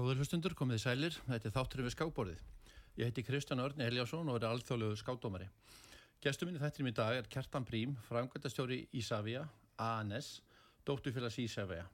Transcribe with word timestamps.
Góður 0.00 0.22
hlustundur, 0.22 0.54
komið 0.56 0.78
í 0.78 0.80
sælir, 0.80 1.16
þetta 1.26 1.48
er 1.50 1.52
þátturinn 1.52 1.84
við 1.84 1.92
skákborðið. 1.92 2.38
Ég 2.96 3.10
heiti 3.10 3.24
Kristján 3.26 3.60
Örn 3.60 3.82
Eliasson 3.84 4.30
og 4.32 4.38
er 4.38 4.46
alþjóðlegu 4.48 4.96
skákdómari. 4.96 5.48
Gestur 6.24 6.48
minni 6.48 6.62
þettir 6.62 6.88
í 6.88 6.92
dag 6.96 7.18
er 7.18 7.28
Kjartan 7.28 7.66
Brím, 7.68 7.92
framkvæmtastjóri 8.06 8.78
Ísafja, 8.96 9.42
ANS, 9.76 10.30
dóttufélags 10.88 11.36
Ísafja, 11.44 11.84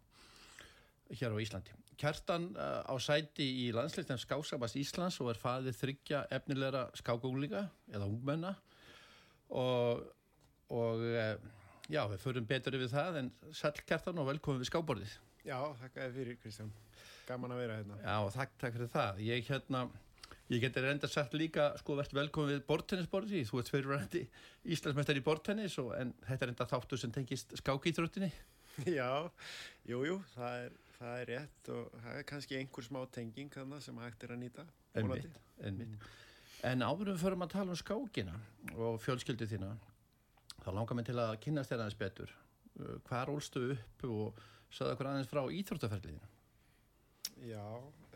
hér 1.19 1.35
á 1.35 1.39
Íslandi. 1.43 1.75
Kjartan 1.99 2.47
uh, 2.55 2.87
á 2.87 2.95
sæti 3.03 3.49
í 3.65 3.69
landsleiknum 3.75 4.23
Skáksabas 4.23 4.79
Íslands 4.79 5.19
og 5.25 5.35
er 5.35 5.43
faðið 5.43 5.83
þryggja 5.83 6.25
efnilegra 6.39 6.87
skákunglinga 7.03 7.67
eða 7.91 8.07
ungmenna 8.07 8.55
og, 9.51 10.07
og 10.71 11.07
uh, 11.11 11.35
já, 11.91 12.05
við 12.15 12.23
förum 12.23 12.47
betur 12.55 12.79
yfir 12.79 12.95
það 12.95 13.23
en 13.25 13.37
sæl 13.51 13.75
Kjartan 13.83 14.23
og 14.23 14.31
velkomin 14.31 14.63
við 14.63 14.77
skákborðið. 14.77 15.23
Já, 15.43 15.59
þakka 15.83 16.13
fyrir 16.15 16.45
Kristján. 16.45 16.77
Gaman 17.27 17.55
að 17.55 17.63
vera 17.65 17.79
hérna. 17.81 18.01
Já, 18.03 18.17
takk, 18.37 18.57
takk 18.63 18.77
fyrir 18.77 18.91
það. 18.93 19.23
Ég 19.27 19.49
hérna, 19.51 19.85
ég 20.53 20.63
geti 20.63 20.85
reynda 20.85 21.11
sagt 21.11 21.37
líka, 21.39 21.69
sko, 21.83 21.99
velkomin 21.99 22.55
við 22.55 22.65
bortennisborði, 22.69 23.45
þú 23.49 23.63
ert 23.63 23.73
fyrirvændi 23.75 24.25
Íslandsmestari 24.77 25.23
í 25.23 25.27
bortennis 25.27 25.79
og 25.83 25.95
en 25.99 26.15
þetta 26.29 26.47
er 26.47 26.55
enda 26.55 26.69
þáttu 26.71 27.01
sem 27.01 27.15
tengist 27.15 27.57
skákíþróttinni. 27.63 28.31
Já, 28.99 29.09
jú, 29.89 30.03
jú, 30.05 30.21
það 30.35 30.71
það 30.97 31.19
er 31.21 31.31
rétt 31.33 31.71
og 31.73 31.97
það 32.03 32.19
er 32.21 32.27
kannski 32.31 32.59
einhver 32.59 32.87
smá 32.87 33.01
tenging 33.13 33.59
sem 33.85 33.99
hægt 34.01 34.25
er 34.25 34.33
að 34.33 34.41
nýta. 34.43 34.65
Ennmitt, 34.97 35.41
ennmitt. 35.61 36.07
En 36.65 36.83
áðurum 36.83 37.17
við 37.17 37.23
förum 37.23 37.45
að 37.45 37.53
tala 37.53 37.75
um 37.75 37.81
skákina 37.81 38.37
og 38.75 39.01
fjölskyldu 39.05 39.49
þína, 39.51 39.75
þá 40.63 40.71
langar 40.73 40.97
mér 40.97 41.09
til 41.11 41.19
að 41.21 41.35
kynast 41.45 41.73
þér 41.73 41.83
aðeins 41.85 41.99
betur. 42.01 42.33
Hvað 43.09 43.27
rólstu 43.29 43.65
upp 43.75 44.07
og 44.09 44.41
sagði 44.73 44.95
okkur 44.95 45.11
aðeins 45.11 45.31
frá 45.31 45.43
íþróttaferliðinu? 45.59 46.33
Já, 47.45 47.65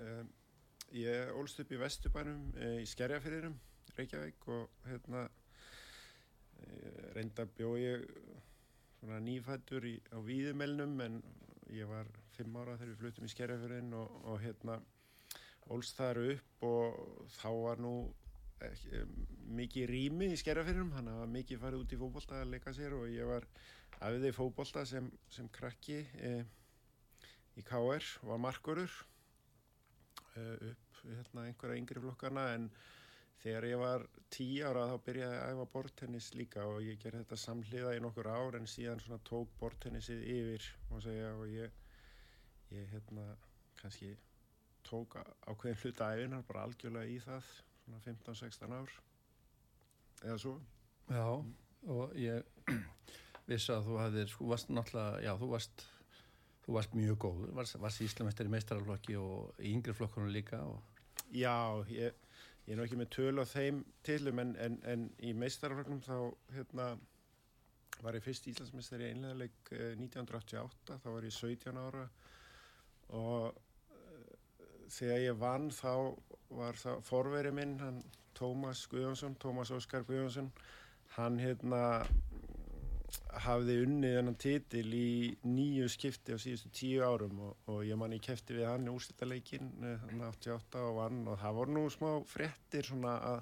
um, 0.01 0.29
ég 0.97 1.33
ólst 1.37 1.61
upp 1.61 1.73
í 1.75 1.79
Vesturbænum 1.81 2.55
e, 2.57 2.69
í 2.81 2.87
Skerjafyrðinum, 2.89 3.57
Reykjavík 3.99 4.47
og 4.49 4.87
hérna 4.87 5.27
e, 6.57 6.69
reynda 7.19 7.45
bjó 7.45 7.75
ég 7.77 8.07
svona 9.01 9.19
nýfættur 9.21 9.85
í, 9.91 9.99
á 10.09 10.19
Víðumelnum 10.25 10.95
en 11.05 11.19
ég 11.69 11.91
var 11.91 12.09
fimm 12.33 12.57
ára 12.57 12.79
þegar 12.79 12.95
við 12.95 13.03
flutum 13.03 13.29
í 13.29 13.33
Skerjafyrðin 13.35 13.93
og, 13.99 14.15
og 14.25 14.41
hérna 14.41 14.79
ólst 15.71 16.01
þar 16.01 16.23
upp 16.25 16.65
og 16.71 17.29
þá 17.37 17.49
var 17.61 17.85
nú 17.85 17.95
ekki, 18.65 19.03
mikið 19.61 19.93
rými 19.93 20.31
í 20.33 20.39
Skerjafyrðinum, 20.41 20.95
hann 20.97 21.13
var 21.21 21.35
mikið 21.35 21.61
farið 21.61 21.85
út 21.85 21.93
í 21.93 22.01
fókbólta 22.01 22.41
að 22.41 22.55
leika 22.55 22.73
sér 22.73 22.97
og 22.97 23.05
ég 23.13 23.29
var 23.29 23.45
afiðið 24.01 24.35
fókbólta 24.39 24.87
sem, 24.89 25.13
sem 25.29 25.53
krakki 25.53 26.01
e, 26.17 26.33
í 27.60 27.66
KR 27.66 28.06
var 28.28 28.41
markurur 28.43 28.94
e, 30.37 30.43
upp 30.71 31.04
hérna, 31.04 31.47
einhverja 31.47 31.81
yngri 31.81 32.03
flokkana 32.03 32.47
en 32.54 32.71
þegar 33.41 33.66
ég 33.71 33.81
var 33.81 34.06
tí 34.32 34.47
ára 34.65 34.87
þá 34.91 34.97
byrjaði 35.06 35.37
ég 35.37 35.44
að 35.44 35.54
æfa 35.54 35.69
bortennis 35.75 36.32
líka 36.37 36.65
og 36.69 36.82
ég 36.84 36.98
gerði 37.00 37.22
þetta 37.22 37.38
samhliða 37.44 37.94
í 37.97 38.03
nokkur 38.04 38.28
ár 38.28 38.59
en 38.59 38.69
síðan 38.69 39.22
tók 39.25 39.54
bortennissið 39.60 40.26
yfir 40.34 40.66
segja, 41.00 41.31
og 41.37 41.47
ég, 41.48 41.78
ég 42.75 42.91
hérna 42.93 43.31
kannski 43.81 44.12
tók 44.84 45.16
ákveðin 45.48 45.81
hluta 45.81 46.10
æfinar 46.15 46.44
bara 46.48 46.66
algjörlega 46.69 47.09
í 47.09 47.16
það 47.25 47.48
svona 47.84 48.03
15-16 48.04 48.77
ár 48.77 48.94
eða 50.21 50.37
svo. 50.44 50.54
Já 51.09 51.27
og 51.88 52.16
ég 52.21 52.44
vissi 53.48 53.72
að 53.72 53.88
þú 53.88 53.98
hafðir, 54.03 54.34
þú 54.37 54.50
varst 54.53 54.72
náttúrulega, 54.75 55.22
já 55.25 55.32
þú 55.41 55.48
varst 55.54 55.87
þú 56.71 56.77
varst 56.77 56.93
mjög 56.95 57.17
góð, 57.25 57.39
varst, 57.57 57.77
varst 57.83 58.03
íslamestari 58.05 58.51
meistaraflokki 58.53 59.17
og 59.19 59.57
í 59.59 59.73
yngri 59.75 59.95
flokkunum 59.97 60.31
líka 60.31 60.61
og... 60.63 61.01
Já, 61.35 61.83
ég, 61.91 62.15
ég 62.69 62.71
er 62.71 62.79
náttúrulega 62.79 62.87
ekki 62.87 62.99
með 63.01 63.09
tölu 63.17 63.43
á 63.43 63.47
þeim 63.51 63.81
tilum 64.07 64.43
en, 64.45 64.53
en, 64.63 64.77
en 64.87 65.09
í 65.27 65.33
meistaraflokknum 65.35 66.03
þá 66.07 66.15
hérna 66.55 66.87
var 68.05 68.15
ég 68.15 68.23
fyrst 68.23 68.47
íslamestari 68.53 69.09
einlegaðleik 69.11 69.73
eh, 69.75 69.97
1988, 69.99 71.01
þá 71.03 71.09
var 71.11 71.27
ég 71.27 71.35
17 71.35 71.83
ára 71.83 72.07
og 73.19 73.51
uh, 73.51 74.31
þegar 74.95 75.25
ég 75.25 75.43
vann 75.43 75.69
þá 75.75 75.93
var 76.55 76.79
það 76.79 77.03
forverið 77.11 77.57
minn, 77.59 77.79
hann 77.83 77.99
Tómas 78.39 78.87
Guðjónsson, 78.93 79.35
Tómas 79.43 79.75
Óskar 79.75 80.07
Guðjónsson 80.07 80.53
hann 81.17 81.43
hérna 81.43 81.83
hafði 83.44 83.76
unnið 83.84 84.16
hennan 84.19 84.38
titil 84.41 84.87
í 84.94 85.10
nýju 85.47 85.88
skipti 85.91 86.34
á 86.34 86.38
síðustu 86.41 86.71
tíu 86.75 87.04
árum 87.06 87.41
og, 87.47 87.69
og 87.71 87.82
ég 87.87 87.98
man 87.98 88.15
í 88.15 88.21
kefti 88.22 88.56
við 88.59 88.69
hann 88.69 88.88
í 88.88 88.93
úrslitaleikin 88.93 89.71
hann 89.82 90.25
88 90.28 90.83
og 90.89 90.97
vann 90.98 91.21
og 91.30 91.39
það 91.41 91.59
voru 91.59 91.77
nú 91.77 91.84
smá 91.92 92.10
frettir 92.28 92.86
svona 92.86 93.16
að 93.33 93.41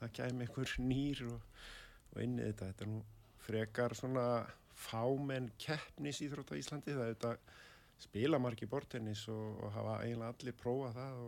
það 0.00 0.14
kæmi 0.18 0.46
einhver 0.46 0.74
nýr 0.84 1.24
og, 1.28 1.40
og 2.12 2.22
innið 2.24 2.50
þetta, 2.50 2.70
þetta 2.70 2.86
er 2.86 2.92
nú 2.94 3.00
frekar 3.40 3.96
svona 3.98 4.26
fámenn 4.80 5.50
keppnis 5.60 6.22
íþrótt 6.24 6.54
á 6.54 6.60
Íslandi 6.60 6.96
það 6.96 7.06
er 7.06 7.16
þetta 7.16 7.58
spila 8.00 8.38
margi 8.40 8.68
bortennis 8.70 9.26
og, 9.28 9.58
og 9.60 9.74
hafa 9.74 9.98
eiginlega 10.04 10.32
allir 10.32 10.56
prófa 10.56 10.92
það 10.96 11.18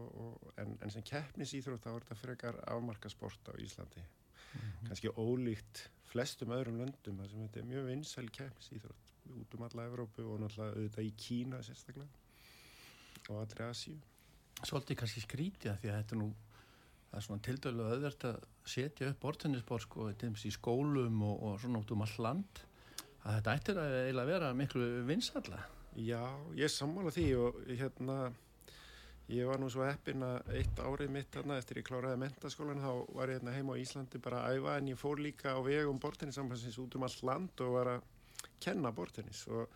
en, 0.63 0.77
en 0.81 0.95
sem 0.95 1.05
keppnis 1.05 1.53
íþrótt 1.59 1.85
þá 1.85 1.91
er 1.93 2.07
þetta 2.07 2.21
frekar 2.23 2.61
afmarkasport 2.73 3.53
á 3.53 3.55
Íslandi 3.61 4.01
mm 4.05 4.61
-hmm. 4.61 4.89
kannski 4.89 5.13
ólíkt 5.17 5.89
flestum 6.13 6.55
öðrum 6.55 6.79
löndum 6.83 7.19
þar 7.21 7.31
sem 7.31 7.43
þetta 7.47 7.61
er 7.61 7.69
mjög 7.71 7.89
vinsæl 7.89 8.29
kemmis 8.37 8.71
íþrótt 8.77 9.13
út 9.33 9.57
um 9.57 9.67
alla 9.67 9.87
Evrópu 9.89 10.25
og 10.29 10.41
náttúrulega 10.43 10.77
auðvitað 10.77 11.09
í 11.09 11.13
Kína 11.25 11.61
sérstaklega 11.65 12.09
og 13.31 13.39
allri 13.39 13.67
Asíu. 13.69 13.99
Svolítið 14.63 14.99
kannski 15.01 15.23
skrítja 15.23 15.77
því 15.81 15.91
að 15.93 16.01
þetta 16.01 16.19
nú 16.19 16.33
það 17.13 17.19
er 17.19 17.25
svona 17.27 17.45
tildölu 17.47 17.87
öðvert 17.93 18.27
að 18.29 18.39
setja 18.73 19.11
upp 19.13 19.21
bortennisbor 19.21 19.83
sko 19.85 20.09
í 20.11 20.53
skólum 20.55 21.23
og, 21.27 21.43
og 21.43 21.59
svona 21.61 21.83
út 21.83 21.93
um 21.93 22.05
all 22.07 22.17
land 22.27 22.63
að 23.23 23.37
þetta 23.37 23.57
ættir 23.59 23.81
að 23.83 23.97
eiginlega 23.99 24.33
vera 24.33 24.55
miklu 24.57 24.89
vinsalla 25.09 25.61
Já, 26.01 26.23
ég 26.57 26.73
sammála 26.73 27.13
því 27.13 27.27
og 27.37 27.59
hérna 27.69 28.17
Ég 29.31 29.47
var 29.47 29.61
nú 29.63 29.69
svo 29.71 29.85
heppin 29.87 30.25
að 30.27 30.49
eitt 30.59 30.81
árið 30.83 31.13
mitt 31.15 31.31
þarna 31.33 31.57
eftir 31.61 31.79
ég 31.79 31.87
kláraði 31.87 32.19
mentaskólan 32.25 32.83
þá 32.83 32.91
var 33.15 33.31
ég 33.31 33.39
hérna 33.39 33.55
heima 33.55 33.77
á 33.79 33.83
Íslandi 33.83 34.19
bara 34.23 34.43
að 34.49 34.59
æfa 34.59 34.75
en 34.81 34.89
ég 34.91 34.99
fór 34.99 35.23
líka 35.23 35.55
á 35.55 35.61
vegum 35.63 36.01
bortennissambansins 36.03 36.79
út 36.83 36.97
um 36.99 37.07
all 37.07 37.19
land 37.29 37.63
og 37.63 37.77
var 37.77 37.91
að 37.95 38.03
kenna 38.65 38.91
bortennis 38.93 39.45
og 39.47 39.71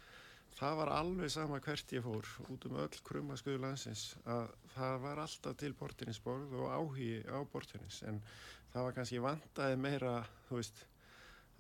það 0.58 0.76
var 0.80 0.90
alveg 0.96 1.30
sama 1.32 1.60
hvert 1.62 1.94
ég 1.94 2.04
fór 2.04 2.28
út 2.50 2.66
um 2.68 2.76
öll 2.82 2.98
krummaskuðu 3.06 3.62
landsins 3.62 4.04
að 4.24 4.50
það 4.74 4.98
var 5.06 5.22
alltaf 5.22 5.56
til 5.62 5.72
bortennisborð 5.78 6.58
og 6.58 6.74
áhugi 6.74 7.22
á 7.30 7.38
bortennis 7.52 8.02
en 8.08 8.20
það 8.72 8.88
var 8.88 8.98
kannski 8.98 9.22
vandaði 9.22 9.78
meira 9.80 10.16
þú 10.48 10.60
veist 10.60 10.82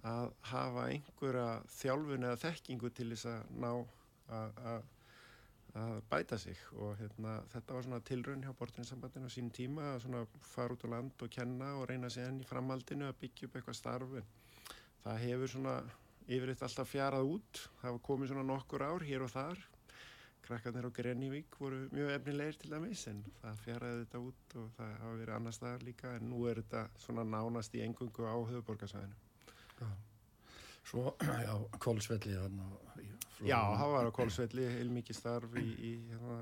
að 0.06 0.32
hafa 0.50 0.88
einhverja 0.90 1.48
þjálfun 1.78 2.28
eða 2.28 2.42
þekkingu 2.42 2.92
til 2.98 3.08
þess 3.14 3.30
að 3.30 3.56
ná 3.62 3.70
að 4.36 4.92
að 5.76 6.00
bæta 6.10 6.38
sig 6.40 6.56
og 6.72 6.96
hérna, 7.00 7.36
þetta 7.52 7.76
var 7.76 7.86
svona 7.86 8.00
tilraun 8.08 8.42
hjá 8.44 8.52
bortinsambandinu 8.56 9.28
á 9.28 9.34
sín 9.34 9.52
tíma 9.52 9.92
að 9.92 10.02
svona 10.06 10.24
fara 10.40 10.76
út 10.76 10.86
á 10.86 10.88
land 10.94 11.22
og 11.26 11.32
kenna 11.36 11.74
og 11.76 11.88
reyna 11.90 12.10
sig 12.10 12.24
enn 12.24 12.40
í 12.40 12.48
framhaldinu 12.48 13.08
að 13.08 13.18
byggja 13.22 13.48
upp 13.48 13.58
eitthvað 13.58 13.78
starf. 13.80 14.14
En 14.16 14.28
það 15.04 15.22
hefur 15.26 15.52
svona 15.52 15.76
yfiritt 16.26 16.64
alltaf 16.66 16.90
fjarað 16.90 17.32
út. 17.36 17.64
Það 17.82 17.96
var 17.96 18.04
komið 18.08 18.32
svona 18.32 18.46
nokkur 18.52 18.86
ár 18.86 19.04
hér 19.06 19.26
og 19.26 19.34
þar. 19.34 19.66
Krakkarnir 20.46 20.86
á 20.86 20.90
Grennivík 20.94 21.58
voru 21.58 21.88
mjög 21.90 22.12
efnilegir 22.14 22.58
til 22.60 22.70
dæmis 22.70 23.02
en 23.10 23.24
það 23.40 23.62
fjaraði 23.64 24.02
þetta 24.04 24.20
út 24.22 24.58
og 24.60 24.68
það 24.76 24.92
hafa 25.00 25.14
verið 25.20 25.36
annar 25.36 25.56
staðar 25.56 25.86
líka 25.88 26.12
en 26.14 26.28
nú 26.30 26.44
er 26.46 26.60
þetta 26.62 26.84
svona 27.02 27.24
nánast 27.26 27.74
í 27.74 27.82
engungu 27.82 28.28
á 28.30 28.36
höfuborgarsvæðinu 28.38 29.90
Svo, 30.86 31.16
já, 31.46 31.54
Kólsvelli 31.82 32.38
Já, 33.44 33.58
það 33.76 33.90
var 33.92 34.08
á 34.08 34.16
Kólsvelli 34.16 34.68
heilmikið 34.78 35.18
starf 35.18 35.56
í, 35.60 35.66
í 35.76 35.92
hérna, 36.08 36.38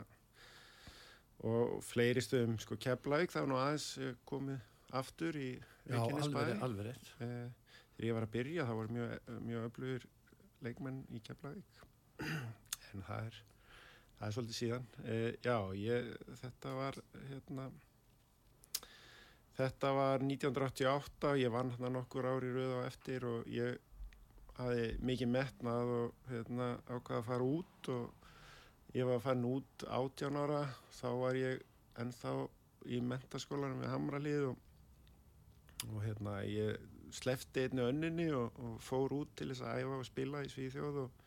og 1.50 1.79
fleiri 1.85 2.23
stöðum 2.23 2.58
sko 2.62 2.79
Keflavík, 2.81 3.32
það 3.35 3.46
var 3.46 3.50
nú 3.50 3.58
aðeins 3.61 3.88
eh, 3.99 4.12
komið 4.29 4.69
aftur 4.94 5.38
í 5.41 5.49
Reykjanesbæði 5.91 6.58
alveg 6.64 6.91
rétt 6.91 7.11
eh, 7.25 7.73
þegar 7.96 8.08
ég 8.08 8.19
var 8.19 8.29
að 8.29 8.35
byrja, 8.37 8.69
það 8.69 8.79
voru 8.81 8.99
mjög, 8.99 9.32
mjög 9.49 9.67
öflugur 9.70 10.06
leikmenn 10.64 11.02
í 11.11 11.25
Keflavík. 11.25 11.82
En 12.94 13.02
það 13.02 13.25
er 13.26 13.41
það 14.19 14.26
er 14.29 14.35
svolítið 14.37 14.56
síðan. 14.61 14.85
Eh, 15.02 15.31
já, 15.43 15.56
ég, 15.75 16.12
þetta 16.38 16.75
var 16.76 16.99
hérna 17.26 17.64
þetta 19.58 19.91
var 19.94 20.25
1988 20.26 21.35
ég 21.43 21.52
vann 21.55 21.73
hérna 21.75 21.91
nokkur 21.94 22.26
ári 22.31 22.52
rauð 22.55 22.79
á 22.79 22.81
eftir 22.87 23.26
og 23.29 23.50
ég 23.50 23.79
hafi 24.59 24.91
mikið 25.03 25.31
metnað 25.35 25.93
og 25.99 26.29
hérna, 26.31 26.69
ákvaða 26.87 27.21
að 27.21 27.29
fara 27.29 27.49
út 27.49 27.91
og 27.95 28.95
ég 28.95 29.09
var 29.09 29.19
að 29.19 29.25
fara 29.27 29.51
út 29.51 29.87
18 29.89 30.39
ára 30.39 30.61
þá 30.95 31.09
var 31.21 31.39
ég 31.39 31.65
ennþá 32.03 32.35
í 32.95 33.01
mentaskólanum 33.03 33.83
við 33.83 33.93
Hamralið 33.95 34.47
og, 34.51 34.59
og 35.91 35.99
hérna 36.05 36.37
ég 36.47 36.91
slefti 37.15 37.67
einni 37.67 37.85
önninni 37.85 38.29
og, 38.35 38.55
og 38.59 38.79
fór 38.83 39.15
út 39.15 39.35
til 39.39 39.51
þess 39.51 39.65
að 39.67 39.83
æfa 39.83 39.99
og 40.01 40.09
spila 40.09 40.43
í 40.45 40.51
Svíþjóð 40.53 41.01
og 41.05 41.21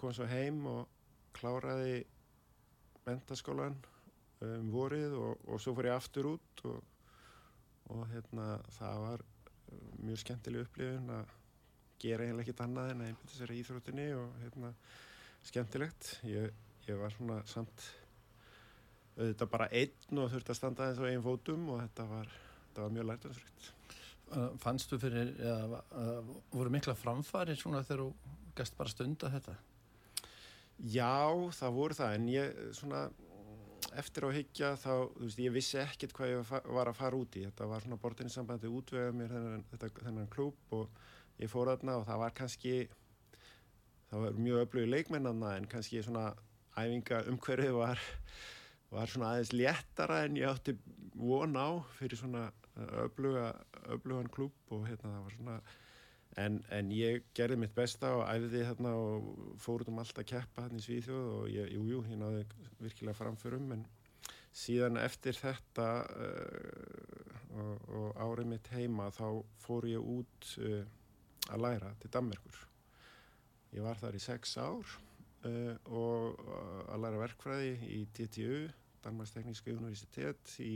kom 0.00 0.14
svo 0.16 0.28
heim 0.28 0.64
og 0.68 0.88
kláraði 1.36 2.02
mentaskólan 3.06 3.76
um 4.42 4.72
vorið 4.72 5.14
og, 5.16 5.44
og 5.48 5.60
svo 5.62 5.74
fór 5.76 5.90
ég 5.90 5.96
aftur 5.96 6.34
út 6.34 6.64
og, 6.68 6.80
hérna 8.12 8.56
það 8.72 8.98
var 9.02 9.22
mjög 10.00 10.20
skemmtileg 10.22 10.66
upplifun 10.66 11.10
að 11.12 11.32
gera 12.02 12.26
eiginlega 12.26 12.46
ekkert 12.46 12.64
annað 12.66 12.92
en 12.92 13.02
að 13.02 13.10
einbita 13.12 13.36
sér 13.36 13.54
í 13.54 13.58
íþróttinni 13.62 14.06
og 14.18 14.38
hérna 14.42 14.72
skemmtilegt. 15.48 16.14
Ég, 16.28 16.64
ég 16.88 16.98
var 17.00 17.14
svona 17.14 17.42
samt 17.50 17.86
auðvitað 19.18 19.52
bara 19.52 19.70
einn 19.76 20.22
og 20.22 20.32
þurfti 20.32 20.54
að 20.54 20.58
standa 20.58 20.90
þess 20.90 21.04
á 21.04 21.10
einn 21.10 21.24
fótum 21.24 21.68
og 21.74 21.82
þetta 21.84 22.08
var, 22.10 22.34
þetta 22.66 22.84
var 22.86 22.94
mjög 22.96 23.08
lærtansfritt 23.10 23.72
Uh, 24.32 24.54
Fannstu 24.62 24.96
fyrir, 24.96 25.34
eða 25.44 25.82
voru 26.54 26.70
mikla 26.72 26.94
framfari 26.96 27.52
svona 27.58 27.82
þegar 27.84 28.06
þú 28.06 28.36
gæst 28.56 28.78
bara 28.78 28.92
stunda 28.92 29.28
þetta? 29.28 29.56
Já, 30.88 31.28
það 31.52 31.74
voru 31.76 31.96
það. 31.98 32.14
En 32.16 32.30
ég 32.32 32.62
svona 32.78 33.02
eftir 34.00 34.24
á 34.24 34.30
higgja 34.32 34.70
þá, 34.80 34.94
þú 35.18 35.26
veist, 35.26 35.42
ég 35.44 35.52
vissi 35.52 35.80
ekkert 35.82 36.16
hvað 36.16 36.32
ég 36.32 36.54
var 36.78 36.88
að 36.88 36.96
fara 37.02 37.20
út 37.20 37.36
í. 37.36 37.44
Þetta 37.44 37.68
var 37.74 37.84
svona 37.84 38.00
bortinsambandi 38.00 38.72
útvega 38.72 39.12
mér 39.18 39.34
þennan, 39.34 39.66
þennan 40.00 40.32
klúb 40.32 40.76
og 40.78 41.02
ég 41.42 41.50
fór 41.52 41.72
þarna 41.72 41.98
og 42.00 42.08
það 42.08 42.22
var 42.22 42.34
kannski 42.38 42.74
það 44.10 44.24
var 44.24 44.40
mjög 44.46 44.64
öflugi 44.66 44.92
leikmennanna 44.92 45.52
en 45.58 45.68
kannski 45.70 46.02
svona 46.06 46.32
æfinga 46.76 47.22
umhverfið 47.32 47.76
var 47.76 48.02
var 48.92 49.12
svona 49.12 49.32
aðeins 49.32 49.54
léttara 49.56 50.24
en 50.26 50.36
ég 50.40 50.48
átti 50.50 50.76
von 51.16 51.56
á 51.56 51.80
fyrir 51.98 52.20
svona 52.20 52.50
öfluga, 53.02 53.52
öflugan 53.92 54.30
klúb 54.32 54.74
og 54.74 54.86
hérna 54.88 55.16
það 55.16 55.24
var 55.26 55.38
svona 55.38 55.62
En, 56.40 56.62
en 56.72 56.88
ég 56.96 57.26
gerði 57.36 57.58
mitt 57.60 57.74
besta 57.76 58.14
og 58.16 58.22
æfði 58.24 58.62
hérna 58.64 58.94
og 58.96 59.56
fór 59.60 59.82
út 59.84 59.90
um 59.92 59.98
allt 60.00 60.16
að 60.16 60.30
keppa 60.30 60.64
hérna 60.64 60.80
í 60.80 60.84
Svíþjóð 60.86 61.26
og 61.28 61.50
ég, 61.52 61.66
jú, 61.74 61.82
jú, 61.90 61.98
ég 62.08 62.20
náði 62.22 62.46
virkilega 62.80 63.18
framförum 63.18 63.66
en 63.76 63.82
síðan 64.56 64.96
eftir 65.00 65.36
þetta 65.36 65.88
uh, 66.08 67.36
og, 67.52 67.84
og 67.98 68.22
árið 68.24 68.48
mitt 68.48 68.72
heima 68.72 69.10
þá 69.12 69.26
fór 69.60 69.88
ég 69.90 70.08
út 70.14 70.54
uh, 70.64 70.80
að 71.50 71.62
læra 71.64 71.90
til 72.02 72.10
Danmerkur. 72.14 72.58
Ég 73.72 73.82
var 73.86 73.98
þar 74.00 74.18
í 74.18 74.20
sex 74.22 74.56
ár 74.60 74.84
uh, 75.46 75.74
og 75.88 76.38
uh, 76.44 76.92
að 76.92 77.02
læra 77.06 77.22
verkfræði 77.24 77.72
í 77.96 78.02
TTU, 78.14 78.68
Danmarks 79.02 79.32
Tekníska 79.34 79.72
Universitet 79.74 80.54
í, 80.62 80.74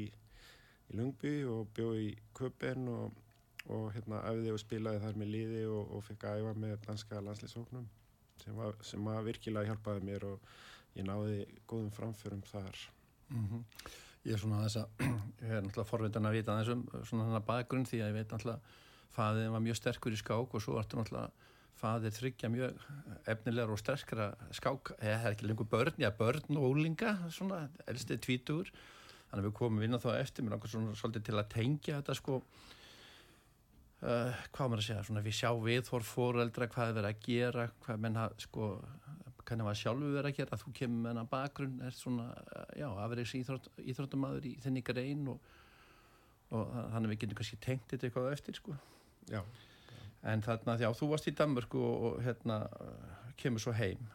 í 0.90 0.96
Lungby 0.98 1.36
og 1.50 1.68
bjóð 1.76 2.02
í 2.08 2.10
Köpen 2.38 2.88
og 2.92 3.22
og 3.66 3.88
hérna 3.96 4.20
æfði 4.30 4.52
og 4.54 4.60
spilaði 4.62 5.00
þar 5.02 5.16
með 5.18 5.30
liði 5.32 5.62
og, 5.66 5.88
og 5.96 6.02
fekk 6.06 6.22
að 6.28 6.36
æfa 6.44 6.50
með 6.62 6.74
danska 6.84 7.18
landslýsóknum 7.26 7.86
sem, 8.38 8.52
var- 8.54 8.76
sem 8.86 9.08
að 9.10 9.24
virkilega 9.26 9.66
hjálpaði 9.72 10.04
mér 10.06 10.26
og 10.28 10.44
ég 10.94 11.02
náði 11.08 11.40
góðum 11.66 11.88
framförum 11.96 12.44
þar. 12.46 12.78
Mm 13.34 13.64
Ég 14.26 14.34
er 14.36 14.38
svona 14.42 14.60
þess 14.68 14.78
að, 14.84 15.02
ég 15.42 15.50
er 15.56 15.66
náttúrulega 15.66 15.88
forvitan 15.90 16.26
að 16.30 16.36
vita 16.38 16.54
þessum 16.60 16.80
svona 17.10 17.26
þannig 17.26 17.44
bakgrunn 17.50 17.84
því 17.90 17.98
að 18.04 18.08
ég 18.12 18.16
veit 18.20 18.32
náttúrulega 18.36 18.60
faðið 19.14 19.52
var 19.54 19.62
mjög 19.64 19.78
sterkur 19.78 20.16
í 20.16 20.20
skák 20.20 20.56
og 20.56 20.64
svo 20.64 20.80
ertu 20.80 20.98
náttúrulega 20.98 21.46
faðið 21.76 22.14
þryggja 22.16 22.50
mjög 22.52 22.84
efnilegar 23.28 23.72
og 23.74 23.80
sterkara 23.80 24.30
skák, 24.56 24.94
eða 24.96 25.18
það 25.20 25.28
er 25.28 25.36
ekki 25.36 25.48
lengur 25.50 25.68
börn, 25.72 25.98
já 26.00 26.08
börn 26.16 26.56
og 26.56 26.70
ólinga, 26.70 27.12
svona 27.32 27.66
elstið 27.90 28.22
tvítugur, 28.24 28.70
þannig 29.28 29.42
að 29.42 29.48
við 29.50 29.56
komum 29.58 29.84
vinna 29.84 30.00
þá 30.00 30.10
eftir, 30.16 30.46
mér 30.46 30.64
svona 30.64 30.96
svolítið 30.96 31.26
til 31.28 31.36
að 31.36 31.50
tengja 31.52 31.98
þetta 31.98 32.16
sko, 32.16 32.38
uh, 34.06 34.40
hvað 34.54 34.64
á 34.64 34.68
maður 34.70 34.84
að 34.84 34.88
segja, 34.88 35.04
svona 35.10 35.24
við 35.26 35.38
sjá 35.42 35.50
viðhorf 35.66 36.14
fóreldra, 36.16 36.70
hvað 36.72 36.92
er 36.92 36.98
verið 37.00 37.12
að 37.12 37.22
gera, 37.28 37.68
hvað 37.84 38.02
menna 38.06 38.26
sko, 38.40 38.72
hvernig 39.46 39.68
var 39.68 39.78
sjálfu 39.78 40.10
verið 40.16 40.32
að 40.32 40.40
gera, 40.40 40.60
þú 40.64 40.74
kemur 40.80 41.02
með 41.02 41.12
hennar 41.12 41.30
bakgrunn, 41.36 41.78
er 41.84 42.00
svona, 42.00 42.30
uh, 42.56 42.66
já, 42.80 42.88
afriðs 43.04 43.36
íþrótt, 43.42 43.72
íþróttumæður 43.84 44.48
í 44.48 44.56
þinni 44.64 44.86
grein 44.86 45.32
og, 45.34 45.54
og 46.56 46.76
þannig 46.96 47.12
við 47.12 47.24
getum 47.26 47.42
kannski 47.42 47.64
tengt 47.68 47.90
þetta 47.92 48.08
eitthvað 48.08 48.32
á 48.32 48.34
eftir 48.38 48.62
sko. 48.64 48.80
Já. 49.30 49.42
En 50.26 50.42
þarna, 50.42 50.76
já, 50.80 50.88
þú 50.96 51.10
varst 51.12 51.28
í 51.30 51.34
Danmörku 51.38 51.80
og, 51.82 52.06
og 52.08 52.22
hérna, 52.26 52.60
kemur 53.38 53.62
svo 53.62 53.74
heim. 53.76 54.06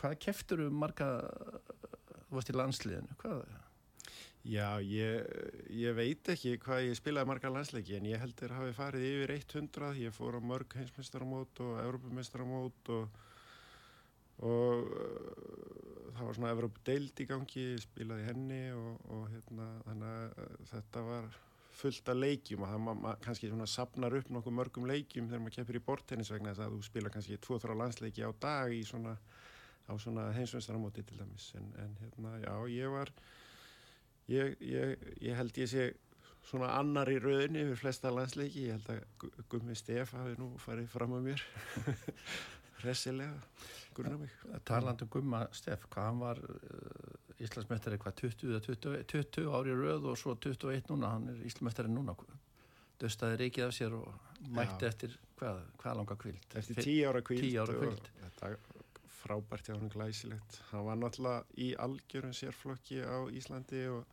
Hvað 0.00 0.16
keftur 0.24 0.64
um 0.66 0.80
marga, 0.82 1.10
þú 2.28 2.38
varst 2.38 2.50
í 2.50 2.56
landsliðinu, 2.56 3.18
hvað? 3.20 3.44
Já, 4.42 4.82
ég, 4.82 5.22
ég 5.70 5.94
veit 5.94 6.28
ekki 6.32 6.56
hvað 6.64 6.88
ég 6.88 6.96
spilaði 6.98 7.30
marga 7.30 7.50
landsleiki 7.52 7.94
en 7.94 8.08
ég 8.10 8.18
heldur 8.18 8.50
hafi 8.56 8.72
farið 8.74 9.04
yfir 9.06 9.32
100, 9.36 9.92
ég 10.02 10.16
fór 10.16 10.34
á 10.34 10.42
mörg 10.42 10.74
heimsmeistaramót 10.80 11.62
og 11.62 11.76
Evrópumeistaramót 11.84 12.90
og, 12.96 13.20
og 14.42 14.90
það 16.16 16.24
var 16.26 16.38
svona 16.40 16.50
Evrópudeild 16.56 17.22
í 17.22 17.28
gangi, 17.30 17.68
ég 17.76 17.84
spilaði 17.84 18.26
henni 18.32 18.60
og, 18.74 18.98
og 19.14 19.30
hérna, 19.30 19.68
þannig 19.86 20.10
að 20.10 20.66
þetta 20.72 21.06
var 21.06 21.30
fullt 21.72 22.08
af 22.12 22.18
leikjum 22.18 22.62
og 22.66 22.68
það 22.72 22.82
ma 22.86 22.94
ma 22.94 23.12
kannski 23.24 23.48
svona 23.50 23.66
sapnar 23.70 24.14
upp 24.18 24.28
nokkuð 24.34 24.56
mörgum 24.58 24.86
leikjum 24.90 25.28
þegar 25.30 25.42
maður 25.44 25.56
keppir 25.58 25.78
í 25.80 25.84
bortennis 25.86 26.30
vegna 26.34 26.52
þess 26.52 26.66
að 26.66 26.76
þú 26.76 26.82
spila 26.88 27.12
kannski 27.14 27.38
2-3 27.46 27.76
landsleiki 27.80 28.24
á 28.26 28.30
dag 28.44 28.74
í 28.76 28.82
svona, 28.86 29.16
á 29.88 29.92
svona 29.98 30.28
heimsmeistaramóti 30.36 31.02
til 31.08 31.18
dæmis 31.22 31.50
en, 31.58 31.70
en 31.82 31.96
hérna, 32.02 32.36
já, 32.44 32.54
ég 32.76 32.92
var 32.98 33.12
Ég, 34.30 34.54
ég, 34.62 34.92
ég 35.20 35.34
held 35.36 35.56
ég 35.58 35.66
sé 35.68 35.86
svona 36.46 36.68
annar 36.78 37.08
í 37.10 37.16
rauninni 37.20 37.64
við 37.72 37.80
flesta 37.80 38.10
landsleiki. 38.14 38.68
Ég 38.68 38.76
held 38.78 38.86
að 38.94 39.00
Gu- 39.18 39.44
Gummi 39.50 39.74
Stef 39.76 40.12
hafi 40.14 40.36
nú 40.38 40.46
farið 40.62 40.86
fram 40.92 41.16
á 41.18 41.20
mér. 41.24 41.42
Hressilega, 42.82 43.34
grunna 43.94 44.20
mig. 44.22 44.30
Talandi 44.66 45.04
um 45.06 45.10
Gumma 45.12 45.42
Steff, 45.54 45.88
hvað 45.90 46.08
hann 46.08 46.22
var 46.22 46.40
uh, 46.46 47.31
Íslandsmeistari, 47.42 47.98
hvað, 48.02 48.14
20, 48.22 48.50
eða 48.52 48.60
20, 48.66 49.04
20 49.12 49.48
ári 49.58 49.74
röð 49.78 50.08
og 50.12 50.18
svo 50.20 50.34
21 50.36 50.88
núna, 50.92 51.10
hann 51.16 51.28
er 51.32 51.40
Íslandsmeistari 51.42 51.90
núna. 51.92 52.14
Döstaði 53.02 53.38
reikið 53.40 53.64
af 53.66 53.72
sér 53.74 53.96
og 53.98 54.12
mætti 54.54 54.86
Já. 54.86 54.90
eftir 54.92 55.16
hvað, 55.40 55.62
hvað 55.82 55.96
langa 55.98 56.16
kvild? 56.22 56.44
Eftir 56.60 56.78
Fi- 56.78 56.84
tíu 56.86 57.08
ára 57.10 57.22
kvíld. 57.26 57.42
tíu 57.42 57.62
ára 57.64 57.78
hvíld. 57.80 58.10
Þetta 58.22 58.52
frábært 59.22 59.68
hjá 59.68 59.74
hann 59.78 59.90
glæsilegt. 59.90 60.60
Hann 60.70 60.84
var 60.86 60.96
náttúrulega 60.96 61.44
í 61.58 61.72
algjörum 61.78 62.32
sérflokki 62.34 63.02
á 63.02 63.16
Íslandi 63.30 63.82
og, 63.90 64.04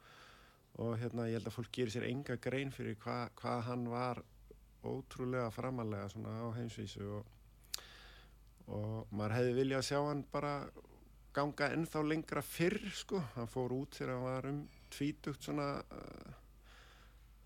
og 0.81 0.97
hérna 1.01 1.27
ég 1.29 1.37
held 1.39 1.49
að 1.49 1.55
fólk 1.59 1.71
gerir 1.73 1.93
sér 1.93 2.07
enga 2.09 2.37
grein 2.37 2.71
fyrir 2.73 2.97
hva, 3.03 3.29
hvað 3.35 3.61
hann 3.69 3.87
var 3.89 4.21
ótrúlega 4.85 5.49
framalega 5.51 6.09
svona 6.09 6.33
á 6.45 6.47
heimsvísu 6.57 7.05
og, 7.19 7.25
og 8.69 9.09
maður 9.11 9.35
hefði 9.39 9.55
viljað 9.57 9.87
sjá 9.89 9.97
hann 10.07 10.21
bara 10.31 10.53
ganga 11.39 11.71
ennþá 11.75 12.03
lengra 12.05 12.43
fyrr 12.45 12.91
sko. 12.95 13.23
Hann 13.35 13.49
fór 13.49 13.73
út 13.79 13.97
þegar 13.97 14.15
hann 14.15 14.27
var 14.27 14.49
um 14.51 14.61
tvítugt 14.93 15.47
svona 15.47 15.69
uh, 15.81 16.39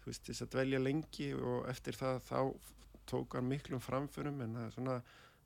þú 0.03 0.11
veist 0.11 0.27
þess 0.27 0.43
að 0.45 0.53
dvelja 0.57 0.79
lengi 0.83 1.33
og 1.37 1.67
eftir 1.71 1.95
það 1.95 2.23
þá 2.27 2.39
tók 3.07 3.35
hann 3.37 3.47
miklum 3.47 3.83
framförum 3.83 4.41
en 4.43 4.57
það 4.57 4.65
er 4.65 4.73
svona 4.77 4.95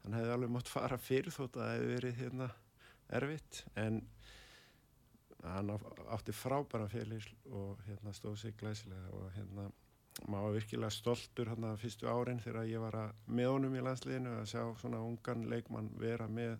hann 0.03 0.17
hefði 0.17 0.33
alveg 0.35 0.53
mátt 0.53 0.71
fara 0.71 0.97
fyrr 1.01 1.29
þótt 1.33 1.57
að 1.57 1.63
það 1.63 1.73
hefði 1.75 1.91
verið 1.93 2.21
hérna 2.21 2.47
erfitt 3.17 3.63
en 3.79 3.99
hann 5.43 5.73
átti 6.15 6.33
frábæra 6.35 6.87
félir 6.91 7.27
og 7.53 7.83
hérna 7.87 8.13
stóð 8.15 8.39
sig 8.41 8.57
glæsilega 8.59 9.11
og 9.13 9.29
hérna 9.35 9.67
maður 10.25 10.47
var 10.47 10.55
virkilega 10.57 10.93
stoltur 10.95 11.51
hérna 11.51 11.75
fyrstu 11.77 12.09
árin 12.09 12.41
þegar 12.41 12.69
ég 12.69 12.81
var 12.81 12.97
að 13.03 13.19
með 13.29 13.51
honum 13.53 13.77
í 13.77 13.83
landsliðinu 13.85 14.33
að 14.39 14.49
sjá 14.53 14.63
svona 14.81 15.03
ungan 15.05 15.45
leikmann 15.51 15.91
vera 16.01 16.27
með 16.27 16.57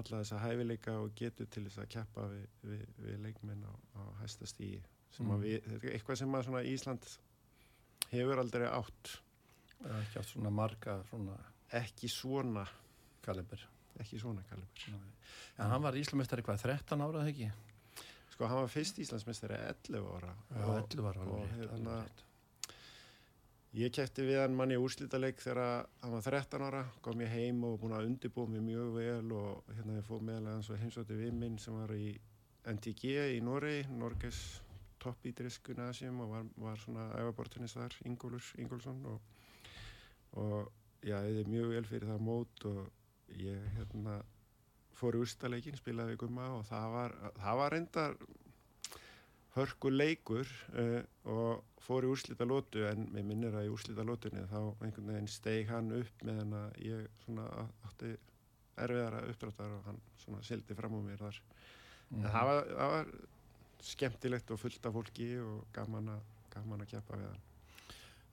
alla 0.00 0.20
þessa 0.22 0.38
hæfileika 0.40 0.94
og 1.02 1.12
getur 1.18 1.46
til 1.52 1.64
þess 1.66 1.78
að 1.82 1.88
keppa 1.96 2.26
við, 2.32 2.46
við, 2.70 2.84
við 3.06 3.18
leikmenn 3.26 3.64
á, 3.68 3.72
á 3.98 4.02
hæsta 4.22 4.46
sem 5.12 5.26
Mm. 5.28 5.42
er 5.44 5.82
eitthvað 5.92 6.16
sem 6.16 6.32
að 6.56 6.68
Ísland 6.72 7.04
hefur 8.12 8.38
aldrei 8.40 8.64
átt 8.68 9.10
ekki 9.84 10.18
átt 10.22 10.30
svona 10.30 10.50
marga 10.50 10.94
svona 11.10 11.34
ekki 11.72 12.08
svona 12.08 12.64
kalibur. 13.22 13.60
ekki 14.00 14.18
svona 14.22 14.42
kalibur 14.48 14.88
En 15.58 15.68
hann 15.70 15.82
var 15.82 15.92
Íslandsmeistari 16.00 16.42
hvað, 16.42 16.62
13 16.64 17.00
ára 17.04 17.20
eða 17.20 17.28
ekki? 17.34 17.50
sko 18.32 18.46
hann 18.48 18.62
var 18.62 18.68
fyrst 18.72 18.98
Íslandsmeistari 19.04 19.54
11 19.68 20.08
ára 20.16 20.32
Já, 20.48 20.64
og 20.64 20.76
11 20.80 21.08
ára 21.12 21.20
og 21.28 21.44
rétt, 21.44 21.58
hérna-. 21.60 22.04
Ég 23.72 23.92
kæfti 23.94 24.24
við 24.26 24.42
hann 24.42 24.56
manni 24.56 24.76
úrslítaleik 24.76 25.40
þegar 25.40 25.86
hann 26.02 26.12
var 26.12 26.26
13 26.26 26.64
ára 26.66 26.82
kom 27.04 27.22
ég 27.24 27.32
heim 27.32 27.62
og 27.64 27.78
búin 27.80 27.94
að 27.96 28.10
undirbúa 28.10 28.50
mig 28.50 28.64
mjög 28.66 28.90
vel 28.98 29.32
og 29.38 29.70
hérna 29.72 29.96
ég 29.96 30.04
fóð 30.08 30.26
meðlega 30.28 30.58
hans 30.58 30.68
og 30.68 30.82
heimsótti 30.82 31.16
við 31.16 31.32
minn 31.38 31.56
sem 31.62 31.78
var 31.78 31.94
í 31.96 32.10
NTG 32.68 33.14
í 33.38 33.40
Noregi, 33.42 33.86
Norges 33.96 34.42
toppídrisku 35.02 35.74
nasjum 35.74 36.20
og 36.22 36.34
var, 36.34 36.50
var 36.62 36.82
svona 36.82 37.08
æfabortinnis 37.18 37.74
þar, 37.78 37.96
Ingólfs 38.06 38.52
Ingólfsson 38.60 39.00
og, 39.08 39.32
og 40.38 40.68
já, 41.00 41.16
ég 41.16 41.32
hefði 41.32 41.48
mjög 41.56 41.72
vel 41.72 41.88
fyrir 41.88 42.12
það 42.12 42.28
mót 42.28 42.68
og 42.70 43.40
ég 43.40 43.64
hérna 43.78 44.20
fór 44.94 45.16
í 45.16 45.24
úrslítaleikin, 45.24 45.80
spilaði 45.80 46.14
við 46.14 46.22
gumma 46.26 46.52
og 46.58 46.66
það 46.68 46.88
var, 46.92 47.16
það 47.40 47.60
var 47.62 47.74
reyndar 47.74 48.16
hörku 49.56 49.92
leikur 49.92 50.48
uh, 50.78 51.02
og 51.28 51.82
fór 51.82 52.06
í 52.06 52.10
úrslita 52.12 52.46
lótu 52.48 52.86
en 52.88 53.08
mér 53.12 53.26
minnir 53.26 53.56
að 53.58 53.68
í 53.68 53.72
úrslita 53.74 54.04
lótunni 54.06 54.44
þá 54.50 54.58
einhvern 54.84 55.10
veginn 55.10 55.30
steig 55.30 55.70
hann 55.70 55.92
upp 55.98 56.24
meðan 56.26 56.56
að 56.56 56.80
ég 56.86 57.06
svona 57.24 57.46
átti 57.88 58.14
erfiðara 58.82 59.22
uppdráttar 59.28 59.76
og 59.76 59.86
hann 59.90 60.00
svona 60.22 60.42
sildi 60.46 60.76
fram 60.78 60.96
á 60.96 61.00
mér 61.04 61.20
þar. 61.20 61.40
Mhm. 62.10 62.24
En 62.24 62.30
það 62.32 62.50
var, 62.50 62.74
það 62.80 62.92
var 62.96 63.14
skemmtilegt 63.82 64.52
og 64.54 64.60
fullt 64.62 64.86
af 64.86 64.94
fólki 64.94 65.30
og 65.42 65.64
gaman 65.74 66.14
að, 66.14 66.28
gaman 66.54 66.84
að 66.84 66.94
keppa 66.94 67.18
við 67.18 67.32
hann 67.32 67.48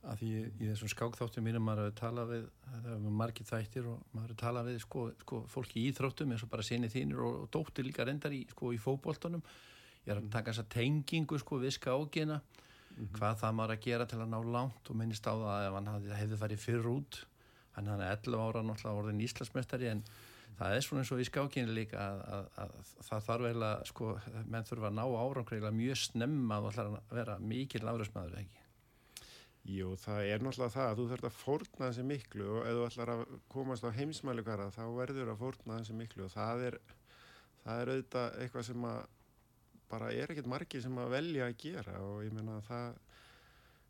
að 0.08 0.22
því 0.22 0.30
í 0.48 0.68
þessum 0.70 0.92
skákþáttum 0.94 1.44
mínum 1.44 1.66
maður 1.68 1.90
hefur 1.90 1.98
talað 2.00 2.30
við, 2.32 2.44
það 2.70 2.92
er 2.94 3.16
margir 3.20 3.48
þættir 3.50 3.90
og 3.92 4.04
maður 4.14 4.30
hefur 4.30 4.40
talað 4.40 4.70
við 4.70 4.78
sko, 4.86 5.02
sko, 5.26 5.40
fólki 5.52 5.82
í 5.82 5.90
íþróttum 5.90 6.32
eins 6.32 6.46
og 6.46 6.52
bara 6.54 6.66
sinni 6.66 6.92
þínir 6.92 7.20
og, 7.26 7.42
og 7.44 7.50
dóttir 7.52 7.88
líka 7.88 8.06
reyndar 8.08 8.36
í, 8.36 8.46
sko, 8.54 8.72
í 8.76 8.80
fókbóltunum 8.80 9.44
ég 10.10 10.16
er 10.16 10.24
að 10.24 10.32
taka 10.34 10.52
þessa 10.52 10.70
tengingu 10.74 11.40
sko, 11.40 11.60
við 11.62 11.76
skákina 11.78 12.40
mm 12.40 12.96
-hmm. 12.98 13.12
hvað 13.18 13.40
það 13.44 13.58
maður 13.58 13.76
að 13.76 13.84
gera 13.86 14.06
til 14.06 14.20
að 14.20 14.32
ná 14.34 14.40
langt 14.56 14.90
og 14.90 14.96
minnist 14.96 15.28
á 15.30 15.34
það 15.34 15.68
ef 15.68 15.74
hann 15.78 15.92
hefði 16.22 16.42
farið 16.44 16.66
fyrr 16.66 16.90
út 16.90 17.26
hann 17.76 17.88
er 17.88 18.02
11 18.12 18.42
ára 18.42 18.64
náttúrulega 18.64 19.00
orðin 19.00 19.24
íslasmestari 19.24 19.88
en 19.88 20.04
það 20.58 20.76
er 20.76 20.82
svona 20.82 21.04
eins 21.04 21.12
og 21.12 21.22
í 21.22 21.28
skákinu 21.30 21.74
líka 21.74 21.98
að, 21.98 22.24
að, 22.36 22.48
að, 22.64 22.72
að 22.80 23.06
það 23.10 23.28
þarf 23.28 23.46
eiginlega 23.50 23.86
sko, 23.86 24.08
menn 24.46 24.68
þurfa 24.68 24.90
að 24.90 24.98
ná 24.98 25.06
árangreilega 25.06 25.72
mjög 25.76 26.02
snemma 26.04 26.58
að 26.58 26.98
vera 27.12 27.38
mikil 27.40 27.86
afræðsmaður 27.88 28.42
ekki 28.42 28.66
Jú, 29.70 29.94
það 30.00 30.26
er 30.26 30.42
náttúrulega 30.42 30.74
það 30.74 30.88
að 30.90 30.98
þú 30.98 31.06
þurft 31.10 31.28
að 31.28 31.38
fórna 31.38 31.88
þessi 31.90 32.04
miklu 32.10 32.46
og 32.56 32.66
ef 32.66 32.78
þú 32.78 32.86
ætlar 32.88 33.10
að 33.14 33.24
komast 33.54 33.86
á 33.86 33.90
heimsmælugara 33.94 34.70
þá 34.74 34.84
verður 34.96 35.34
að 35.34 35.42
fórna 35.44 35.80
þessi 35.80 35.98
miklu 36.00 36.26
og 36.26 36.32
það 36.34 36.64
er, 36.70 36.78
það 37.66 37.82
er 37.82 37.92
auðvitað 37.94 38.38
eitthvað 38.40 38.66
sem 38.70 38.88
að 38.90 39.02
bara 39.90 40.12
er 40.14 40.32
ekkert 40.32 40.50
margir 40.50 40.84
sem 40.84 40.98
að 41.02 41.14
velja 41.16 41.50
að 41.50 41.58
gera 41.64 41.98
og 42.06 42.24
ég 42.26 42.36
menna 42.36 42.60
að 42.60 42.68
það 42.70 42.90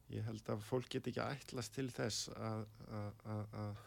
ég 0.09 0.25
held 0.25 0.51
að 0.53 0.65
fólk 0.65 0.89
get 0.89 1.09
ekki 1.11 1.21
ætlast 1.21 1.75
til 1.75 1.87
þess 1.93 2.31
að, 2.33 2.63
að, 3.29 3.83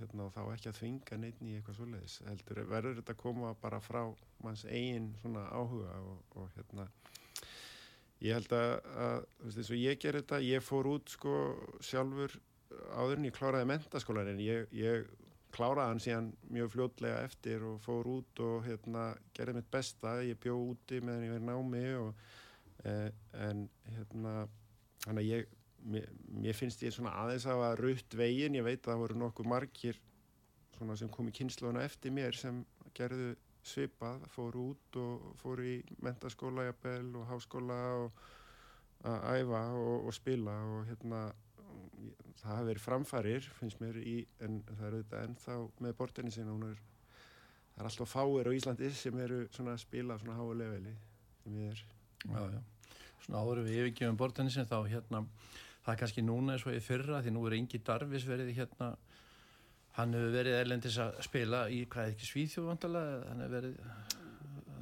hérna, 0.00 0.30
þá 0.34 0.40
ekki 0.48 0.70
að 0.70 0.78
þvinga 0.80 1.18
neitt 1.20 1.42
í 1.44 1.52
eitthvað 1.58 1.76
svoleiðis. 1.78 2.16
Heldur 2.26 2.62
verður 2.70 2.96
þetta 2.98 3.14
að 3.14 3.20
koma 3.20 3.52
bara 3.60 3.78
frá 3.84 4.00
manns 4.42 4.64
eigin 4.66 5.12
svona 5.20 5.44
áhuga 5.52 5.94
og, 6.00 6.24
og 6.40 6.50
hérna 6.56 6.88
Ég 8.20 8.36
held 8.36 8.52
að, 8.52 8.70
að 9.00 9.18
veist 9.46 9.60
eins 9.62 9.70
og 9.72 9.80
ég 9.80 10.00
ger 10.00 10.16
þetta, 10.18 10.42
ég 10.44 10.64
fór 10.64 10.88
út 10.90 11.08
sko 11.08 11.36
sjálfur 11.80 12.34
áður 12.92 13.16
en 13.16 13.28
ég 13.30 13.36
kláraði 13.36 13.68
mentaskólan 13.70 14.28
en 14.34 14.42
ég, 14.44 14.66
ég 14.76 15.06
kláraði 15.54 15.92
hann 15.92 16.02
síðan 16.04 16.28
mjög 16.52 16.72
fljótlega 16.74 17.24
eftir 17.26 17.64
og 17.66 17.80
fór 17.84 18.08
út 18.10 18.42
og 18.44 18.64
hérna 18.66 19.10
gerði 19.36 19.58
mitt 19.58 19.70
besta, 19.72 20.18
ég 20.26 20.38
bjó 20.42 20.56
úti 20.70 21.00
meðan 21.02 21.26
ég 21.26 21.34
verið 21.34 21.48
námi 21.48 21.84
og 22.00 22.24
eh, 22.84 23.08
en 23.46 23.66
hérna 23.96 24.34
hann 25.06 25.20
að 25.20 25.28
ég, 25.28 25.52
mér, 25.82 26.08
mér 26.42 26.56
finnst 26.56 26.82
ég 26.84 26.94
svona 26.94 27.16
aðeins 27.22 27.46
að 27.48 27.58
hafa 27.58 27.76
rutt 27.80 28.16
veginn, 28.18 28.58
ég 28.58 28.66
veit 28.66 28.80
að 28.82 28.92
það 28.92 29.04
voru 29.04 29.20
nokkuð 29.24 29.52
margir 29.54 30.00
svona 30.76 30.96
sem 30.96 31.12
kom 31.12 31.28
í 31.28 31.36
kynnslónu 31.36 31.82
eftir 31.84 32.14
mér 32.14 32.36
sem 32.36 32.64
gerðu 32.96 33.34
svipað, 33.66 34.22
fóru 34.32 34.70
út 34.72 34.96
og 35.00 35.32
fóru 35.40 35.66
í 35.68 35.76
mentaskóla 36.00 36.70
jafnvel 36.70 37.10
og 37.20 37.26
háskóla 37.28 37.80
og 38.00 38.22
að 39.08 39.40
æfa 39.40 39.60
og, 39.76 40.06
og 40.08 40.14
spila 40.16 40.54
og 40.74 40.88
hérna 40.88 41.20
það 42.40 42.50
hafi 42.52 42.68
verið 42.70 42.84
framfarir 42.84 43.48
finnst 43.58 43.82
mér 43.82 44.00
í, 44.00 44.16
en 44.44 44.60
það 44.70 44.86
eru 44.88 45.02
þetta 45.02 45.22
ennþá 45.26 45.56
með 45.86 45.96
bortinni 46.00 46.34
sinna 46.34 46.56
er, 46.68 46.82
það 47.74 47.84
er 47.84 47.90
alltaf 47.90 48.12
fáir 48.14 48.50
á 48.50 48.56
Íslandi 48.56 48.92
sem 48.96 49.22
eru 49.24 49.40
svona 49.54 49.76
að 49.76 49.84
spila 49.84 50.18
svona 50.20 50.38
háa 50.38 50.58
leveli 50.62 50.94
sem 51.42 51.56
við 51.56 51.72
er 51.72 51.82
já, 51.82 52.42
já. 52.56 52.60
Svona 53.24 53.44
áður 53.44 53.64
við 53.66 53.80
yfirgjöfum 53.82 54.20
bortinni 54.20 54.54
sinna 54.54 54.70
þá 54.70 54.78
hérna 54.88 55.24
það 55.84 55.94
er 55.94 56.02
kannski 56.02 56.24
núna 56.24 56.56
eins 56.56 56.66
og 56.66 56.76
í 56.76 56.82
fyrra 56.84 57.22
því 57.24 57.34
nú 57.36 57.46
er 57.48 57.58
yngi 57.60 57.82
darvis 57.84 58.28
verið 58.28 58.54
hérna 58.56 58.94
Hann 59.98 60.14
hefur 60.14 60.30
verið 60.32 60.56
erlendis 60.60 60.96
að 61.02 61.16
spila 61.26 61.64
í, 61.72 61.82
hvað 61.90 62.06
er 62.06 62.12
ekki, 62.14 62.26
Svíþjóð 62.28 62.68
vantalega? 62.70 63.16
Hann 63.26 63.42
hefur 63.42 63.54
verið... 63.56 64.19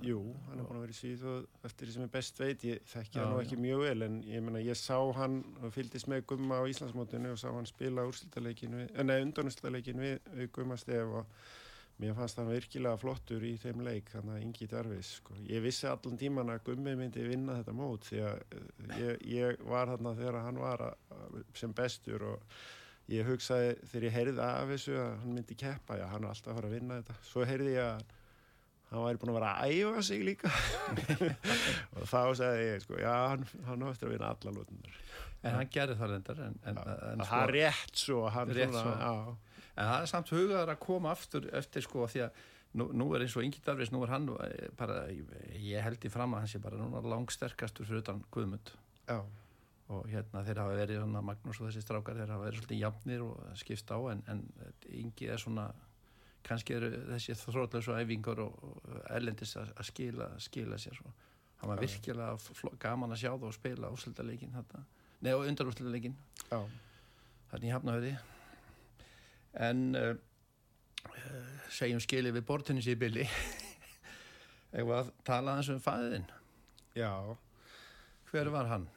Jú, 0.04 0.18
hann 0.46 0.60
hefur 0.60 0.68
búin 0.68 0.78
að 0.78 0.84
vera 0.84 0.94
í 0.94 0.98
Svíþjóð 0.98 1.46
eftir 1.66 1.88
því 1.88 1.94
sem 1.94 2.04
er 2.04 2.10
best 2.14 2.40
veit. 2.40 2.64
Ég 2.68 2.82
þekki 2.86 3.18
það 3.18 3.30
nú 3.32 3.38
ekki 3.42 3.56
mjög 3.58 3.80
vel 3.82 4.06
en 4.06 4.18
ég 4.28 4.44
menna 4.46 4.60
ég 4.62 4.78
sá 4.78 4.98
hann 5.18 5.38
og 5.58 5.72
fylgdist 5.74 6.10
með 6.10 6.26
Gumma 6.30 6.60
á 6.62 6.70
Íslandsmótunni 6.70 7.32
og 7.32 7.40
sá 7.40 7.48
hann 7.50 7.66
spila 7.66 8.04
nei 8.06 9.16
undanúrslítaleikinu 9.24 10.04
við, 10.04 10.20
við 10.38 10.52
Gumma 10.54 10.78
Stef 10.78 11.16
og 11.22 11.32
mér 11.98 12.14
fannst 12.14 12.38
hann 12.38 12.50
virkilega 12.52 13.00
flottur 13.00 13.42
í 13.42 13.56
þeim 13.58 13.82
leik, 13.82 14.12
hann 14.14 14.30
að 14.30 14.42
yngi 14.46 14.68
darvis. 14.70 15.16
Sko. 15.18 15.34
Ég 15.50 15.64
vissi 15.64 15.88
allan 15.90 16.20
tíman 16.20 16.52
að 16.54 16.62
Gummi 16.70 16.94
myndi 16.98 17.26
vinna 17.26 17.58
þetta 17.58 17.74
mót 17.74 18.06
því 18.06 18.20
að 18.28 18.42
eh, 18.54 19.00
ég, 19.02 19.24
ég 19.34 19.64
var 19.66 19.90
hann 19.90 20.12
þegar 20.12 20.44
hann 20.44 20.62
var 20.62 20.84
að, 20.92 21.40
sem 21.58 21.74
bestur 21.74 22.28
og 22.36 22.60
ég 23.10 23.26
hugsaði 23.26 23.74
þegar 23.88 24.06
ég 24.06 24.14
heyrði 24.14 24.44
af 24.44 24.70
þessu 24.70 24.94
að 25.00 25.10
hann 25.24 25.34
myndi 25.34 25.58
keppa, 25.58 25.98
já 25.98 26.06
hann 26.12 26.22
er 26.22 26.30
alltaf 26.30 26.52
að 26.52 26.60
fara 26.60 26.70
að 26.70 26.76
vinna 26.76 27.00
þetta 27.00 27.18
svo 27.32 27.46
heyrði 27.48 27.74
ég 27.74 27.90
að 27.96 28.17
hann 28.88 29.04
væri 29.04 29.20
búin 29.20 29.32
að 29.34 29.38
vera 29.38 29.54
að 29.60 29.74
æfa 29.76 30.04
sig 30.08 30.24
líka. 30.24 30.52
Og 31.98 32.08
þá 32.08 32.20
segði 32.40 32.68
ég 32.70 32.84
sko, 32.84 32.98
já 33.02 33.14
hann, 33.14 33.46
hann 33.68 33.86
áttur 33.88 34.08
að 34.08 34.14
vinna 34.16 34.32
alla 34.32 34.54
lútunar 34.56 35.00
En 35.46 35.54
hann 35.54 35.70
gerði 35.70 35.96
það 35.98 36.12
reyndar 36.12 36.38
en, 36.42 36.54
en, 36.66 36.78
en 37.12 37.20
sko, 37.22 37.40
er 37.44 37.52
rétt 37.54 38.00
svo, 38.00 38.22
rétt 38.50 38.74
svona, 38.74 39.10
svo. 39.12 39.34
En 39.78 39.90
það 39.90 39.98
er 39.98 40.10
samt 40.10 40.32
hugaður 40.34 40.72
að 40.72 40.80
koma 40.82 41.12
aftur 41.14 41.50
eftir 41.54 41.84
sko 41.86 42.06
því 42.10 42.24
að 42.26 42.40
nú, 42.80 42.88
nú 42.98 43.08
er 43.14 43.24
eins 43.24 43.36
og 43.38 43.46
Ingi 43.46 43.62
Darvis, 43.64 43.92
nú 43.94 44.02
er 44.02 44.14
hann 44.16 44.26
eh, 44.44 44.70
bara, 44.78 45.04
ég 45.54 45.84
held 45.84 46.02
í 46.02 46.10
fram 46.12 46.34
að 46.34 46.44
hann 46.44 46.50
sé 46.50 46.62
bara 46.62 46.80
núna 46.80 47.02
langsterkastur 47.06 47.86
fyrir 47.86 48.02
utan 48.02 48.24
Guðmund. 48.34 48.72
Já. 49.06 49.20
Og 49.94 50.08
hérna 50.10 50.42
þeir 50.44 50.60
hafa 50.64 50.74
verið 50.76 51.06
Magnús 51.14 51.62
og 51.62 51.68
þessi 51.68 51.84
strákar 51.84 52.18
þeir 52.18 52.34
hafa 52.34 52.48
verið 52.48 52.60
svolítið 52.60 52.82
jafnir 52.82 53.22
og 53.24 53.38
skipst 53.56 53.94
á 53.94 53.98
en, 54.10 54.24
en 54.28 54.42
yngi 54.90 55.30
er 55.30 55.40
svona 55.40 55.70
kannski 56.46 56.76
eru 56.78 56.90
þessi 57.12 57.36
þrótlega 57.38 58.02
æfingar 58.02 58.42
og, 58.44 58.62
og 58.64 59.00
erlendis 59.10 59.56
að, 59.60 59.72
skila, 59.88 60.30
skila 60.42 60.78
sér 60.80 60.96
svo. 60.96 61.12
hann 61.60 61.72
var 61.72 61.82
virkilega 61.82 62.74
gaman 62.78 63.12
að 63.12 63.22
sjá 63.24 63.30
það 63.32 63.48
og 63.50 63.56
spila 63.56 63.92
úsöldaleikin 63.94 64.54
neða 65.20 65.48
undarúsöldaleikin 65.50 66.16
þannig 67.50 67.72
hafnaði 67.74 68.16
en 69.58 69.84
uh, 69.98 70.14
segjum 71.72 72.00
skilið 72.02 72.38
við 72.38 72.46
bortinni 72.46 72.84
sér 72.84 72.98
bili. 73.00 73.26
Eða 74.78 75.02
að 75.02 75.12
tala 75.26 75.56
þess 75.58 75.74
um 75.74 75.82
fæðin 75.82 76.26
já. 76.96 77.12
Hver 78.28 78.50
var 78.52 78.68
hann? 78.68 78.88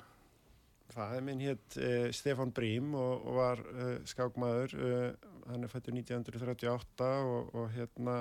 Fæði 0.91 1.21
minn 1.23 1.41
hétt 1.43 1.77
uh, 1.79 2.09
Stefan 2.15 2.51
Brím 2.55 2.95
og, 2.99 3.25
og 3.27 3.37
var 3.37 3.61
uh, 3.63 3.97
skákmaður, 4.07 4.73
uh, 4.75 5.29
hann 5.47 5.63
er 5.63 5.71
fættur 5.71 5.95
1938 5.95 7.09
og, 7.27 7.51
og 7.55 7.69
hérna 7.75 8.17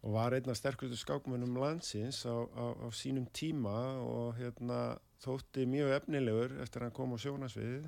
og 0.00 0.14
var 0.16 0.36
einn 0.36 0.48
af 0.48 0.56
sterkustu 0.56 0.96
skákmönnum 0.96 1.58
landsins 1.60 2.22
á, 2.24 2.32
á, 2.32 2.66
á 2.72 2.88
sínum 2.96 3.26
tíma 3.36 4.00
og 4.00 4.38
hérna 4.38 4.96
þótti 5.20 5.66
mjög 5.68 5.92
efnilegur 5.98 6.54
eftir 6.64 6.80
að 6.80 6.88
hann 6.88 6.96
kom 6.96 7.12
á 7.12 7.18
sjónasvið. 7.20 7.84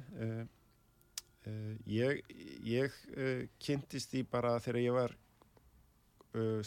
Ég, 1.88 2.20
ég 2.68 2.98
kynntist 3.64 4.12
því 4.12 4.26
bara 4.28 4.58
þegar 4.60 4.80
ég 4.82 4.98
var 4.98 5.16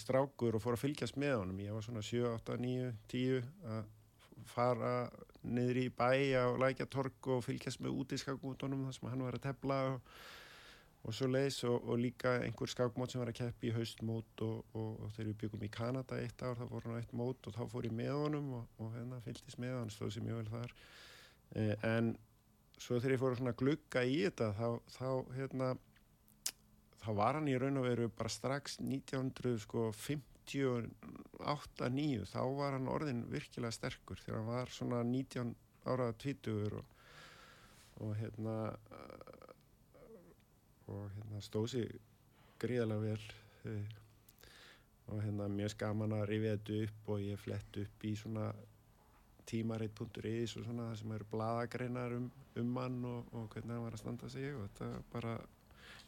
strákur 0.01 0.57
og 0.57 0.65
fór 0.65 0.79
að 0.79 0.87
fylgjast 0.87 1.21
með 1.21 1.35
honum. 1.43 1.61
Ég 1.61 1.77
var 1.77 1.85
svona 1.85 2.01
7, 2.01 2.25
8, 2.31 2.57
9, 2.65 2.89
10 3.13 3.45
að 3.75 3.85
fara 4.49 4.95
niður 5.45 5.81
í 5.81 5.85
bæ 5.93 6.09
á 6.37 6.45
lækjatorg 6.61 7.29
og 7.35 7.43
fylgjast 7.45 7.83
með 7.83 8.01
út 8.01 8.15
í 8.15 8.19
skakmótonum 8.21 8.85
þar 8.87 8.97
sem 8.97 9.09
hann 9.11 9.23
var 9.25 9.37
að 9.37 9.45
tefla 9.45 9.79
og, 9.91 10.11
og 11.05 11.15
svo 11.15 11.29
leiðis 11.29 11.61
og, 11.69 11.77
og 11.85 12.01
líka 12.01 12.35
einhver 12.43 12.71
skakmót 12.71 13.13
sem 13.13 13.21
var 13.21 13.31
að 13.33 13.39
keppi 13.41 13.71
í 13.71 13.75
haustmót 13.75 14.45
og, 14.45 14.75
og 14.75 15.07
þegar 15.15 15.31
við 15.31 15.39
byggum 15.43 15.65
í 15.67 15.71
Kanada 15.73 16.19
eitt 16.21 16.45
ár 16.45 16.57
þá 16.59 16.65
fór 16.69 16.87
hann 16.87 16.97
á 16.97 17.01
eitt 17.01 17.17
mót 17.17 17.49
og 17.49 17.57
þá 17.57 17.63
fór 17.71 17.89
ég 17.89 17.97
með 17.97 18.13
honum 18.19 18.53
og 18.59 18.93
hérna 18.97 19.21
fylgist 19.25 19.61
með 19.61 19.79
hann 19.79 19.93
stóð 19.93 20.15
sér 20.15 20.27
mjög 20.27 20.41
vel 20.41 20.53
þar. 20.53 20.77
Eh, 21.55 21.75
en 21.95 22.15
svo 22.75 22.99
þegar 22.99 23.15
ég 23.15 23.21
fór 23.23 23.37
að 23.39 23.59
glugga 23.61 24.05
í 24.05 24.21
þetta 24.25 24.51
þá, 24.57 24.67
þá 24.97 25.09
hérna 25.37 25.75
þá 27.05 27.11
var 27.19 27.37
hann 27.37 27.49
í 27.51 27.57
raun 27.61 27.79
og 27.79 27.85
veru 27.85 28.09
bara 28.09 28.31
strax 28.33 28.79
1950 28.81 30.23
98-9 30.45 32.25
þá 32.31 32.41
var 32.57 32.77
hann 32.77 32.91
orðin 32.91 33.25
virkilega 33.31 33.73
sterkur 33.75 34.21
þegar 34.23 34.41
hann 34.41 34.51
var 34.51 34.73
svona 34.73 35.01
19 35.03 35.55
ára 35.85 36.11
20 36.21 36.77
og, 36.79 36.85
og 38.01 38.15
hérna 38.19 38.55
og 40.91 41.09
hérna 41.15 41.41
stóð 41.43 41.67
sér 41.73 41.93
gríðalega 42.61 43.01
vel 43.03 43.25
eh, 43.71 43.97
og 45.11 45.21
hérna 45.21 45.49
mjög 45.51 45.75
skaman 45.75 46.15
að 46.17 46.27
rifja 46.31 46.55
þetta 46.55 46.79
upp 46.85 47.11
og 47.13 47.25
ég 47.25 47.41
flett 47.41 47.81
upp 47.81 48.05
í 48.05 48.13
svona 48.17 48.47
tímareitt.is 49.45 50.55
og 50.57 50.65
svona 50.65 50.89
það 50.89 50.97
sem 51.01 51.13
eru 51.17 51.27
bladagreinar 51.29 52.15
um, 52.17 52.31
um 52.61 52.79
hann 52.81 52.97
og, 53.05 53.29
og 53.33 53.45
hvernig 53.53 53.75
hann 53.75 53.85
var 53.85 53.97
að 53.97 54.01
standa 54.01 54.31
sig 54.33 54.49
og 54.55 54.65
þetta 54.65 54.89
bara 55.13 55.35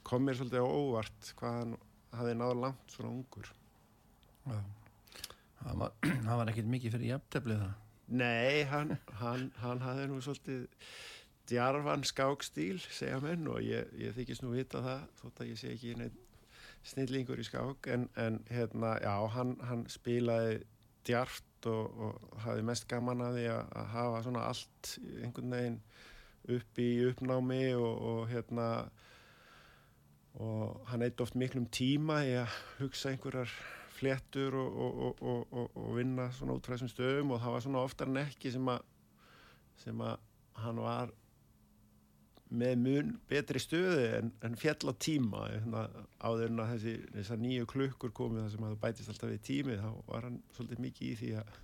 kom 0.07 0.25
mér 0.25 0.39
svolítið 0.39 0.65
á 0.65 0.67
óvart 0.69 1.31
hvað 1.37 1.59
hann 1.59 1.77
hafi 2.17 2.37
náða 2.39 2.59
langt 2.63 2.95
svona 2.95 3.13
ungur 3.13 3.51
Það 4.47 5.81
var, 5.81 5.93
var 6.41 6.53
ekkert 6.53 6.71
mikið 6.71 6.95
fyrir 6.95 7.13
jafnteflið 7.13 7.61
það. 7.65 7.75
Nei, 8.07 8.63
hann, 8.71 8.95
hann, 9.19 9.49
hann 9.59 9.83
hafði 9.83 10.07
nú 10.07 10.21
svolítið 10.23 10.61
djarfan 11.47 12.05
skákstíl, 12.07 12.77
segja 12.91 13.19
menn 13.23 13.47
og 13.51 13.59
ég, 13.63 13.91
ég 13.99 14.15
þykist 14.15 14.43
nú 14.43 14.53
vita 14.53 14.83
það 14.83 15.03
þótt 15.21 15.43
að 15.43 15.51
ég 15.51 15.59
sé 15.59 15.73
ekki 15.73 15.95
neitt 15.99 16.23
snillingur 16.87 17.39
í 17.39 17.45
skák 17.47 17.89
en, 17.91 18.07
en 18.19 18.39
hérna, 18.51 18.95
já, 19.03 19.13
hann, 19.33 19.55
hann 19.67 19.85
spilaði 19.91 20.61
djart 21.07 21.67
og, 21.71 21.99
og 22.03 22.43
hafði 22.43 22.65
mest 22.67 22.87
gaman 22.91 23.23
að 23.23 23.39
því 23.39 23.47
að, 23.53 23.73
að 23.81 23.89
hafa 23.95 24.21
svona 24.27 24.45
allt 24.51 24.93
einhvern 25.23 25.55
veginn 25.57 25.79
upp 26.57 26.79
í 26.79 26.89
uppnámi 27.09 27.63
og, 27.75 28.03
og 28.11 28.21
hérna 28.31 28.67
og 30.37 30.87
hann 30.91 31.03
eitt 31.03 31.21
oft 31.23 31.35
miklum 31.39 31.65
tíma 31.73 32.21
í 32.27 32.35
að 32.39 32.55
hugsa 32.77 33.11
einhverjar 33.11 33.51
fléttur 33.97 34.55
og, 34.61 35.21
og 35.21 35.89
vinna 35.97 36.29
svona 36.35 36.57
út 36.57 36.67
frá 36.67 36.75
þessum 36.75 36.91
stöðum 36.93 37.33
og 37.33 37.41
það 37.43 37.55
var 37.55 37.65
svona 37.65 37.83
oftar 37.85 38.11
en 38.11 38.21
ekki 38.23 38.53
sem 38.53 38.73
að 38.73 38.83
sem 39.81 40.01
að 40.01 40.17
hann 40.57 40.81
var 40.81 41.13
með 42.47 42.75
mun 42.79 43.13
betri 43.29 43.59
stöði 43.59 44.07
en, 44.17 44.31
en 44.45 44.55
fjall 44.59 44.91
á 44.91 44.93
tíma. 45.03 45.43
Hérna, 45.51 45.85
áður 46.23 46.51
en 46.51 46.63
að 46.63 46.73
þessi, 46.75 46.93
þessar 47.17 47.41
nýju 47.43 47.69
klukkur 47.73 48.13
komið 48.15 48.45
það 48.45 48.51
sem 48.53 48.65
að 48.65 48.73
það 48.73 48.83
bætist 48.85 49.13
alltaf 49.13 49.33
við 49.33 49.41
tímið 49.49 49.81
þá 49.83 49.89
var 50.07 50.27
hann 50.27 50.37
svolítið 50.55 50.83
mikið 50.85 51.09
í 51.09 51.17
því 51.21 51.31
að 51.41 51.55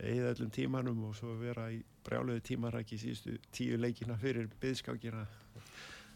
eigða 0.00 0.32
öllum 0.34 0.52
tímanum 0.54 1.06
og 1.08 1.16
svo 1.18 1.34
vera 1.40 1.66
í 1.72 1.80
brjálögu 2.06 2.44
tímaræki 2.46 2.98
síðustu 3.00 3.36
tíu 3.54 3.80
leikina 3.80 4.16
fyrir 4.20 4.48
byðskákina 4.62 5.24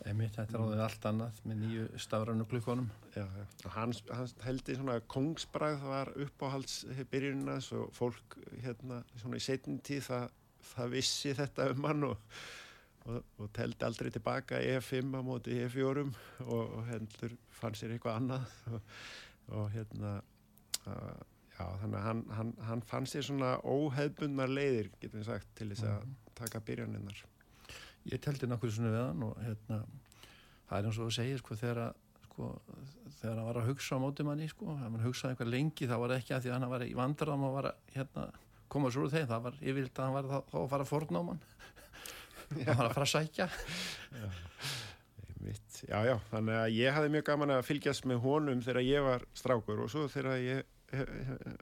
Einmitt, 0.04 0.34
þetta 0.36 0.58
er 0.58 0.64
áður 0.64 0.82
allt 0.84 1.06
annað 1.08 1.38
með 1.48 1.60
nýju 1.62 1.84
stafrannu 2.04 2.44
klukkonum 2.50 2.90
hans, 3.72 4.02
hans 4.12 4.34
heldur 4.44 4.76
svona 4.80 4.98
kongsbræð 5.14 5.78
það 5.80 5.94
var 5.94 6.10
uppáhaldsbyrjunina 6.26 7.56
svo 7.64 7.86
fólk 7.96 8.36
hérna 8.64 9.00
svona 9.14 9.40
í 9.40 9.46
setjum 9.46 9.80
tíð 9.86 10.04
það, 10.10 10.28
það 10.74 10.94
vissi 10.98 11.32
þetta 11.38 11.70
um 11.72 11.88
hann 11.88 12.06
og 12.10 12.36
og, 13.04 13.20
og 13.38 13.50
teldi 13.56 13.86
aldrei 13.86 14.10
tilbaka 14.12 14.60
E5 14.60 15.12
á 15.12 15.20
móti 15.24 15.58
E4 15.64 16.04
og, 16.04 16.62
og 16.62 16.80
heldur 16.88 17.36
fann 17.52 17.76
sér 17.76 17.94
eitthvað 17.94 18.20
annað. 18.20 18.48
Og, 18.72 18.90
og 19.58 19.70
hérna 19.74 20.16
uh, 20.88 21.22
já 21.54 21.66
þannig 21.82 21.98
að 22.00 22.06
hann, 22.08 22.24
hann, 22.38 22.56
hann 22.68 22.82
fann 22.88 23.06
sér 23.08 23.26
svona 23.28 23.54
óheðbundnar 23.60 24.50
leiðir 24.50 24.90
getum 25.00 25.20
við 25.20 25.30
sagt 25.30 25.52
til 25.58 25.70
þess 25.72 25.86
að 25.86 26.00
mm. 26.00 26.18
taka 26.40 26.62
byrjaninnar 26.64 27.24
Ég 28.12 28.20
teldi 28.20 28.48
nákvæmlega 28.50 28.76
svona 28.76 28.94
við 28.94 29.04
hann 29.04 29.22
og 29.24 29.38
hérna 29.40 29.78
það 30.68 30.78
er 30.78 30.88
eins 30.88 30.98
og 31.00 31.08
að 31.08 31.16
segja 31.18 31.40
sko 31.40 31.60
þegar 31.60 31.86
að 31.88 32.00
Sko, 32.34 32.48
þegar 33.20 33.36
hann 33.38 33.46
var 33.46 33.58
að 33.60 33.68
hugsa 33.68 33.94
á 33.94 34.02
mótumanni 34.02 34.48
sko, 34.50 34.72
þegar 34.72 34.88
hann 34.88 35.02
hugsaði 35.04 35.34
eitthvað 35.34 35.50
lengi 35.52 35.86
þá 35.86 35.92
var 35.94 36.10
það 36.10 36.16
ekki 36.18 36.32
að 36.34 36.40
því 36.42 36.50
að 36.50 36.56
hann 36.56 36.72
var 36.72 36.82
í 36.82 36.94
vandraðum 36.98 37.44
og 37.46 37.52
var 37.54 37.68
að 37.68 37.92
hérna, 37.94 38.24
koma 38.74 38.90
svo 38.90 39.04
úr 39.04 39.12
þeim, 39.12 39.28
það 39.30 39.44
var 39.44 39.60
yfirlt 39.60 40.00
að 40.00 40.08
hann 40.08 40.16
var 40.16 40.26
þá, 40.32 40.50
þá 40.50 40.56
að 40.58 40.66
fara 40.72 40.86
að 40.86 40.90
forna 40.90 41.22
á 41.22 41.24
mann 41.28 41.44
það 42.56 42.72
var 42.72 42.88
að 42.88 42.96
fara 42.96 43.06
að 43.06 43.12
sækja 43.12 43.46
já. 44.18 44.26
Já, 45.84 45.98
já, 46.08 46.14
þannig 46.32 46.58
að 46.58 46.74
ég 46.74 46.96
hafði 46.96 47.14
mjög 47.14 47.26
gaman 47.28 47.54
að 47.54 47.66
fylgjast 47.68 48.10
með 48.10 48.22
honum 48.24 48.64
þegar 48.66 48.88
ég 48.88 49.06
var 49.06 49.26
strákur 49.36 49.84
og 49.84 49.92
svo 49.92 50.08
þegar 50.10 50.40
ég 50.42 50.64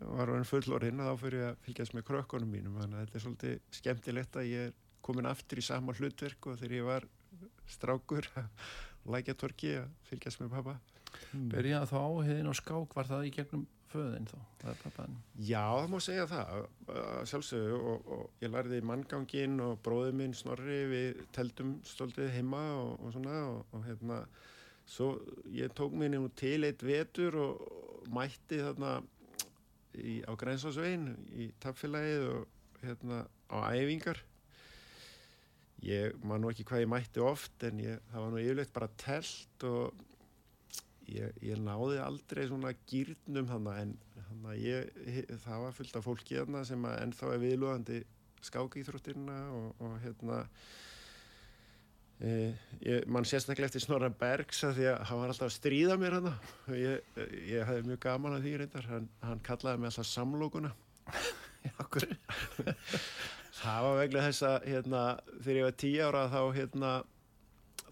var 0.08 0.32
fullorinn 0.48 1.04
þá 1.04 1.12
fyrir 1.20 1.48
að 1.50 1.60
fylgjast 1.66 1.98
með 1.98 2.06
krökkunum 2.08 2.56
mínum 2.56 2.80
þannig 2.80 2.96
að 2.96 3.04
þetta 3.04 3.18
er 3.18 3.26
svolítið 3.26 3.60
skemmtilegt 3.76 4.40
að 4.40 4.48
ég 4.54 4.70
er 4.70 4.74
komin 5.04 5.28
aftur 5.30 5.60
í 5.60 5.66
sama 5.66 5.94
hlutverk 5.98 6.48
og 6.50 6.58
þegar 6.60 6.78
ég 6.78 6.88
var 6.88 7.08
strákur 7.70 8.28
að 8.38 8.48
lækja 9.12 9.36
torki 9.38 9.76
að 9.80 9.92
fylgjast 10.08 10.42
með 10.42 10.56
pappa 10.56 10.78
Börjaði 11.52 11.88
þá 11.90 11.96
áhugin 12.00 12.48
og 12.48 12.56
skák 12.56 12.94
var 12.96 13.08
það 13.08 13.28
í 13.28 13.32
gegnum 13.36 13.64
föðin 13.92 14.28
þá, 14.30 14.38
Já, 15.36 15.64
það 15.68 15.90
má 15.92 15.98
segja 16.02 16.24
það 16.30 16.62
sjálfsögðu 17.28 17.78
og, 17.90 18.08
og 18.16 18.44
ég 18.44 18.52
lærði 18.52 18.80
manngangin 18.88 19.60
og 19.64 19.74
bróðið 19.84 20.18
minn 20.20 20.36
Snorri 20.36 20.78
við 20.90 21.22
teldum 21.36 21.74
stoltið 21.88 22.32
heima 22.36 22.62
og, 22.78 22.94
og 23.02 23.14
svona 23.16 23.38
og, 23.50 23.60
og 23.76 23.86
hérna 23.88 24.22
svo 24.88 25.12
ég 25.52 25.72
tók 25.76 25.94
mér 25.94 26.14
nefnum 26.14 26.32
til 26.38 26.64
eitt 26.66 26.82
vetur 26.86 27.38
og 27.42 28.08
mætti 28.12 28.60
þarna 28.62 28.96
í, 29.94 30.20
á 30.24 30.32
Grensásvein 30.38 31.10
í 31.36 31.50
tapfélagið 31.62 32.28
og 32.32 32.82
hérna 32.82 33.24
á 33.52 33.56
æfingar 33.76 34.22
ég 35.82 36.14
man 36.26 36.42
nú 36.42 36.50
ekki 36.52 36.64
hvað 36.68 36.84
ég 36.84 36.90
mætti 36.90 37.22
oft 37.24 37.66
en 37.66 37.80
ég, 37.82 38.00
það 38.12 38.24
var 38.24 38.32
nú 38.32 38.40
yfirleitt 38.42 38.74
bara 38.74 38.90
telt 39.02 39.66
og 39.66 40.04
ég, 41.10 41.34
ég 41.42 41.58
náði 41.58 41.98
aldrei 42.02 42.46
svona 42.46 42.72
gýrnum 42.90 43.48
þannig 43.50 43.80
en 43.82 43.96
hana, 44.28 44.54
ég, 44.58 44.92
það 45.42 45.66
var 45.66 45.76
fullt 45.76 45.98
af 45.98 46.06
fólki 46.06 46.38
þarna 46.38 46.62
sem 46.68 46.86
ennþá 46.92 47.34
er 47.34 47.42
viðlúðandi 47.42 47.98
skákýþróttirna 48.46 49.36
og, 49.54 49.82
og 49.82 49.98
hérna 50.02 50.38
e, 52.22 52.30
ég, 52.86 53.04
mann 53.10 53.26
sérstaklega 53.28 53.70
eftir 53.70 53.84
Snorra 53.84 54.10
Bergs 54.22 54.62
að 54.66 54.80
því 54.80 54.88
að 54.92 55.04
hann 55.10 55.22
var 55.22 55.34
alltaf 55.34 55.50
að 55.50 55.56
stríða 55.58 55.98
mér 56.00 56.18
hann 56.18 56.32
ég, 56.78 57.12
ég 57.50 57.66
hafði 57.68 57.86
mjög 57.90 58.02
gaman 58.06 58.38
að 58.38 58.46
því 58.46 58.56
reyndar. 58.62 58.90
Hann, 58.90 59.12
hann 59.22 59.46
kallaði 59.46 59.82
mig 59.82 59.92
alltaf 59.92 60.10
samlókuna 60.10 60.74
það 63.62 63.86
var 63.86 63.98
veglega 64.00 64.28
þess 64.28 64.46
að 64.48 64.68
hérna, 64.72 65.02
þegar 65.38 65.58
ég 65.58 65.66
var 65.68 65.80
tíu 65.82 66.04
ára 66.06 66.22
þá 66.32 66.40
hérna 66.56 66.92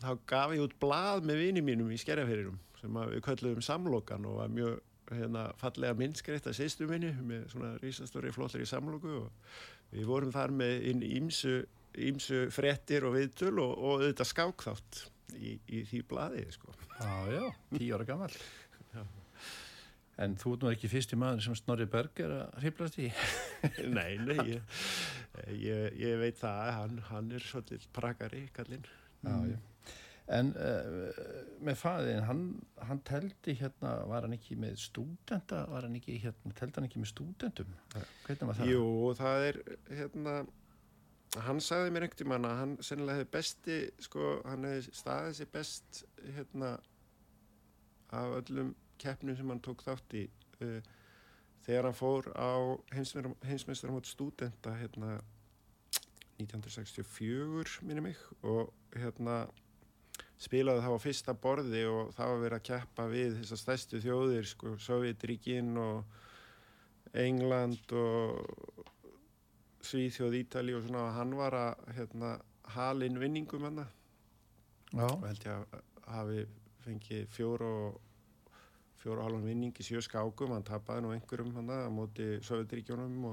þá 0.00 0.11
gaf 0.33 0.54
ég 0.54 0.64
út 0.64 0.76
blað 0.83 1.26
með 1.28 1.42
vini 1.44 1.64
mínum 1.64 1.90
í 1.92 1.98
skerjafeyrirum 2.00 2.61
sem 2.80 3.02
við 3.12 3.20
köllum 3.26 3.61
samlokan 3.64 4.26
og 4.28 4.38
var 4.40 4.54
mjög 4.54 4.78
hérna, 5.11 5.44
fallega 5.61 5.96
minnskreitt 5.98 6.46
að 6.48 6.56
sýstu 6.61 6.88
minni 6.88 7.11
með 7.26 7.48
svona 7.52 7.74
rísastóri 7.83 8.33
flottir 8.35 8.64
í 8.64 8.68
samloku 8.68 9.16
og 9.24 9.52
við 9.90 10.09
vorum 10.09 10.33
þar 10.35 10.54
með 10.54 10.87
inn 10.92 11.04
ímsu, 11.04 11.56
ímsu 11.98 12.46
frettir 12.54 13.06
og 13.09 13.16
viðtöl 13.18 13.56
og, 13.59 13.72
og 13.74 14.04
auðvitað 14.04 14.30
skákþátt 14.30 15.02
í, 15.37 15.59
í 15.70 15.83
því 15.87 16.02
bladi 16.11 16.46
sko. 16.54 16.74
Já, 17.00 17.12
já, 17.35 17.44
tíu 17.74 17.94
ára 17.96 18.06
gammal 18.09 18.33
En 20.20 20.37
þú 20.37 20.52
er 20.54 20.62
nú 20.62 20.70
ekki 20.74 20.90
fyrst 20.92 21.14
í 21.14 21.18
maður 21.20 21.46
sem 21.46 21.56
Snorri 21.56 21.87
Berg 21.88 22.20
er 22.20 22.37
að 22.42 22.59
hriplast 22.61 22.98
í? 23.00 23.09
nei, 23.96 24.18
nei, 24.20 24.37
ég, 24.52 24.78
ég, 25.70 25.98
ég 26.00 26.20
veit 26.20 26.38
það, 26.40 26.70
hann, 26.76 27.02
hann 27.09 27.30
er 27.37 27.46
svolítið 27.46 27.87
prakari, 27.96 28.44
kallinn. 28.56 28.85
Já, 29.24 29.35
já. 29.48 29.59
En 30.30 30.52
uh, 30.54 31.09
með 31.66 31.78
fæðin, 31.80 32.22
hann, 32.28 32.42
hann 32.87 33.00
teldi 33.09 33.56
hérna, 33.59 33.96
var 34.06 34.26
hann 34.26 34.37
ekki 34.37 34.54
með 34.61 34.76
stúdenta, 34.85 35.64
var 35.72 35.88
hann 35.88 35.96
ekki 35.98 36.20
hérna, 36.22 36.52
teldi 36.59 36.78
hann 36.78 36.87
ekki 36.87 37.02
með 37.02 37.11
stúdentum? 37.11 37.72
Hvernig 38.26 38.50
var 38.52 38.61
það? 38.61 38.70
Jú, 38.70 38.85
það 39.18 39.46
er 39.48 39.59
hérna, 39.88 40.37
hann 41.48 41.64
sagði 41.64 41.96
mér 41.96 42.06
einhvern 42.06 42.20
tíma 42.22 42.38
að 42.44 42.61
hann 42.61 42.76
sennilega 42.87 43.18
hefði 43.18 43.33
besti, 43.38 43.80
sko, 44.06 44.28
hann 44.46 44.68
hefði 44.68 44.94
staðið 45.00 45.35
sér 45.40 45.50
best 45.56 46.04
hérna 46.37 46.70
af 48.20 48.38
öllum 48.38 48.70
keppnum 49.00 49.36
sem 49.38 49.52
hann 49.52 49.62
tók 49.64 49.84
þátt 49.86 50.16
í 50.20 50.26
uh, 50.64 50.80
þegar 51.66 51.88
hann 51.90 51.98
fór 51.98 52.30
á 52.36 52.52
heimsmeistarum 52.94 53.98
átt 53.98 54.10
stúdenta 54.10 54.74
hérna 54.80 55.18
1964 56.40 57.80
minni 57.84 58.04
mig 58.10 58.20
og 58.46 58.72
hérna 58.96 59.42
spilaði 60.40 60.84
þá 60.86 60.92
á 60.96 61.04
fyrsta 61.04 61.34
borði 61.36 61.84
og 61.90 62.14
það 62.16 62.32
var 62.32 62.42
verið 62.44 62.58
að 62.58 62.66
keppa 62.70 63.06
við 63.10 63.34
þessar 63.40 63.60
stærstu 63.60 64.00
þjóðir 64.00 64.48
sko, 64.48 64.74
Sovjetríkin 64.80 65.74
og 65.80 66.04
England 67.12 67.92
og 67.92 68.86
Svíþjóð, 69.84 70.36
Ítali 70.40 70.74
og 70.76 70.84
svona 70.84 71.06
og 71.08 71.14
hann 71.16 71.34
var 71.36 71.56
að 71.56 71.84
hérna, 71.96 72.34
halinn 72.76 73.20
vinningum 73.20 73.66
hann 73.68 73.82
og 73.84 75.26
held 75.26 75.44
ég 75.46 75.52
að 75.54 75.82
hafi 76.10 76.44
fengið 76.84 77.28
fjóru 77.34 77.70
og 77.84 78.10
fjóru 79.00 79.24
halvan 79.24 79.46
vinning 79.48 79.76
í 79.76 79.86
sjö 79.86 80.02
skákum 80.04 80.54
hann 80.54 80.66
tapaði 80.66 81.04
nú 81.04 81.14
einhverjum 81.14 81.54
hann 81.56 81.72
að 81.72 81.88
móti 81.96 82.28
Sovjetríkjónum 82.46 83.26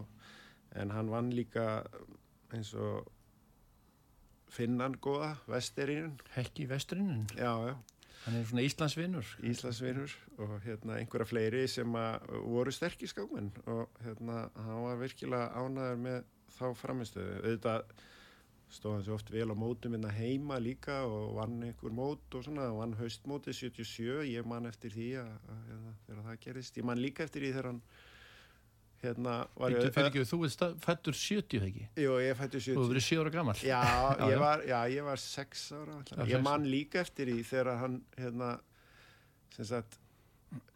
en 0.78 0.94
hann 0.96 1.12
vann 1.12 1.32
líka 1.36 1.68
eins 2.56 2.74
og 2.78 3.08
finnan 4.54 4.96
góða, 5.04 5.36
vesturinn 5.48 6.16
Hekki 6.36 6.68
vesturinn 6.70 7.28
já, 7.36 7.52
já. 7.68 7.76
Hann 8.26 8.40
er 8.40 8.48
svona 8.48 8.64
Íslandsvinnur 8.66 9.34
Íslandsvinnur 9.52 10.14
og 10.44 10.54
hérna 10.64 10.98
einhverja 11.02 11.30
fleiri 11.30 11.66
sem 11.72 11.98
voru 12.48 12.74
sterkir 12.74 13.12
skákmenn 13.12 13.52
og 13.68 14.00
hérna 14.04 14.48
hann 14.56 14.86
var 14.88 15.02
virkilega 15.04 15.52
ánaður 15.60 16.02
með 16.06 16.22
þá 16.58 16.68
framistöðu 16.80 17.36
auðvitað 17.44 17.98
stóð 18.74 18.98
hann 18.98 19.06
svo 19.06 19.16
oft 19.16 19.32
vel 19.32 19.48
á 19.48 19.56
mótum 19.56 19.94
minna 19.96 20.12
hérna 20.12 20.20
heima 20.20 20.60
líka 20.60 21.00
og 21.08 21.38
vann 21.38 21.62
einhver 21.64 21.94
mót 21.96 22.36
og 22.36 22.44
svona, 22.44 22.68
vann 22.76 22.98
haustmótið 23.00 23.62
77 23.62 24.28
ég 24.34 24.48
man 24.50 24.68
eftir 24.68 24.92
því 24.92 25.08
að, 25.22 25.32
að, 25.54 25.64
að, 25.78 25.90
þegar 26.08 26.28
það 26.28 26.40
gerist, 26.44 26.80
ég 26.82 26.88
man 26.90 27.02
líka 27.02 27.24
eftir 27.28 27.46
því 27.46 27.52
þegar 27.56 27.70
hann 27.72 27.82
hérna 29.02 29.36
var 29.56 29.76
ég... 29.76 29.88
Ekki, 30.04 30.26
þú 30.28 30.40
er 30.48 30.76
fættur 30.84 31.18
70 31.18 31.68
ekki? 31.70 31.86
Jú, 32.02 32.18
ég 32.24 32.40
fættur 32.40 32.64
70. 32.66 32.80
Þú 32.80 32.88
verið 32.92 33.08
7 33.08 33.22
ára 33.22 33.34
gammal? 33.38 33.58
Já, 33.72 33.82
ég 34.24 34.42
var, 34.42 34.66
já, 34.68 34.80
ég 34.92 35.08
var 35.08 35.22
6 35.22 35.66
ára. 35.78 35.98
Já, 36.10 36.24
ég 36.34 36.44
man 36.46 36.68
líka 36.68 37.02
eftir 37.04 37.32
því 37.32 37.46
þegar 37.48 37.82
hann, 37.84 38.00
hérna, 38.18 38.54
sem 39.56 39.70
sagt, 39.70 40.00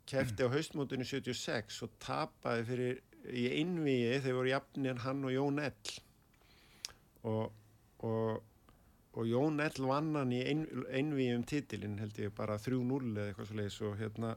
kefti 0.10 0.46
á 0.46 0.50
haustmótunni 0.52 1.08
76 1.08 1.82
og 1.86 1.96
tapaði 2.04 2.68
fyrir 2.68 3.02
í 3.32 3.48
einvíi 3.60 4.20
þegar 4.20 4.38
voru 4.40 4.52
jafnir 4.52 5.02
hann 5.06 5.26
og 5.28 5.34
Jón 5.34 5.62
Ell 5.62 5.98
og, 7.30 7.52
og, 8.08 8.42
og 9.14 9.28
Jón 9.28 9.62
Ell 9.64 9.88
vann 9.88 10.16
hann 10.18 10.34
í 10.36 10.42
ein, 10.48 10.66
einvíi 10.90 11.34
um 11.36 11.46
titilinn 11.48 12.00
held 12.02 12.18
ég 12.22 12.34
bara 12.38 12.58
3-0 12.62 13.12
eða 13.14 13.28
eitthvað 13.30 13.50
svo 13.50 13.60
leiðis 13.60 13.82
og 13.88 14.00
hérna 14.00 14.34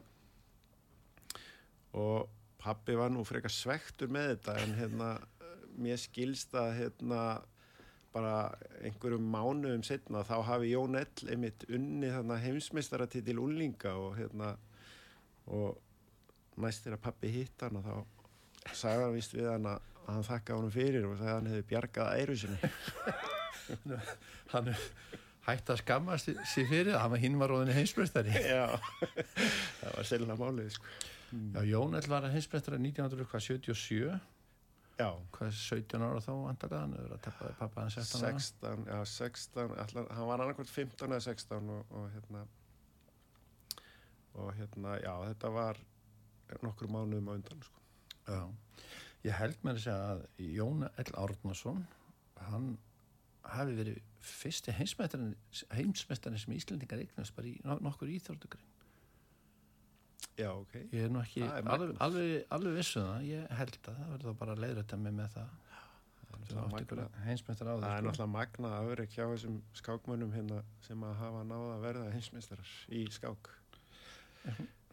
og 1.95 2.29
pappi 2.61 2.97
var 2.97 3.11
nú 3.13 3.23
frekar 3.27 3.53
svektur 3.53 4.11
með 4.11 4.33
þetta 4.33 4.57
en 4.63 4.77
hérna 4.79 5.09
mér 5.75 5.99
skilst 5.99 6.55
að 6.57 6.71
hérna 6.79 7.21
bara 8.15 8.35
einhverjum 8.79 9.25
mánuðum 9.27 9.83
setna 9.83 10.23
þá 10.27 10.37
hafi 10.47 10.71
Jón 10.71 10.95
Ell 10.99 11.31
einmitt 11.33 11.65
unni 11.67 12.11
þarna 12.13 12.39
heimsmeistara 12.39 13.07
til 13.11 13.41
úlninga 13.41 13.95
og 13.99 14.15
hérna 14.19 14.53
og 15.51 15.81
næst 16.61 16.85
þegar 16.85 17.03
pappi 17.03 17.31
hitt 17.33 17.65
hann 17.65 17.83
þá 17.83 17.95
sagði 18.71 19.03
hann 19.03 19.17
vist 19.17 19.35
við 19.35 19.51
hann 19.51 19.67
að 19.69 19.91
hann 20.05 20.25
þakka 20.25 20.59
honum 20.59 20.73
fyrir 20.73 21.07
og 21.09 21.17
sagði 21.17 21.31
að 21.31 21.39
hann 21.39 21.51
hefði 21.51 21.69
bjargað 21.71 22.21
æru 22.21 22.37
sinni 22.39 22.71
hann 24.53 24.71
hætti 25.45 25.73
að 25.75 25.81
skamma 25.81 26.17
sér 26.21 26.69
fyrir 26.69 26.93
að 26.97 27.17
hinn 27.23 27.39
var 27.41 27.53
róðinni 27.53 27.75
heimsmeistari 27.77 28.33
Já, 28.41 28.65
það 29.81 29.91
var 29.97 30.07
selina 30.09 30.37
málið 30.39 30.71
sko. 30.77 30.93
Já, 31.35 31.61
Jón 31.69 31.97
Ell 31.99 32.09
var 32.09 32.29
heimsmeistari 32.33 32.81
1977 32.81 34.15
Já 34.95 35.09
Hvað 35.35 35.49
er 35.49 35.57
17 35.59 36.05
ára 36.07 36.21
þá 36.23 36.33
er 36.97 37.15
að 37.17 37.23
teppaði 37.25 37.57
pappa 37.59 37.83
hann 37.83 37.91
16 37.91 38.21
ára 38.23 38.37
16, 38.39 38.85
já 38.87 38.99
16 39.11 39.73
allar, 39.85 40.13
hann 40.15 40.29
var 40.29 40.43
annarkvæmt 40.45 40.71
15 40.71 41.09
eða 41.09 41.25
16 41.25 41.73
og, 41.75 41.91
og 41.91 42.07
hérna 42.13 42.45
og 44.35 44.51
hérna, 44.55 44.97
já 44.99 45.13
þetta 45.29 45.51
var 45.55 45.79
nokkur 46.63 46.89
mánuðum 46.91 47.29
á 47.31 47.33
undan 47.37 47.61
sko. 47.63 47.83
Já, 48.25 48.39
ég 49.27 49.37
held 49.39 49.61
þess 49.63 49.87
að 49.93 50.23
Jón 50.43 50.87
L. 50.87 51.11
Árnason 51.21 51.85
hann 52.49 52.73
hafi 53.53 53.75
verið 53.77 53.99
fyrsti 54.25 54.73
heimsmestarinn 54.73 56.41
sem 56.41 56.55
Íslandingar 56.57 57.03
eignast 57.03 57.35
bara 57.37 57.51
í 57.51 57.59
nokkur 57.63 58.09
íþórtugrein 58.09 58.71
Já, 60.35 60.49
ok. 60.51 60.73
Ég 60.91 61.05
er 61.05 61.11
nú 61.13 61.21
ekki 61.23 61.45
alveg, 61.45 61.93
alveg, 62.03 62.31
alveg 62.51 62.73
vissuð 62.75 63.05
um 63.05 63.11
það, 63.13 63.27
ég 63.29 63.51
held 63.55 63.77
að 63.77 63.85
það 63.85 64.09
verður 64.11 64.37
bara 64.41 64.55
að 64.55 64.63
leiðrætta 64.65 64.97
mig 64.99 65.13
með 65.15 65.37
það. 65.37 65.53
Heimsmeistar 67.25 67.69
á 67.71 67.73
það 67.73 67.83
það 67.85 67.93
er 67.95 68.03
náttúrulega 68.05 68.31
magnað 68.33 68.73
afreg 68.77 69.13
hjá 69.15 69.23
þessum 69.31 69.55
skákmönnum 69.79 70.33
hérna 70.35 70.59
sem 70.85 71.05
að 71.07 71.15
hafa 71.21 71.45
náða 71.47 71.69
að 71.77 71.85
verða 71.87 72.09
heimsmeistarar 72.13 72.73
í 72.91 73.05
skák. 73.15 73.51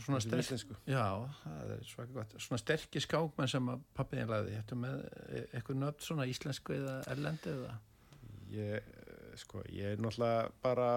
Svona 0.03 0.23
sterk, 0.25 0.71
já, 0.89 1.03
það 1.43 1.73
er 1.75 1.83
svaka 1.91 2.15
gott. 2.17 2.37
Svona 2.41 2.63
sterkir 2.63 3.05
skákmenn 3.05 3.51
sem 3.51 3.69
að 3.75 3.83
pappiðin 3.99 4.31
lagði. 4.31 4.55
Þetta 4.61 4.79
með 4.85 5.03
e- 5.03 5.45
eitthvað 5.51 5.83
nöfn 5.83 6.07
svona 6.07 6.29
íslensku 6.31 6.79
eða 6.79 6.97
erlendi 7.13 7.53
eða 7.53 7.75
ég, 8.53 8.75
eh, 8.77 9.37
sko, 9.41 9.63
ég 9.73 9.95
er 9.95 10.03
náttúrulega 10.03 10.51
bara 10.63 10.91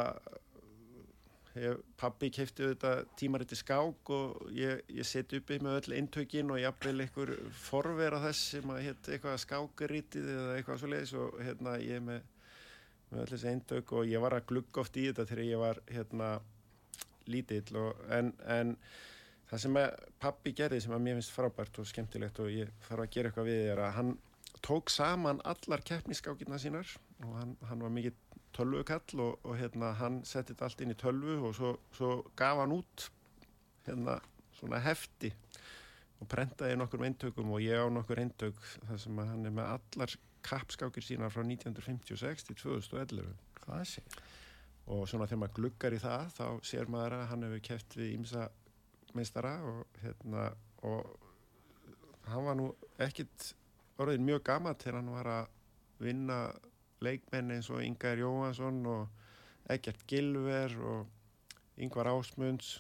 ég, 1.60 1.82
pappi 2.00 2.30
kefti 2.34 2.70
þetta 2.72 2.92
tímariti 3.20 3.58
skák 3.58 4.12
og 4.16 4.50
ég, 4.56 4.84
ég 4.92 5.08
seti 5.08 5.40
uppi 5.40 5.60
með 5.64 5.80
öll 5.80 5.98
eintökin 6.00 6.52
og 6.52 6.62
jafnvel 6.62 7.06
einhver 7.06 7.34
forvera 7.66 8.22
þess 8.26 8.52
sem 8.56 8.74
að 8.74 8.84
hétt 8.90 9.12
eitthvað 9.12 9.42
skákarítið 9.46 10.30
eða 10.36 10.58
eitthvað 10.58 10.82
svo 10.82 10.92
leiðis 10.92 11.16
og 11.22 11.40
hérna 11.46 11.78
ég 11.84 12.04
með, 12.04 12.22
með 13.12 13.24
öll 13.24 13.32
þessi 13.34 13.52
eintök 13.54 13.96
og 13.96 14.12
ég 14.12 14.24
var 14.26 14.38
að 14.38 14.48
glugga 14.52 14.84
oft 14.84 15.00
í 15.00 15.08
þetta 15.10 15.28
þegar 15.32 15.50
ég 15.52 15.64
var 15.64 15.84
hérna 15.92 16.32
lítill 17.32 17.82
og 17.82 18.06
en, 18.14 18.34
en 18.52 18.76
það 19.50 19.64
sem 19.64 19.80
að 19.80 20.06
pappi 20.22 20.54
gerði 20.58 20.82
sem 20.84 20.94
að 20.96 21.04
mér 21.06 21.20
finnst 21.20 21.36
frábært 21.36 21.80
og 21.82 21.90
skemmtilegt 21.90 22.42
og 22.44 22.52
ég 22.54 22.72
þarf 22.88 23.06
að 23.06 23.12
gera 23.16 23.32
eitthvað 23.32 23.50
við 23.50 23.68
er 23.72 23.82
að 23.86 23.96
hann 24.00 24.16
tók 24.62 24.90
saman 24.90 25.42
allar 25.44 25.84
keppniskákirna 25.84 26.60
sínar 26.62 26.88
og 27.24 27.34
hann, 27.40 27.58
hann 27.70 27.84
var 27.84 27.94
mikið 27.96 28.14
tölvukall 28.56 29.20
og, 29.20 29.40
og 29.44 29.58
hérna 29.60 29.92
hann 30.00 30.22
setti 30.24 30.54
þetta 30.54 30.70
allt 30.70 30.84
inn 30.86 30.94
í 30.94 31.00
tölvu 31.00 31.40
og 31.50 31.56
svo, 31.58 31.74
svo 31.96 32.12
gaf 32.40 32.62
hann 32.62 32.76
út 32.76 33.10
hérna 33.88 34.20
svona 34.56 34.80
hefti 34.84 35.34
og 36.22 36.30
prentaði 36.32 36.78
nokkur 36.80 37.04
eintökum 37.04 37.52
og 37.52 37.64
ég 37.64 37.82
á 37.84 37.88
nokkur 37.92 38.22
eintök 38.24 38.62
þar 38.88 39.02
sem 39.04 39.20
hann 39.20 39.46
er 39.46 39.56
með 39.56 39.74
allar 39.76 40.16
kappskákir 40.46 41.04
sínar 41.04 41.34
frá 41.34 41.44
1956 41.44 42.48
til 42.48 42.58
2011 42.62 43.34
hvað 43.66 43.86
sé 43.92 44.06
og 44.86 45.08
svona 45.10 45.26
þegar 45.26 45.42
maður 45.42 45.58
gluggar 45.60 45.96
í 45.98 46.02
það 46.02 46.26
þá 46.38 46.48
sér 46.70 46.90
maður 46.94 47.18
að 47.18 47.28
hann 47.32 47.46
hefur 47.48 47.64
keft 47.70 47.98
við 47.98 48.16
ímsa 48.20 48.48
meistara 49.18 49.56
og 49.66 50.02
hérna 50.04 50.48
og 50.86 51.16
hann 52.30 52.46
var 52.46 52.60
nú 52.60 52.68
ekkit 53.02 53.54
orðin 54.00 54.26
mjög 54.28 54.44
gammal 54.48 54.76
þegar 54.80 54.98
hann 55.00 55.12
var 55.16 55.30
að 55.32 55.52
vinna 56.04 56.40
leikmenn 57.06 57.52
eins 57.56 57.70
og 57.72 57.84
Ingar 57.84 58.18
Jóhansson 58.20 58.82
og 58.92 59.08
Egert 59.72 60.04
Gilver 60.08 60.74
og 60.84 61.08
Yngvar 61.82 62.08
Ásmunds 62.12 62.80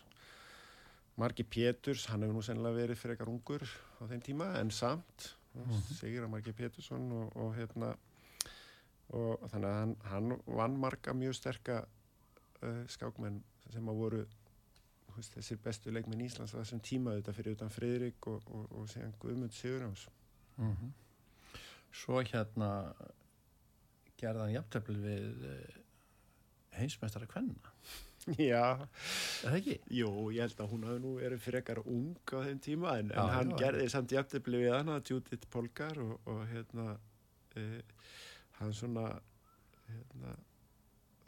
Margi 1.17 1.43
Péturs, 1.47 2.06
hann 2.12 2.23
hefur 2.25 2.36
nú 2.36 2.41
sennilega 2.43 2.75
verið 2.75 2.99
fyrir 2.99 3.15
eitthvað 3.15 3.32
ungur 3.32 3.63
á 3.63 4.04
þeim 4.10 4.21
tíma 4.25 4.49
en 4.60 4.71
samt, 4.71 5.30
mm 5.56 5.62
Mhm. 5.65 5.82
segir 5.95 6.23
að 6.25 6.30
Margi 6.34 6.51
Pétursson 6.51 7.06
og, 7.15 7.36
og 7.39 7.54
hérna 7.56 7.93
og 9.15 9.39
þannig 9.51 9.69
að 9.69 9.78
hann, 9.80 9.93
hann 10.12 10.34
vann 10.47 10.75
marga 10.82 11.13
mjög 11.13 11.36
sterka 11.38 11.78
uh, 12.62 12.82
skákmenn 12.91 13.38
sem 13.71 13.88
að 13.88 13.95
voru 14.01 14.25
veist, 15.15 15.32
þessir 15.38 15.62
bestu 15.63 15.91
leikmenn 15.95 16.25
Íslands 16.25 16.51
á 16.51 16.60
þessum 16.60 16.82
tíma 16.84 17.13
þetta 17.15 17.34
fyrir 17.38 17.56
utan 17.56 17.71
Friðrik 17.71 18.28
og, 18.28 18.43
og, 18.51 18.65
og 18.82 18.89
síðan 18.91 19.13
Guðmund 19.21 19.54
Sigurjáns 19.56 20.08
mm 20.58 20.91
svo 21.95 22.21
hérna 22.25 22.69
gerði 24.19 24.45
hann 24.45 24.55
jafntefli 24.55 24.97
við 24.99 25.47
uh, 25.49 25.79
heimsmeistara 26.79 27.27
kvenna. 27.29 27.73
Já, 28.41 28.63
er 28.73 29.51
það 29.51 29.58
ekki? 29.60 29.75
jú, 29.99 30.10
ég 30.34 30.47
held 30.47 30.62
að 30.63 30.71
hún 30.71 30.86
hafi 30.88 31.01
nú 31.03 31.12
verið 31.19 31.43
frekar 31.43 31.81
ung 31.84 32.15
á 32.34 32.41
þeim 32.47 32.62
tíma 32.65 32.95
en, 32.97 33.12
Já, 33.13 33.19
en 33.21 33.34
hann 33.36 33.53
já, 33.53 33.58
gerði 33.62 33.86
samt 33.93 34.15
jafntefli 34.15 34.63
við 34.63 34.73
hana 34.73 34.97
Judith 35.05 35.45
Polgar 35.53 35.99
og, 36.01 36.15
og 36.25 36.41
hérna 36.49 36.95
uh, 36.95 38.10
hann 38.58 38.73
svona 38.73 39.05
hérna 39.86 40.34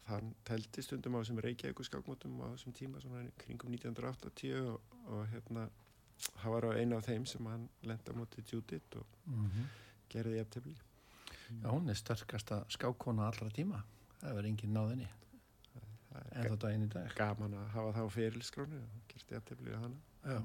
hann 0.08 0.32
teldi 0.48 0.82
stundum 0.82 1.20
á 1.20 1.22
þessum 1.22 1.44
Reykjavík 1.44 1.84
skákmótum 1.86 2.40
á 2.42 2.48
þessum 2.56 2.74
tíma 2.80 3.02
svona 3.04 3.28
kringum 3.44 3.76
1980 3.78 4.58
og, 4.64 4.96
og 5.12 5.28
hérna 5.36 5.68
hann 6.42 6.56
var 6.56 6.72
á 6.72 6.80
einu 6.80 6.98
af 6.98 7.06
þeim 7.12 7.28
sem 7.30 7.52
hann 7.52 7.68
lenda 7.86 8.16
móti 8.18 8.42
Judith 8.48 8.98
og 8.98 9.06
Mm 9.28 9.68
gerði 10.12 10.42
jafntefli? 10.42 10.76
Já, 11.48 11.70
hún 11.70 11.90
er 11.90 12.00
sterkasta 12.00 12.64
skákona 12.74 13.30
allra 13.30 13.50
tíma. 13.56 13.84
Það 14.22 14.36
verður 14.36 14.52
engin 14.52 14.76
náðinni 14.76 15.08
en 16.18 16.44
er 16.44 16.54
þetta 16.54 16.72
einu 16.74 16.88
dag. 16.92 17.12
gaman 17.18 17.56
að 17.58 17.68
hafa 17.76 17.94
það 17.98 18.08
á 18.08 18.16
fyrirlskránu 18.16 18.80
og 18.82 19.04
gerði 19.12 19.62
við 19.66 19.78
hana. 19.78 20.38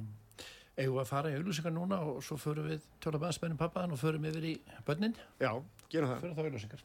Að 0.82 1.04
fara 1.08 1.32
í 1.32 1.36
auglúsingar 1.38 1.74
núna 1.74 2.00
og 2.08 2.22
svo 2.24 2.38
förum 2.40 2.68
við 2.70 2.88
tjóla 3.02 3.20
með 3.22 3.36
spennum 3.38 3.60
pappaðan 3.60 3.94
og 3.96 4.00
förum 4.00 4.26
yfir 4.30 4.48
í 4.48 4.54
börnin? 4.86 5.16
Já, 5.40 5.52
gerum 5.92 6.12
það. 6.12 6.24
Förum 6.24 6.36
þá 6.38 6.44
auglúsingar 6.46 6.84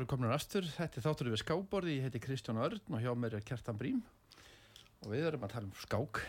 Erum 0.00 0.08
komin 0.08 0.30
aftur. 0.32 0.64
Þetta 0.64 0.96
er 0.96 1.04
þáttur 1.04 1.28
við 1.28 1.40
skáborði. 1.42 1.94
Ég 1.98 2.06
heiti 2.06 2.20
Kristján 2.24 2.56
Örn 2.56 2.94
og 2.96 3.02
hjá 3.04 3.10
mér 3.12 3.34
er 3.36 3.42
Kjartan 3.44 3.76
Brím. 3.76 3.98
Og 5.04 5.10
við 5.12 5.26
erum 5.28 5.42
að 5.44 5.50
tala 5.52 5.66
um 5.66 5.74
skák. 5.76 6.20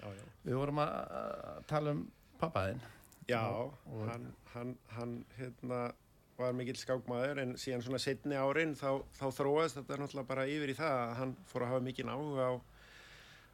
Já, 0.00 0.06
já 0.16 0.22
Við 0.46 0.56
vorum 0.56 0.78
að 0.80 1.58
tala 1.68 1.92
um 1.92 2.00
pappaðinn. 2.40 2.80
Já, 3.28 3.42
Og- 3.52 4.06
hann, 4.08 4.24
hann, 4.54 4.72
hann 4.96 5.12
hérna, 5.36 5.92
var 6.38 6.56
mikill 6.56 6.80
skákmaður 6.80 7.42
en 7.42 7.52
síðan 7.60 7.84
svona 7.84 8.00
setni 8.00 8.40
árin 8.40 8.72
þá, 8.72 9.04
þá 9.12 9.26
þróast 9.28 9.76
þetta 9.76 9.98
náttúrulega 10.00 10.30
bara 10.32 10.46
yfir 10.48 10.72
í 10.72 10.76
það 10.78 10.96
að 11.02 11.16
hann 11.18 11.34
fór 11.52 11.66
að 11.66 11.72
hafa 11.74 11.84
mikinn 11.84 12.08
áhuga 12.14 12.46
á, 12.48 12.52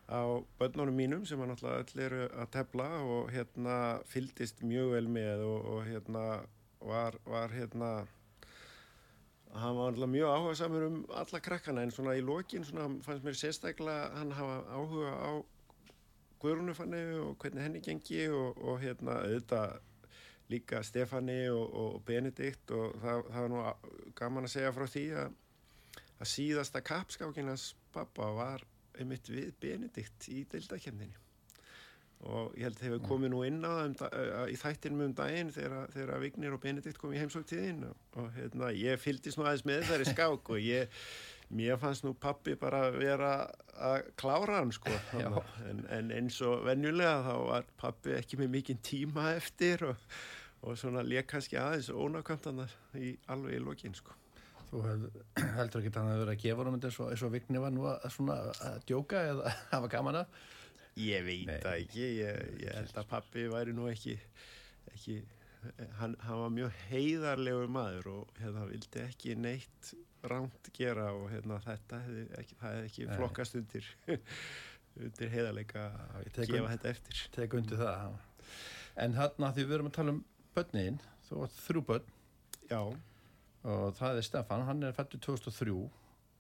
á 0.06 0.20
börnunum 0.60 0.94
mínum 0.94 1.26
sem 1.26 1.42
hann 1.42 1.50
náttúrulega 1.50 1.82
öll 1.82 2.04
eru 2.06 2.28
að 2.30 2.52
tefla 2.54 2.86
og 3.02 3.32
hérna 3.34 3.80
fyldist 4.06 4.62
mjög 4.62 4.94
vel 4.94 5.08
með 5.18 5.42
og, 5.48 5.66
og 5.66 5.82
hérna 5.90 6.24
var, 6.78 7.18
var 7.26 7.50
hérna 7.50 7.90
hann 9.52 9.76
var 9.76 9.90
náttúrulega 9.90 10.12
mjög 10.12 10.32
áhuga 10.37 10.54
samur 10.54 10.87
um 10.87 11.04
alla 11.09 11.40
krakkana 11.40 11.82
en 11.82 11.90
svona 11.90 12.16
í 12.16 12.24
lokin 12.24 12.64
svona 12.64 12.88
fannst 13.02 13.24
mér 13.24 13.38
sérstaklega 13.38 14.11
hann 14.18 14.32
hafa 14.32 14.56
áhuga 14.70 15.12
á 15.12 15.32
Guðrúnu 16.40 16.74
fannu 16.76 17.02
og 17.24 17.38
hvernig 17.40 17.62
henni 17.64 17.80
gengi 17.80 18.26
og, 18.28 18.59
og 18.61 18.80
hérna 18.80 19.22
auðvitað 19.22 19.78
líka 20.52 20.82
Stefani 20.85 21.48
og, 21.48 21.74
og 21.74 22.04
Benedikt 22.06 22.70
og 22.70 22.98
það, 23.02 23.22
það 23.32 23.42
var 23.42 23.52
nú 23.52 24.12
gaman 24.14 24.46
að 24.46 24.52
segja 24.52 24.72
frá 24.76 24.87
því 24.87 25.04
að, 25.22 25.38
að 26.20 26.32
síðasta 26.35 26.82
kapskákinans 26.85 27.70
pappa 27.94 28.28
var 28.37 28.66
einmitt 29.00 29.30
við 29.32 29.54
Benedikt 29.61 30.28
í 30.28 30.44
deildakemninni 30.52 31.25
og 32.24 32.57
ég 32.57 32.66
held 32.66 32.79
að 32.81 32.83
þeir 32.83 33.07
komið 33.07 33.33
nú 33.33 33.42
inn 33.46 33.61
á 33.62 33.70
það 33.76 33.87
um, 33.87 33.94
uh, 34.09 34.42
í 34.48 34.57
þættinum 34.59 35.05
um 35.05 35.14
daginn 35.16 35.52
þegar, 35.55 36.14
Vignir 36.22 36.57
og 36.57 36.62
Benedikt 36.62 36.98
kom 37.00 37.12
í 37.14 37.20
heimsóktíðin 37.20 37.85
og, 37.90 37.96
og 38.16 38.31
hérna, 38.38 38.72
ég 38.74 39.00
fylgdist 39.02 39.38
nú 39.38 39.46
aðeins 39.46 39.66
með 39.68 39.83
þessari 39.85 40.09
skák 40.11 40.52
og 40.55 40.62
ég 40.64 41.02
mér 41.55 41.79
fannst 41.79 42.07
nú 42.07 42.14
pappi 42.18 42.57
bara 42.59 42.88
vera 42.90 43.35
að 43.76 44.09
klára 44.18 44.61
hann 44.61 44.72
sko. 44.74 44.90
En, 45.68 45.85
en 45.92 46.11
eins 46.14 46.40
og 46.42 46.64
venjulega 46.66 47.20
þá 47.29 47.35
var 47.44 47.70
pappi 47.79 48.16
ekki 48.16 48.40
með 48.40 48.52
mikinn 48.57 48.83
tíma 48.83 49.31
eftir 49.37 49.85
og, 49.92 50.09
og 50.66 50.79
svona 50.81 51.05
leik 51.07 51.29
kannski 51.31 51.61
aðeins 51.61 51.92
ónakvæmt 51.92 52.50
hann 52.50 52.64
í 52.98 53.14
alveg 53.31 53.61
í 53.61 53.62
lokin 53.62 53.94
sko. 53.94 54.16
Þú 54.66 54.83
heldur 54.83 55.79
ekki 55.79 55.92
að 55.92 55.94
það 55.94 56.11
hefur 56.11 56.24
verið 56.24 56.33
að 56.33 56.42
gefa 56.42 56.66
hann 56.66 56.81
eins 56.81 57.00
og, 57.05 57.12
og 57.29 57.35
Vigni 57.37 57.62
var 57.62 57.74
nú 57.74 57.87
að, 57.92 58.09
svona, 58.16 58.40
að 58.66 58.79
djóka 58.88 59.22
eða 59.31 59.57
hafa 59.76 59.92
gaman 59.92 60.22
af? 60.24 60.44
Ég 60.96 61.24
veit 61.26 61.50
það 61.50 61.72
ekki, 61.74 62.04
ég, 62.22 62.52
ég 62.62 62.76
held 62.76 63.00
að 63.00 63.09
pappi 63.11 63.46
væri 63.52 63.74
nú 63.76 63.88
ekki, 63.90 64.14
ekki 64.94 65.16
hann, 65.98 66.14
hann 66.24 66.42
var 66.42 66.52
mjög 66.54 66.78
heiðarlegur 66.88 67.72
maður 67.72 68.09
og 68.14 68.38
hérna 68.40 68.64
vildi 68.70 69.02
ekki 69.02 69.35
neitt 69.38 69.90
rámt 70.26 70.70
gera 70.76 71.11
og 71.14 71.28
hérna 71.30 71.59
þetta 71.64 72.00
hefði 72.06 72.22
ekki, 72.40 72.56
hefði 72.62 72.87
ekki 72.88 73.09
Nei. 73.09 73.16
flokkast 73.18 73.59
undir, 73.61 73.90
undir 75.09 75.35
heiðarleika 75.35 75.85
að 76.16 76.30
gefa 76.38 76.62
und, 76.62 76.70
þetta 76.72 76.94
eftir. 76.94 77.26
Tek 77.37 77.59
undir 77.61 77.82
það. 77.82 78.16
En 79.04 79.18
hérna 79.18 79.52
því 79.52 79.66
við 79.66 79.76
erum 79.78 79.92
að 79.92 79.98
tala 79.98 80.16
um 80.16 80.24
börnin, 80.56 80.98
þú 81.28 81.42
var 81.42 81.54
þrjú 81.61 81.85
börn. 81.90 82.11
Já 82.70 82.80
og 83.66 83.94
það 83.98 84.20
er 84.20 84.26
Stefan, 84.26 84.64
hann 84.66 84.85
er 84.87 84.94
fættur 84.94 85.20
2003 85.26 85.76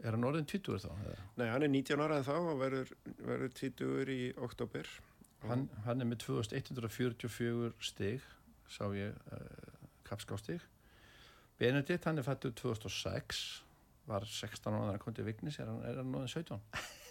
er 0.04 0.16
hann 0.16 0.26
orðin 0.28 0.48
20 0.48 0.82
þá? 0.84 0.90
Eða? 0.92 1.26
Nei, 1.40 1.46
hann 1.52 1.66
er 1.66 1.72
19 1.72 2.02
ára 2.04 2.20
en 2.20 2.26
þá 2.26 2.34
og 2.36 2.56
verður, 2.60 2.92
verður 3.18 3.52
20 3.60 4.12
í 4.12 4.22
oktober 4.46 4.90
hann, 5.46 5.66
hann 5.86 6.02
er 6.02 6.10
með 6.10 6.24
2144 6.26 7.72
stig 7.90 8.24
sá 8.70 8.84
ég 8.96 9.14
uh, 9.32 9.86
kapskásstig 10.08 10.64
Benedikt, 11.56 12.04
hann 12.04 12.20
er 12.20 12.26
fættur 12.26 12.52
2006 12.56 13.42
var 14.06 14.26
16 14.28 14.68
ára 14.74 14.82
þegar 14.82 14.92
hann 14.92 15.02
kom 15.02 15.16
til 15.16 15.26
Vignis 15.26 15.60
er 15.62 15.70
hann, 15.70 15.82
er 15.88 16.00
hann 16.02 16.12
nóðin 16.12 16.32
17? 16.32 16.62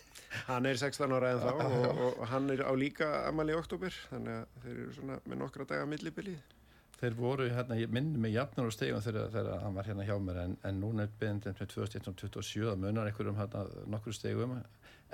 Hann 0.48 0.66
er 0.68 0.78
16 0.80 1.12
ára 1.16 1.30
en 1.32 1.42
þá 1.44 1.50
og, 1.60 2.00
og 2.10 2.26
hann 2.28 2.50
er 2.52 2.64
á 2.68 2.72
líka 2.76 3.08
amal 3.28 3.46
í 3.52 3.56
oktober 3.56 3.94
þannig 4.10 4.42
að 4.42 4.64
þeir 4.64 4.74
eru 4.76 4.94
svona 4.98 5.18
með 5.24 5.40
nokkra 5.42 5.68
daga 5.70 5.88
millibilið 5.88 6.55
þeir 7.00 7.18
voru 7.20 7.50
hérna, 7.52 7.78
ég 7.80 7.92
minni 7.92 8.22
mig 8.22 8.36
jafnur 8.36 8.72
á 8.72 8.74
stegum 8.74 9.04
þegar, 9.04 9.30
þegar 9.34 9.62
hann 9.66 9.78
var 9.78 9.90
hérna 9.90 10.08
hjá 10.08 10.16
mér 10.22 10.42
en, 10.46 10.58
en 10.64 10.82
núna 10.82 11.06
er 11.06 11.14
beðindin 11.20 11.56
með 11.60 11.72
2127 11.76 12.66
það 12.70 12.82
munar 12.84 13.12
einhverjum 13.12 13.40
hérna 13.40 13.64
nokkur 13.92 14.16
stegum 14.16 14.58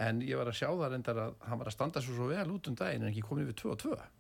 en 0.02 0.24
ég 0.26 0.40
var 0.40 0.50
að 0.52 0.60
sjá 0.62 0.70
það 0.70 0.90
reyndar 0.94 1.22
að 1.26 1.38
hann 1.50 1.62
var 1.62 1.72
að 1.72 1.78
standa 1.78 2.04
svo, 2.04 2.18
svo 2.18 2.32
vel 2.32 2.48
út 2.54 2.72
um 2.72 2.78
daginn 2.80 3.06
en 3.06 3.12
ekki 3.12 3.26
komin 3.28 3.48
yfir 3.48 3.60
2 3.66 3.74
og 3.74 3.80
2 3.86 3.96
hann 3.98 4.18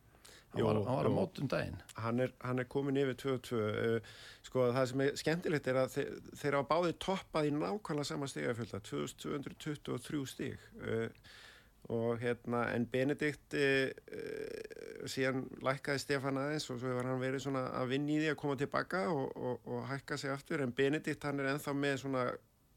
hann 0.51 0.97
var 0.97 1.07
að 1.07 1.13
móta 1.15 1.41
um 1.41 1.47
daginn. 1.47 1.77
Hann 1.95 2.19
er, 2.19 2.33
hann 2.43 2.59
er 2.59 2.67
komin 2.67 2.97
yfir 2.99 3.15
2 3.21 3.35
og 3.37 3.43
2 3.47 3.59
uh, 3.59 4.09
sko 4.43 4.65
það 4.75 4.89
sem 4.91 5.03
er 5.05 5.13
skemmtilegt 5.21 5.69
er 5.71 5.79
að 5.79 5.93
þeir, 5.95 6.09
þeir 6.41 6.57
á 6.59 6.61
báði 6.67 6.95
toppað 7.05 7.47
í 7.47 7.53
nákvæmlega 7.55 8.09
sama 8.09 8.27
stegafjölda 8.27 8.81
2223 8.89 10.25
steg 10.33 10.65
og 11.89 12.19
hérna 12.21 12.67
en 12.75 12.85
Benedikt 12.87 13.55
uh, 13.57 13.89
síðan 15.09 15.47
lækkaði 15.65 16.03
Stefán 16.03 16.39
aðeins 16.39 16.69
og 16.69 16.79
svo 16.79 16.91
hefur 16.91 17.09
hann 17.09 17.21
verið 17.23 17.45
svona 17.47 17.65
að 17.79 17.95
vinni 17.95 18.17
í 18.17 18.21
því 18.21 18.31
að 18.33 18.39
koma 18.43 18.57
tilbaka 18.59 19.07
og, 19.09 19.31
og, 19.35 19.65
og 19.65 19.87
hækka 19.89 20.19
sig 20.21 20.33
aftur. 20.33 20.61
En 20.61 20.75
Benedikt 20.77 21.25
hann 21.27 21.41
er 21.41 21.51
enþá 21.55 21.73
með 21.77 21.97
svona 22.03 22.27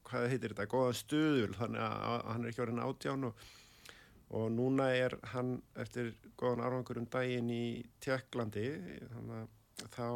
hvað 0.05 0.29
heitir 0.31 0.53
þetta, 0.53 0.69
góða 0.69 0.95
stuðul 0.99 1.53
þannig 1.57 1.83
að 1.85 2.25
hann 2.29 2.43
er 2.43 2.51
ekki 2.51 2.63
orðin 2.65 2.83
átján 2.85 3.27
og, 3.29 3.45
og 4.37 4.47
núna 4.53 4.89
er 4.93 5.17
hann 5.33 5.55
eftir 5.81 6.11
góðan 6.37 6.65
arfangur 6.65 7.01
um 7.01 7.07
daginn 7.13 7.51
í 7.53 7.65
Tjekklandi 8.03 8.67
þannig 9.13 9.37
að 9.39 9.87
þá 9.95 10.07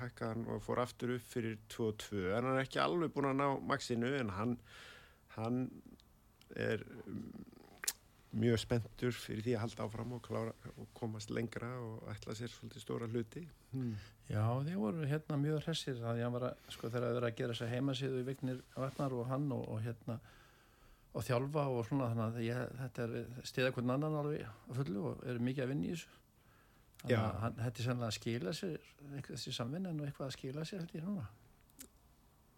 hækkaði 0.00 0.30
hann 0.32 0.48
og 0.50 0.62
fór 0.64 0.82
aftur 0.82 1.14
upp 1.16 1.26
fyrir 1.30 1.58
2-2 1.70 2.24
en 2.34 2.48
hann 2.48 2.56
er 2.56 2.64
ekki 2.64 2.82
alveg 2.82 3.14
búin 3.14 3.30
að 3.30 3.40
ná 3.42 3.48
maksinu 3.70 4.10
en 4.18 4.34
hann 4.34 4.56
hann 5.36 5.60
er 6.58 6.82
mjög 8.38 8.60
spenntur 8.62 9.14
fyrir 9.16 9.44
því 9.44 9.54
að 9.56 9.62
halda 9.64 9.86
áfram 9.86 10.14
og, 10.16 10.22
klára, 10.24 10.54
og 10.74 10.88
komast 10.96 11.30
lengra 11.34 11.68
og 11.80 12.08
ætla 12.12 12.36
sér 12.38 12.52
svolítið 12.52 12.82
stóra 12.82 13.08
hluti. 13.10 13.44
Hmm. 13.72 13.92
Já, 14.28 14.42
þeir 14.66 14.80
voru 14.80 15.08
hérna 15.08 15.38
mjög 15.40 15.68
hressir 15.68 16.00
að, 16.02 16.48
sko 16.72 16.90
þegar 16.90 17.06
það 17.06 17.18
verið 17.18 17.28
að 17.28 17.36
gera 17.40 17.54
þess 17.54 17.66
að 17.66 17.74
heimasíðu 17.74 18.22
í 18.22 18.26
Vignir 18.30 18.64
Vatnar 18.74 19.14
og 19.14 19.28
hann 19.30 19.46
og, 19.54 19.64
og 19.68 19.84
hérna 19.84 20.18
og 21.14 21.22
þjálfa 21.22 21.68
og 21.70 21.86
svona 21.86 22.10
þannig 22.10 22.40
að 22.40 22.48
ég, 22.48 22.74
þetta 22.80 23.06
er 23.06 23.46
stiða 23.46 23.72
hvern 23.76 23.94
annan 23.94 24.18
alveg 24.18 24.48
að 24.48 24.80
fullu 24.80 25.06
og 25.12 25.24
eru 25.30 25.46
mikið 25.46 25.66
að 25.66 25.72
vinna 25.74 25.86
í 25.86 25.94
þessu. 25.94 26.20
Þannig 27.04 27.20
að 27.20 27.40
hann, 27.44 27.56
þetta 27.60 27.82
er 27.82 27.88
sannlega 27.88 28.10
að 28.10 28.18
skila 28.18 28.58
sér 28.58 28.92
þessi 29.28 29.54
samvinnan 29.54 30.00
og 30.00 30.08
eitthvað 30.08 30.30
að 30.30 30.36
skila 30.38 30.66
sér 30.66 30.82
held 30.82 30.96
ég 30.98 31.06
núna 31.06 31.26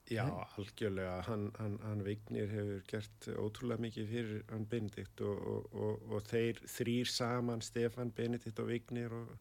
Já, 0.07 0.27
algjörlega. 0.57 1.21
Hann, 1.27 1.49
hann, 1.59 1.79
hann 1.83 2.03
Vignir 2.07 2.51
hefur 2.53 2.83
gert 2.87 3.27
ótrúlega 3.35 3.83
mikið 3.83 4.11
fyrir 4.11 4.45
hann 4.53 4.67
Benedikt 4.71 5.23
og, 5.27 5.41
og, 5.53 5.73
og, 5.75 6.05
og 6.15 6.27
þeir 6.29 6.61
þrýr 6.71 7.11
saman, 7.11 7.65
Stefan, 7.65 8.13
Benedikt 8.15 8.63
og 8.63 8.71
Vignir 8.71 9.15
og 9.17 9.33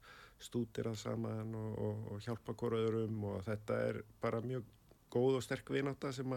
stútir 0.41 0.89
að 0.89 0.97
saman 0.99 1.54
og 1.56 2.17
hjálpa 2.25 2.56
hverjaðurum 2.58 3.21
og 3.30 3.43
þetta 3.45 3.78
er 3.91 4.01
bara 4.21 4.41
mjög 4.43 4.65
góð 5.13 5.38
og 5.39 5.45
sterk 5.45 5.69
vináta 5.71 6.12
sem, 6.13 6.34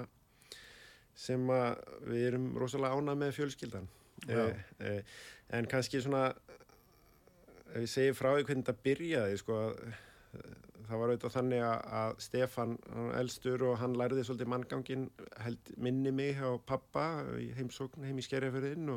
sem 1.19 1.51
að 1.51 1.81
við 2.07 2.29
erum 2.29 2.51
rosalega 2.61 3.01
ánað 3.01 3.21
með 3.25 3.35
fjölskyldan. 3.41 3.89
Eh, 4.29 4.63
eh, 4.85 5.19
en 5.57 5.67
kannski 5.71 6.03
svona, 6.05 6.29
ef 7.73 7.81
ég 7.81 7.91
segi 7.91 8.15
frá 8.17 8.35
því 8.35 8.45
hvernig 8.45 8.67
þetta 8.67 8.85
byrjaði, 8.85 9.41
sko 9.41 9.59
að 9.65 9.77
það 10.89 11.01
var 11.03 11.13
auðvitað 11.13 11.35
þannig 11.37 11.65
að 11.69 12.15
Stefan 12.25 12.75
elstur 13.19 13.65
og 13.69 13.79
hann 13.83 13.97
lærði 13.99 14.25
svolítið 14.27 14.51
manngangin 14.55 15.07
held 15.45 15.73
minni 15.77 16.13
mig 16.15 16.41
á 16.41 16.57
pappa 16.59 17.07
í 17.41 17.51
heimsókn 17.59 18.07
heim 18.09 18.21
í 18.21 18.25
Skerjafjörðin 18.25 18.95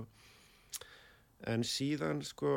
en 1.51 1.65
síðan 1.65 2.21
sko 2.25 2.55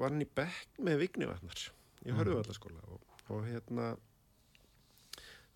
var 0.00 0.10
hann 0.10 0.24
í 0.24 0.28
bekk 0.28 0.80
með 0.82 1.04
Vignivarnar 1.06 1.66
í 2.04 2.14
Hörðuvallaskóla 2.16 2.86
og, 2.90 3.02
og 3.30 3.44
hérna 3.46 3.92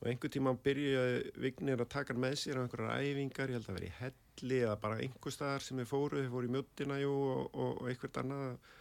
og 0.05 0.11
einhver 0.11 0.33
tíma 0.33 0.53
byrjuði 0.61 1.33
Vignir 1.41 1.81
að 1.81 1.93
taka 1.95 2.17
með 2.17 2.39
sér 2.43 2.61
á 2.61 2.63
einhverjar 2.65 3.01
æfingar, 3.01 3.51
ég 3.51 3.59
held 3.59 3.69
að 3.71 3.79
vera 3.79 3.89
í 3.89 3.95
helli 4.01 4.59
eða 4.61 4.79
bara 4.83 4.99
einhver 5.01 5.33
staðar 5.35 5.65
sem 5.65 5.81
við 5.81 5.89
fóru, 5.89 6.21
við 6.21 6.33
fóru 6.35 6.51
í 6.51 6.53
mjöttina 6.53 6.99
og, 7.09 7.47
og, 7.53 7.71
og 7.81 7.89
einhvert 7.89 8.21
annað 8.21 8.73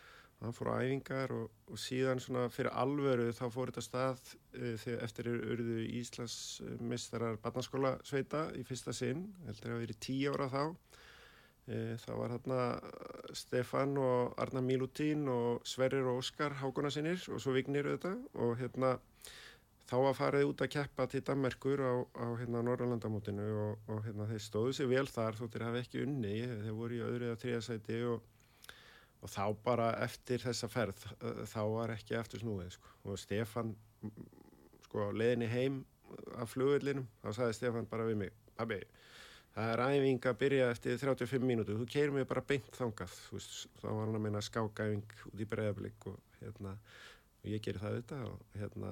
hann 0.44 0.56
fór 0.56 0.72
á 0.76 0.84
æfingar 0.84 1.34
og, 1.36 1.52
og 1.72 1.80
síðan 1.80 2.22
svona 2.24 2.48
fyrir 2.54 2.74
alvöru 2.80 3.30
þá 3.36 3.46
fór 3.54 3.72
þetta 3.72 3.86
stað 3.86 4.22
uh, 4.30 4.74
þegar 4.82 5.06
eftir 5.08 5.30
eruðu 5.34 5.78
Íslands 6.00 6.38
mistarar 6.82 7.40
barnaskóla 7.44 7.96
sveita 8.08 8.48
í 8.60 8.66
fyrsta 8.68 8.96
sinn, 8.96 9.28
heldur 9.48 9.78
að 9.78 9.86
verið 9.86 10.02
tíu 10.04 10.36
ára 10.36 10.50
þá. 10.52 10.64
Uh, 11.64 11.94
þá 12.04 12.12
var 12.20 12.36
hérna 12.36 12.60
Stefan 13.40 13.96
og 14.02 14.36
Arna 14.44 14.64
Milutín 14.66 15.30
og 15.32 15.64
Sverrir 15.68 16.10
og 16.12 16.20
Óskar 16.24 16.60
hákunarsinnir 16.60 17.24
og 17.32 17.40
svo 17.40 17.56
Vignir 17.56 17.88
auðvitað 17.88 18.28
og 18.44 18.58
hérna 18.60 18.98
þá 19.90 19.96
að 20.00 20.18
farið 20.18 20.50
út 20.50 20.62
að 20.64 20.72
keppa 20.74 21.08
til 21.12 21.22
Danmarkur 21.28 21.82
á, 21.84 21.94
á 22.16 22.28
hérna 22.40 22.64
Norrlandamótinu 22.66 23.48
og, 23.66 23.90
og 23.92 24.04
hérna 24.06 24.28
þeir 24.30 24.44
stóðu 24.44 24.76
sig 24.78 24.90
vel 24.90 25.06
þar 25.12 25.40
þóttir 25.40 25.66
hafa 25.68 25.82
ekki 25.84 26.04
unni, 26.06 26.36
þeir 26.64 26.78
voru 26.78 27.00
í 27.00 27.04
öðru 27.04 27.30
eða 27.30 27.42
tríasæti 27.42 28.00
og 28.12 28.33
og 29.24 29.32
þá 29.32 29.44
bara 29.64 29.90
eftir 30.04 30.44
þessa 30.44 30.70
ferð 30.72 31.08
eh, 31.16 31.44
þá 31.50 31.62
var 31.72 31.96
ekki 31.96 32.18
eftir 32.20 32.44
snúið 32.44 32.76
sko. 32.76 32.94
og 33.08 33.20
Stefan 33.22 33.74
sko 34.88 35.10
leðinni 35.16 35.50
heim 35.52 35.84
af 36.38 36.52
flugullinum 36.54 37.08
þá 37.24 37.30
sagði 37.32 37.60
Stefan 37.60 37.90
bara 37.90 38.08
við 38.10 38.20
mig 38.26 38.34
Pabbi, 38.54 38.80
það 39.56 39.72
er 39.72 39.82
æfing 39.88 40.28
að 40.30 40.36
byrja 40.44 40.68
eftir 40.74 41.00
35 41.02 41.48
mínútu, 41.50 41.78
þú 41.80 41.88
keirir 41.90 42.14
mig 42.14 42.28
bara 42.30 42.44
beint 42.46 42.76
þangað, 42.78 43.16
veist, 43.34 43.56
þá 43.82 43.88
var 43.88 44.04
hann 44.04 44.18
að 44.20 44.26
meina 44.28 44.44
skákæfing 44.46 45.16
út 45.32 45.42
í 45.42 45.48
breiðablík 45.50 46.08
og, 46.12 46.20
hérna, 46.42 46.76
og 47.42 47.50
ég 47.50 47.64
gerir 47.66 47.82
það 47.82 47.96
auðvitað 47.96 48.28
og, 48.30 48.44
hérna, 48.60 48.92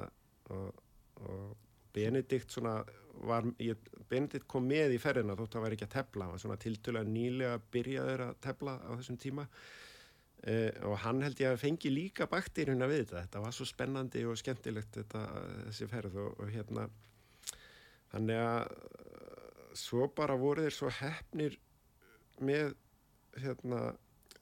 og, 0.55 0.81
og 1.27 1.69
Benedikt 1.91 2.55
svona 2.55 2.79
var, 3.27 3.45
ég, 3.61 3.85
Benedikt 4.09 4.47
kom 4.49 4.65
með 4.65 4.95
í 4.95 4.99
ferðina 5.03 5.35
þótt 5.37 5.51
að 5.51 5.59
það 5.59 5.65
væri 5.67 5.77
ekki 5.77 5.89
að 5.89 5.95
tepla, 5.99 6.25
hann 6.25 6.35
var 6.35 6.43
svona 6.45 6.61
tiltöla 6.65 7.05
nýlega 7.05 7.61
byrjaður 7.75 8.25
að 8.29 8.35
tepla 8.47 8.77
á 8.81 8.89
þessum 8.95 9.21
tíma 9.21 9.47
Uh, 10.41 10.71
og 10.89 10.95
hann 11.03 11.21
held 11.21 11.37
ég 11.37 11.53
að 11.53 11.59
fengi 11.61 11.91
líka 11.93 12.25
bakterjuna 12.25 12.87
við 12.89 13.03
þetta, 13.03 13.19
þetta 13.27 13.41
var 13.43 13.53
svo 13.53 13.67
spennandi 13.69 14.23
og 14.25 14.39
skemmtilegt 14.41 14.95
þetta, 14.97 15.19
þessi 15.67 15.87
ferð 15.91 16.15
og, 16.17 16.39
og 16.41 16.49
hérna 16.49 16.87
þannig 18.09 18.41
að 18.41 18.71
svo 19.77 20.07
bara 20.17 20.37
voru 20.41 20.65
þeir 20.65 20.75
svo 20.75 20.89
hefnir 20.97 21.57
með 22.41 22.73
hérna 23.37 23.83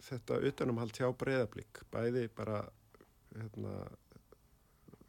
þetta 0.07 0.39
utanumhald 0.47 0.95
hjá 0.95 1.09
breyðablík 1.19 1.81
bæði 1.91 2.29
bara 2.35 2.61
hérna 3.35 3.73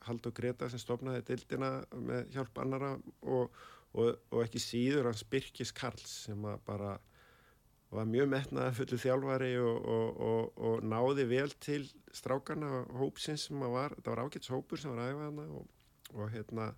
Haldur 0.08 0.34
Greta 0.34 0.68
sem 0.72 0.80
stofnaði 0.80 1.22
dildina 1.28 1.70
með 1.94 2.32
hjálp 2.34 2.58
annara 2.62 2.94
og, 3.22 3.54
og, 3.94 4.18
og 4.32 4.42
ekki 4.42 4.62
síður 4.62 5.10
hans 5.10 5.22
Birkis 5.28 5.72
Karls 5.76 6.24
sem 6.26 6.44
að 6.48 6.58
bara 6.66 6.96
var 7.90 8.06
mjög 8.06 8.30
metnaða 8.30 8.74
fullu 8.76 8.98
þjálfari 9.02 9.50
og, 9.58 9.88
og, 9.94 10.20
og, 10.30 10.62
og 10.68 10.84
náði 10.86 11.26
vel 11.30 11.50
til 11.62 11.88
strákarna 12.14 12.84
hópsins 13.00 13.48
sem 13.48 13.60
var, 13.60 13.96
þetta 13.96 14.14
var 14.14 14.24
ágætts 14.26 14.52
hópur 14.52 14.80
sem 14.80 14.94
var 14.94 15.08
aðeins 15.08 15.66
og 16.14 16.30
hérna 16.30 16.70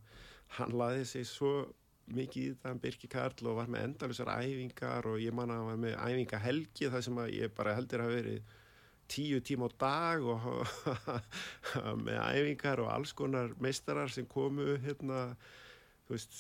hann 0.59 0.75
laði 0.77 1.05
sig 1.09 1.29
svo 1.29 1.53
mikið 2.13 2.43
í 2.43 2.49
þetta, 2.53 2.73
hann 2.73 2.81
Birki 2.83 3.09
Karl 3.13 3.47
og 3.49 3.61
var 3.61 3.71
með 3.73 3.87
endalusar 3.87 4.33
æfingar 4.35 5.07
og 5.09 5.21
ég 5.23 5.35
man 5.37 5.53
að 5.53 5.61
hann 5.61 5.71
var 5.71 5.81
með 5.85 5.95
æfingahelgi 6.01 6.91
þar 6.93 7.07
sem 7.07 7.23
að 7.23 7.35
ég 7.39 7.55
bara 7.57 7.77
heldur 7.77 8.05
að 8.05 8.15
veri 8.17 8.37
tíu 9.13 9.41
tíma 9.45 9.69
á 9.69 9.71
dag 9.81 10.27
og 10.33 10.47
með 12.07 12.21
æfingar 12.21 12.83
og 12.85 12.93
alls 12.93 13.13
konar 13.17 13.53
meistarar 13.63 14.13
sem 14.13 14.27
komu 14.29 14.77
hérna, 14.83 15.35
veist, 16.13 16.39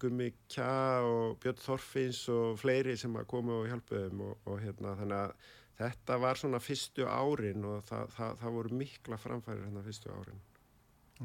Gummi 0.00 0.30
Kja 0.50 1.04
og 1.06 1.38
Björn 1.42 1.62
Þorfins 1.62 2.24
og 2.32 2.58
fleiri 2.60 2.96
sem 2.98 3.16
að 3.18 3.28
komu 3.30 3.60
og 3.60 3.70
hjálpuðum 3.70 4.22
og, 4.26 4.44
og 4.48 4.60
hérna 4.62 4.94
þannig 4.98 5.24
að 5.24 5.48
þetta 5.78 6.18
var 6.22 6.40
svona 6.40 6.60
fyrstu 6.62 7.06
árin 7.06 7.66
og 7.68 7.82
það, 7.86 8.14
það, 8.16 8.38
það 8.42 8.56
voru 8.58 8.80
mikla 8.82 9.20
framfærir 9.20 9.66
hérna 9.66 9.84
fyrstu 9.86 10.14
árin. 10.14 10.40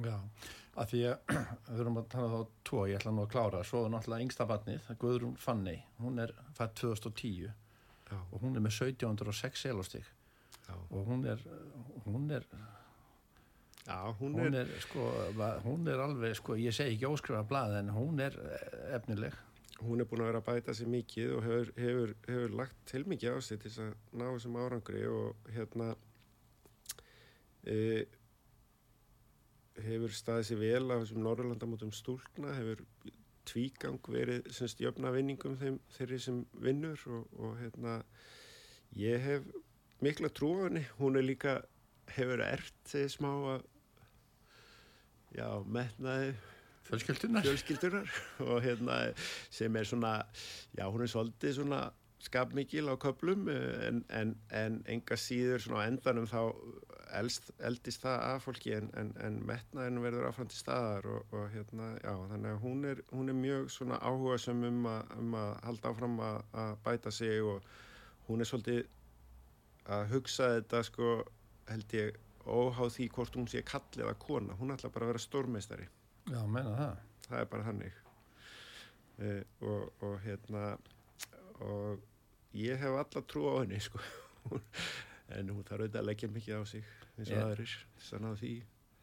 Já, 0.03 0.15
að 0.81 0.93
því 0.93 1.01
að 1.09 1.33
við 1.69 1.81
erum 1.83 1.99
að 2.01 2.09
tala 2.13 2.29
þá 2.31 2.53
tvo, 2.69 2.83
ég 2.89 2.99
ætla 2.99 3.13
nú 3.13 3.25
að 3.25 3.33
klára 3.33 3.63
svo 3.67 3.83
er 3.85 3.93
náttúrulega 3.93 4.27
yngsta 4.27 4.47
barnið, 4.49 4.87
Guðrún 5.01 5.35
Fanni 5.41 5.75
hún 6.01 6.21
er 6.23 6.33
fætt 6.57 6.79
2010 6.81 7.43
Já. 7.45 8.17
og 8.17 8.37
hún 8.41 8.57
er 8.57 8.63
með 8.63 8.79
1706 8.89 9.65
selostík 9.67 10.09
og 10.89 11.09
hún 11.09 11.25
er 11.29 11.41
hún 12.07 12.31
er 12.33 12.47
Já, 13.87 14.15
hún, 14.19 14.33
hún 14.39 14.53
er, 14.55 14.69
er 14.69 14.81
sko, 14.81 15.09
hún 15.65 15.87
er 15.91 15.99
alveg, 15.99 16.37
sko, 16.39 16.55
ég 16.55 16.75
segi 16.75 16.95
ekki 16.95 17.09
óskrifa 17.09 17.43
blað 17.47 17.81
en 17.81 17.89
hún 17.91 18.21
er 18.23 18.37
efnileg. 18.95 19.35
Hún 19.83 19.99
er 19.99 20.07
búin 20.07 20.23
að 20.23 20.29
vera 20.29 20.39
að 20.39 20.47
bæta 20.47 20.75
sér 20.77 20.87
mikið 20.93 21.33
og 21.35 21.43
hefur, 21.43 21.71
hefur, 21.75 22.13
hefur 22.29 22.53
lagt 22.61 22.77
til 22.87 23.03
mikið 23.11 23.35
á 23.35 23.37
sig 23.43 23.59
til 23.59 23.71
að 23.83 23.89
ná 24.15 24.23
þessum 24.29 24.59
árangri 24.61 25.01
og 25.11 25.49
hérna 25.51 25.89
e, 27.67 28.05
hefur 29.83 30.15
staðið 30.15 30.47
sér 30.47 30.61
vel 30.61 30.87
á 30.87 30.95
þessum 31.01 31.27
Norrlandamótum 31.27 31.91
stúlna, 31.91 32.55
hefur 32.55 32.85
tvígang 33.49 33.99
verið 34.07 34.47
semst 34.55 34.79
jöfna 34.79 35.11
vinningum 35.11 35.59
þeim, 35.59 35.81
þeirri 35.97 36.21
sem 36.23 36.39
vinnur 36.63 37.03
og, 37.11 37.27
og 37.35 37.59
hérna 37.59 37.99
ég 38.95 39.19
hef 39.27 39.51
mikla 39.99 40.31
trú 40.31 40.55
á 40.63 40.69
henni, 40.69 40.87
hún 41.01 41.19
er 41.19 41.27
líka 41.27 41.59
hefur 42.15 42.43
ert 42.45 42.95
smá 43.11 43.31
að 43.57 43.69
já, 45.37 45.47
metnaði 45.65 46.33
fjölskyldunar. 46.87 47.43
fjölskyldunar 47.45 48.15
og 48.49 48.63
hérna 48.63 49.01
sem 49.49 49.75
er 49.75 49.89
svona 49.89 50.15
já, 50.77 50.87
hún 50.87 51.03
er 51.05 51.11
svolítið 51.11 51.59
svona 51.59 51.83
skapmikil 52.23 52.87
á 52.87 52.95
köplum 52.95 53.49
en, 53.51 54.03
en, 54.09 54.35
en 54.51 54.79
enga 54.87 55.17
síður 55.19 55.63
svona 55.63 55.83
á 55.83 55.87
endanum 55.91 56.27
þá 56.29 56.39
eldst, 57.19 57.51
eldist 57.59 58.03
það 58.05 58.23
af 58.29 58.45
fólki 58.47 58.73
en, 58.77 58.89
en, 58.99 59.11
en 59.25 59.39
metnaðin 59.47 60.01
verður 60.03 60.29
áfram 60.29 60.49
til 60.49 60.59
staðar 60.59 61.07
og, 61.11 61.35
og 61.35 61.49
hérna, 61.53 61.91
já, 61.99 62.13
þannig 62.31 62.49
að 62.53 62.61
hún 62.63 62.89
er, 62.89 63.03
hún 63.11 63.29
er 63.33 63.37
mjög 63.37 63.69
svona 63.75 63.99
áhuga 64.01 64.39
sem 64.41 64.63
um, 64.69 64.87
um 65.19 65.37
að 65.39 65.51
halda 65.67 65.93
áfram 65.93 66.19
að, 66.23 66.39
að 66.63 66.75
bæta 66.87 67.13
sig 67.13 67.43
og 67.43 67.67
hún 68.29 68.43
er 68.43 68.49
svolítið 68.49 68.83
að 69.93 70.05
hugsa 70.13 70.53
þetta 70.57 70.83
sko 70.87 71.15
held 71.69 71.97
ég 71.99 72.22
óháð 72.45 72.95
því 72.97 73.09
hvort 73.15 73.37
hún 73.39 73.49
sé 73.51 73.63
kallið 73.67 74.09
að 74.09 74.21
kona, 74.23 74.57
hún 74.59 74.73
ætla 74.75 74.91
bara 74.93 75.07
að 75.07 75.13
vera 75.13 75.23
stórmeistari. 75.23 75.87
Já, 76.29 76.39
menna 76.47 76.73
það. 76.77 77.03
Það 77.27 77.39
er 77.39 77.51
bara 77.51 77.67
hannig 77.67 78.03
e, 79.17 79.43
og, 79.61 80.03
og 80.03 80.19
hérna 80.23 80.65
og 81.63 82.03
ég 82.57 82.79
hef 82.81 82.99
alla 82.99 83.23
trú 83.29 83.47
á 83.49 83.53
henni 83.63 83.81
sko. 83.83 84.01
En 85.33 85.47
hún 85.49 85.63
þarf 85.65 85.85
auðvitað 85.85 86.01
að 86.01 86.07
leggja 86.09 86.27
mikið 86.29 86.59
á 86.59 86.63
sig 86.67 86.87
eins 87.15 87.29
og 87.31 87.39
aðrir 87.39 87.71
þess 87.95 88.13
að 88.13 88.21
ná 88.21 88.27
því. 88.37 88.51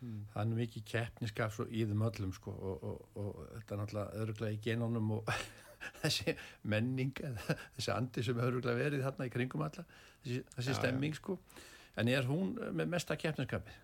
Mm. 0.00 0.18
Það 0.33 0.42
er 0.42 0.59
mikið 0.59 0.85
keppniskap 0.90 1.57
í 1.66 1.81
þeim 1.88 2.05
öllum 2.07 2.35
sko 2.37 2.53
og, 2.55 2.85
og, 2.87 3.00
og 3.20 3.40
þetta 3.55 3.74
er 3.74 3.81
náttúrulega 3.81 4.20
öðruglega 4.20 4.57
í 4.57 4.61
genónum 4.64 5.11
og 5.16 5.33
þessi 6.03 6.37
menning 6.72 7.16
þessi 7.16 7.92
andi 7.96 8.24
sem 8.24 8.40
öðruglega 8.40 8.79
verið 8.79 9.05
þarna 9.09 9.26
í 9.29 9.33
kringum 9.35 9.64
alla 9.66 9.85
þessi, 9.88 10.38
þessi 10.55 10.76
stemming 10.79 11.18
sko 11.18 11.37
en 12.00 12.10
er 12.10 12.26
hún 12.28 12.56
með 12.56 12.92
mesta 12.96 13.16
keppniskapi? 13.20 13.76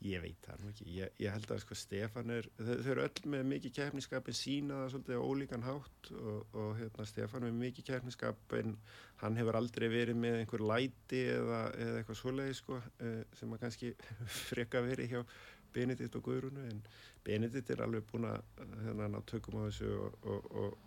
Ég 0.00 0.22
veit 0.22 0.46
það 0.46 0.62
ekki, 0.70 0.84
ég, 0.96 1.10
ég 1.20 1.34
held 1.34 1.50
að 1.52 1.58
sko 1.60 1.76
Stefan 1.76 2.30
er, 2.32 2.46
þau, 2.56 2.70
þau 2.70 2.90
eru 2.94 3.02
öll 3.04 3.30
með 3.34 3.42
mikið 3.50 3.74
keppniskapin 3.76 4.36
sína 4.36 4.78
það 4.78 4.92
svolítið 4.94 5.20
á 5.20 5.28
ólíkan 5.28 5.66
hátt 5.66 6.10
og, 6.16 6.54
og 6.56 6.70
hérna 6.78 7.06
Stefan 7.10 7.44
með 7.44 7.58
mikið 7.66 7.86
keppniskapin, 7.90 8.72
hann 9.20 9.36
hefur 9.36 9.58
aldrei 9.60 9.90
verið 9.92 10.16
með 10.22 10.38
einhver 10.38 10.64
læti 10.70 11.20
eða, 11.34 11.60
eða 11.76 11.98
eitthvað 12.00 12.20
svoleiði 12.22 12.56
sko 12.56 12.80
eh, 12.80 13.20
sem 13.36 13.52
að 13.52 13.62
kannski 13.66 13.92
freka 14.48 14.80
verið 14.88 15.12
hjá 15.12 15.20
Benedikt 15.74 16.16
og 16.16 16.24
Guðrúnu. 16.30 16.64
En 16.72 16.80
Benedikt 17.26 17.70
er 17.70 17.84
alveg 17.84 18.08
búin 18.08 18.24
að 18.30 18.40
hérna 18.86 19.12
ná 19.12 19.20
tökum 19.28 19.60
á 19.60 19.68
þessu 19.68 19.92
og, 20.00 20.48
og, 20.64 20.80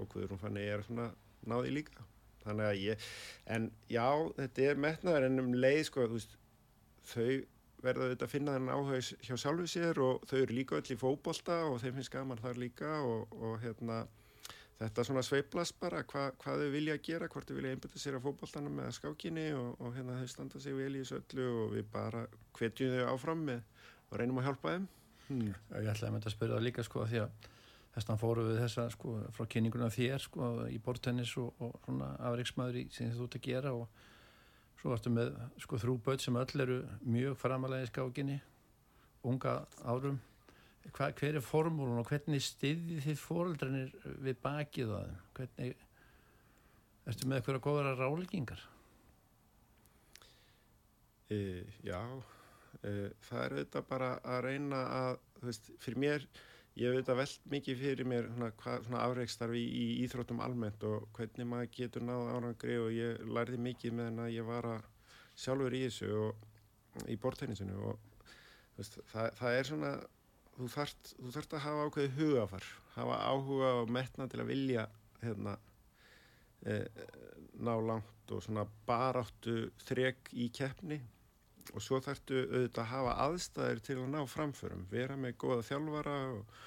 og 0.00 0.08
Guðrún 0.16 0.40
fann 0.40 0.56
ég 0.62 0.72
er 0.72 0.88
svona 0.88 1.10
náði 1.44 1.76
líka, 1.82 2.08
þannig 2.44 2.68
að 2.70 2.80
ég, 2.82 3.08
en 3.56 3.68
já 3.90 4.08
þetta 4.38 4.68
er 4.70 4.80
metnaður 4.86 5.28
en 5.28 5.44
um 5.44 5.52
leið 5.56 5.82
sko 5.88 6.08
veist, 6.12 6.36
þau 7.10 7.28
verða 7.84 8.08
auðvitað 8.08 8.26
að 8.26 8.32
finna 8.32 8.56
þennan 8.56 8.74
áhags 8.78 9.12
hjá 9.24 9.34
sjálfu 9.36 9.66
sér 9.68 10.00
og 10.00 10.24
þau 10.28 10.36
eru 10.40 10.56
líka 10.56 10.78
öll 10.78 10.94
í 10.94 11.00
fókbólta 11.00 11.58
og 11.68 11.80
þeim 11.82 11.98
finnst 11.98 12.12
gaman 12.14 12.40
þar 12.40 12.60
líka 12.62 12.92
og, 13.04 13.34
og 13.36 13.58
hérna 13.64 14.04
þetta 14.78 15.04
svona 15.06 15.22
sveiplast 15.24 15.76
bara 15.80 16.02
hva, 16.08 16.26
hvað 16.40 16.64
þau 16.64 16.72
vilja 16.74 16.96
að 16.96 17.04
gera, 17.06 17.28
hvort 17.30 17.48
þau 17.48 17.58
vilja 17.58 17.74
einbita 17.74 18.00
sér 18.00 18.18
á 18.18 18.24
fókbóltanum 18.24 18.80
með 18.80 18.90
skákinni 18.98 19.46
og, 19.58 19.80
og 19.80 19.94
hérna 19.96 20.18
þau 20.20 20.30
standa 20.32 20.62
sig 20.62 20.76
vel 20.76 20.92
í 20.94 21.02
þessu 21.02 21.20
öllu 21.20 21.48
og 21.62 21.74
við 21.76 21.88
bara 21.92 22.24
hvetjum 22.58 22.96
þau 22.96 23.10
áfram 23.12 23.44
með 23.50 23.90
og 24.10 24.20
reynum 24.20 24.40
að 24.40 24.48
hjálpa 24.48 24.74
þeim. 24.74 24.86
Hmm. 25.28 25.52
Ég 25.52 25.90
ætlaði 25.92 26.08
að 26.08 26.16
mynda 26.16 26.30
að 26.30 26.36
spyrja 26.36 26.56
það 26.56 26.66
líka 26.66 26.84
sko 26.84 27.06
því 27.08 27.22
að 27.24 27.52
þess 27.94 28.10
að 28.10 28.20
fóru 28.20 28.48
við 28.48 28.58
þessa 28.62 28.88
sko 28.90 29.18
frá 29.34 29.46
kynninguna 29.50 29.92
þér 29.94 30.22
sko 30.24 30.50
í 30.70 30.80
bortennis 30.82 31.36
og, 31.40 31.54
og 31.62 31.78
svona 31.84 32.10
afriksmaður 32.30 32.90
sem 32.94 33.12
þú 33.14 33.28
ert 33.28 33.38
að 33.38 33.46
gera 33.48 33.74
og 33.78 34.02
Svo 34.84 34.90
varstu 34.92 35.08
með 35.08 35.30
sko 35.64 35.78
þrúböld 35.80 36.20
sem 36.20 36.36
öll 36.36 36.60
eru 36.60 36.74
mjög 37.08 37.38
framalega 37.40 37.86
í 37.86 37.88
skákinni, 37.88 38.34
unga 39.24 39.54
árum. 39.80 40.18
Hva, 40.90 41.06
hver 41.16 41.38
er 41.38 41.40
formúlun 41.40 42.02
og 42.02 42.10
hvernig 42.10 42.44
stiði 42.44 42.98
þið 43.00 43.16
fóröldranir 43.16 43.94
við 44.26 44.36
bakið 44.44 44.92
á 44.92 45.00
þeim? 45.00 45.22
Hvernig, 45.38 45.86
ertu 47.08 47.30
með 47.30 47.40
eitthvað 47.40 47.60
góðara 47.64 47.94
ráleggingar? 47.96 48.66
E, 51.32 51.40
já, 51.88 52.02
e, 52.82 52.92
það 53.24 53.40
er 53.46 53.56
auðvitað 53.56 53.90
bara 53.94 54.12
að 54.34 54.44
reyna 54.50 54.82
að, 54.98 55.24
þú 55.38 55.48
veist, 55.48 55.72
fyrir 55.86 56.04
mér 56.04 56.28
ég 56.74 56.88
hef 56.88 56.96
auðvitað 56.96 57.20
veld 57.20 57.44
mikið 57.52 57.82
fyrir 57.82 58.08
mér 58.10 58.30
svona, 58.34 59.02
afreikstarfi 59.04 59.60
í, 59.60 59.74
í 59.84 59.84
íþróttum 60.04 60.42
almennt 60.42 60.82
og 60.88 61.06
hvernig 61.14 61.46
maður 61.46 61.70
getur 61.76 62.06
náða 62.06 62.34
árangri 62.34 62.78
og 62.82 62.90
ég 62.94 63.22
lærði 63.30 63.60
mikið 63.68 63.94
með 63.94 64.10
henn 64.10 64.24
að 64.24 64.34
ég 64.34 64.48
var 64.48 64.68
að 64.72 64.88
sjálfur 65.44 65.76
í 65.76 65.84
þessu 65.86 66.10
og 66.24 67.06
í 67.10 67.16
bortennisinu 67.20 67.78
og 67.90 68.26
veist, 68.78 68.98
það, 69.12 69.30
það 69.38 69.58
er 69.58 69.70
svona 69.70 69.92
þú 70.54 70.70
þarft, 70.74 71.14
þú 71.18 71.34
þarft 71.36 71.54
að 71.54 71.64
hafa 71.66 71.86
ákveði 71.88 72.12
hugafar 72.18 72.68
hafa 72.94 73.20
áhuga 73.30 73.70
og 73.80 73.94
metna 73.94 74.28
til 74.30 74.42
að 74.42 74.50
vilja 74.50 74.84
hérna 75.22 75.56
e, 76.66 76.78
ná 77.58 77.74
langt 77.82 78.34
og 78.34 78.42
svona 78.44 78.66
baráttu 78.88 79.68
þreg 79.86 80.30
í 80.34 80.50
keppni 80.54 81.00
og 81.72 81.82
svo 81.82 82.00
þarftu 82.04 82.40
auðvitað 82.44 82.82
að 82.82 82.90
hafa 82.90 83.14
aðstæðir 83.24 83.82
til 83.86 83.96
að 84.00 84.10
ná 84.12 84.20
framförum, 84.30 84.84
vera 84.90 85.16
með 85.20 85.36
góða 85.42 85.66
þjálfara 85.68 86.16
og, 86.34 86.58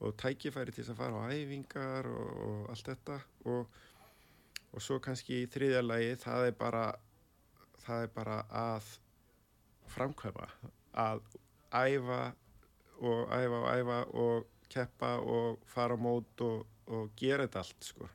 og 0.00 0.14
tækifæri 0.20 0.74
til 0.76 0.86
að 0.86 1.00
fara 1.00 1.24
á 1.24 1.32
æfingar 1.34 2.08
og, 2.10 2.30
og 2.46 2.70
allt 2.74 2.90
þetta. 2.92 3.18
Og, 3.50 3.80
og 4.74 4.82
svo 4.82 4.98
kannski 5.02 5.42
í 5.42 5.50
þriðja 5.50 5.82
lagi 5.84 6.14
það 6.22 6.48
er 6.48 6.56
bara 6.58 6.84
það 7.84 8.06
er 8.06 8.12
bara 8.14 8.38
að 8.48 8.90
framkvæma, 9.94 10.48
að 10.98 11.22
æfa 11.74 12.20
og 13.04 13.32
æfa 13.34 13.60
og 13.60 13.70
æfa 13.74 13.98
og 14.24 14.50
keppa 14.72 15.16
og 15.20 15.64
fara 15.68 15.98
á 15.98 16.00
mót 16.00 16.44
og 16.44 17.10
gera 17.18 17.44
þetta 17.46 17.64
allt 17.64 17.90
sko 17.92 18.08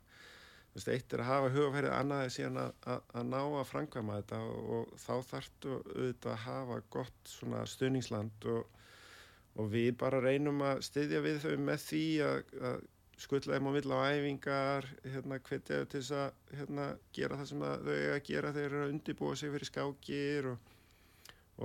Veist, 0.70 0.88
eitt 0.92 1.14
er 1.16 1.24
að 1.24 1.30
hafa 1.32 1.50
hugafærið, 1.50 1.92
annað 1.96 2.20
er 2.24 2.32
síðan 2.34 2.58
að, 2.62 2.74
að, 2.92 3.00
að 3.18 3.24
ná 3.32 3.38
að 3.42 3.64
framkvæma 3.72 4.18
þetta 4.20 4.38
og, 4.76 4.92
þá 5.02 5.14
þarftu 5.32 5.72
auðvitað 5.80 6.30
að 6.34 6.44
hafa 6.44 6.76
gott 6.94 7.32
svona 7.32 7.62
stuðningsland 7.66 8.46
og, 8.52 8.76
og 9.58 9.72
við 9.72 9.90
bara 9.98 10.22
reynum 10.22 10.62
að 10.62 10.84
styðja 10.86 11.22
við 11.26 11.40
þau 11.42 11.56
með 11.66 11.82
því 11.88 12.04
að, 12.28 12.54
að 12.70 12.84
skuttla 13.20 13.58
þeim 13.58 13.68
á 13.68 13.72
mill 13.74 13.92
á 13.92 13.98
æfingar, 14.14 14.86
hérna, 15.04 15.40
hvetja 15.48 15.80
til 15.90 16.00
þess 16.00 16.14
að 16.20 16.54
hérna, 16.60 16.86
gera 17.18 17.40
það 17.40 17.50
sem 17.50 17.64
þau 17.66 17.90
eiga 17.96 18.14
að 18.14 18.28
gera 18.30 18.52
þegar 18.54 18.60
þeir 18.60 18.70
eru 18.70 18.84
að 18.84 18.94
undibúa 18.94 19.40
sig 19.40 19.54
fyrir 19.56 19.70
skákir 19.72 20.48
og, 20.52 20.70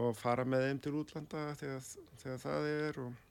og 0.01 0.18
fara 0.20 0.47
með 0.49 0.66
þeim 0.66 0.82
til 0.82 0.97
útlanda 1.03 1.45
þegar, 1.62 1.93
þegar 2.24 2.43
það 2.47 2.70
er 2.74 3.01
og 3.06 3.22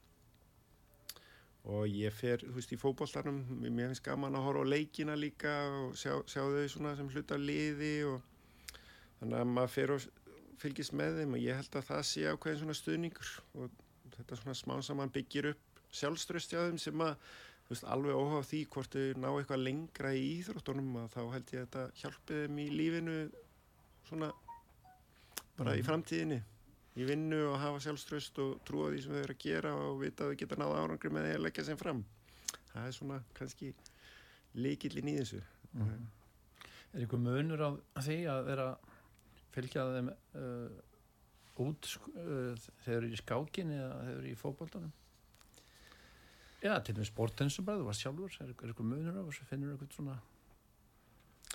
og 1.65 1.87
ég 1.89 2.13
fer, 2.13 2.43
þú 2.45 2.55
veist, 2.59 2.73
í 2.75 2.81
fókbóltarnum 2.81 3.39
mér 3.65 3.89
finnst 3.89 4.05
gaman 4.05 4.37
að 4.37 4.45
horfa 4.49 4.65
á 4.69 4.73
leikina 4.75 5.15
líka 5.17 5.53
og 5.79 5.95
sjá, 5.97 6.19
sjá 6.29 6.43
þau 6.45 6.67
svona 6.69 6.97
sem 6.99 7.09
hluta 7.09 7.39
liði 7.41 7.95
og 8.11 8.21
þannig 9.21 9.39
að 9.41 9.49
maður 9.55 9.73
fer 9.79 9.95
og 9.95 10.05
fylgist 10.61 10.93
með 10.97 11.23
þeim 11.23 11.33
og 11.39 11.41
ég 11.45 11.57
held 11.57 11.79
að 11.81 11.89
það 11.89 12.03
sé 12.11 12.27
ákveðin 12.29 12.61
svona 12.61 12.77
stuðningur 12.77 13.33
og 13.63 13.81
þetta 14.19 14.39
svona 14.43 14.55
smá 14.61 14.77
saman 14.85 15.11
byggir 15.15 15.51
upp 15.55 15.83
sjálfströst 15.95 16.53
hjá 16.53 16.61
þeim 16.67 16.79
sem 16.83 17.01
að 17.07 17.17
veist, 17.71 17.87
alveg 17.89 18.13
óháð 18.21 18.49
því 18.51 18.61
hvort 18.75 18.93
þau 18.99 19.21
ná 19.25 19.29
eitthvað 19.33 19.65
lengra 19.65 20.13
í 20.15 20.25
íþróttunum 20.39 20.97
að 21.01 21.13
þá 21.17 21.21
held 21.33 21.55
ég 21.55 21.63
að 21.63 21.65
þetta 21.65 21.85
hjálpi 22.03 22.41
þeim 22.45 22.59
í 22.61 22.67
lífinu 22.77 23.17
svona 24.09 24.33
bara 25.57 25.73
í 25.75 25.81
Mhm. 25.81 25.87
framtíðinni 25.89 26.43
í 26.95 27.07
vinnu 27.09 27.41
og 27.51 27.59
hafa 27.59 27.81
sjálfströst 27.83 28.39
og 28.45 28.61
trúa 28.67 28.93
því 28.93 29.03
sem 29.03 29.15
þau 29.17 29.23
eru 29.23 29.35
að 29.35 29.43
gera 29.47 29.75
og 29.75 29.99
vita 30.03 30.25
að 30.25 30.35
þau 30.35 30.41
geta 30.45 30.61
náða 30.61 30.83
árangri 30.85 31.11
með 31.11 31.27
því 31.29 31.35
að 31.39 31.45
leggja 31.47 31.67
sem 31.67 31.81
fram 31.81 32.05
það 32.71 32.87
er 32.87 32.97
svona 32.99 33.19
kannski 33.35 33.73
líkillin 34.55 35.11
í 35.11 35.19
þessu 35.23 35.43
Mhm. 35.75 36.07
Er 36.95 37.01
einhver 37.03 37.19
munur 37.19 37.59
á 37.67 37.71
því 37.99 38.19
að 38.31 38.45
vera 38.47 38.67
fylgja 39.55 39.87
þeim 39.91 40.11
uh, 40.39 40.77
út 41.65 41.89
uh, 42.15 42.55
þegar 42.85 43.01
eru 43.01 43.09
í 43.11 43.19
skákin 43.19 43.73
eða 43.75 43.97
þeir 44.05 44.13
eru 44.21 44.31
í 44.31 44.37
fótboltanum? 44.39 44.93
Já, 46.63 46.79
til 46.81 46.95
dæmis 46.95 47.11
sportensum 47.11 47.67
bara, 47.67 47.83
þú 47.83 47.89
varst 47.89 48.05
sjálfur, 48.05 48.37
er, 48.41 48.55
einhver 48.55 48.87
munur 48.87 49.19
á 49.19 49.27
þessu, 49.27 49.49
finnur 49.51 49.75
eitthvað 49.75 49.99
svona, 49.99 50.15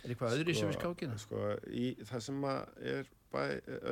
er 0.04 0.14
eitthvað 0.14 0.36
öðru 0.38 0.54
í 0.54 0.58
sem 0.58 0.70
við 0.70 0.80
skákina? 0.80 1.20
sko, 1.22 1.44
í, 1.70 1.92
það 2.08 2.26
sem 2.26 2.48
er 2.50 3.12
bæ, 3.34 3.42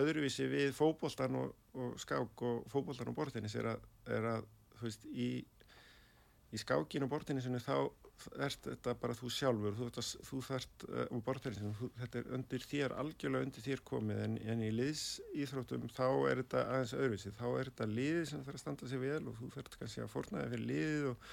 öðruvísi 0.01 0.47
við 0.51 0.74
fótboltan 0.78 1.38
og, 1.39 1.53
og 1.78 1.95
skák 2.01 2.43
og 2.47 2.66
fótboltan 2.72 3.12
og 3.12 3.18
bortinnis 3.18 3.55
er 3.60 3.74
að, 3.74 3.88
er 4.18 4.28
að 4.36 4.49
þú 4.78 4.89
veist, 4.89 5.08
í, 5.14 5.30
í 6.53 6.62
skákin 6.62 7.05
og 7.05 7.12
bortinnisinu 7.14 7.62
þá 7.64 7.78
er 8.41 8.53
þetta 8.66 8.95
bara 8.97 9.14
þú 9.14 9.30
sjálfur 9.30 9.76
þú, 9.78 9.88
þú 10.26 10.39
þarft, 10.47 10.86
uh, 10.88 11.03
og 11.14 11.22
bortinnisinu 11.26 11.89
þetta 11.99 12.22
er 12.22 12.32
undir 12.38 12.64
þér, 12.66 12.95
algjörlega 13.03 13.47
undir 13.47 13.66
þér 13.68 13.84
komið 13.86 14.22
en, 14.24 14.39
en 14.53 14.64
í 14.66 14.72
liðsýþróttum 14.74 15.86
þá 15.93 16.08
er 16.08 16.41
þetta 16.41 16.64
aðeins 16.72 16.95
öðruvísi, 16.97 17.36
þá 17.38 17.45
er 17.51 17.70
þetta 17.72 17.89
liðið 17.91 18.26
sem 18.32 18.47
þarf 18.47 18.58
að 18.58 18.64
standa 18.64 18.89
sig 18.89 19.03
vel 19.03 19.22
og 19.22 19.38
þú 19.38 19.51
þarft 19.58 19.78
kannski 19.84 20.03
að 20.03 20.12
fornaði 20.16 20.51
fyrir 20.55 20.68
liðið 20.72 21.12
og 21.12 21.30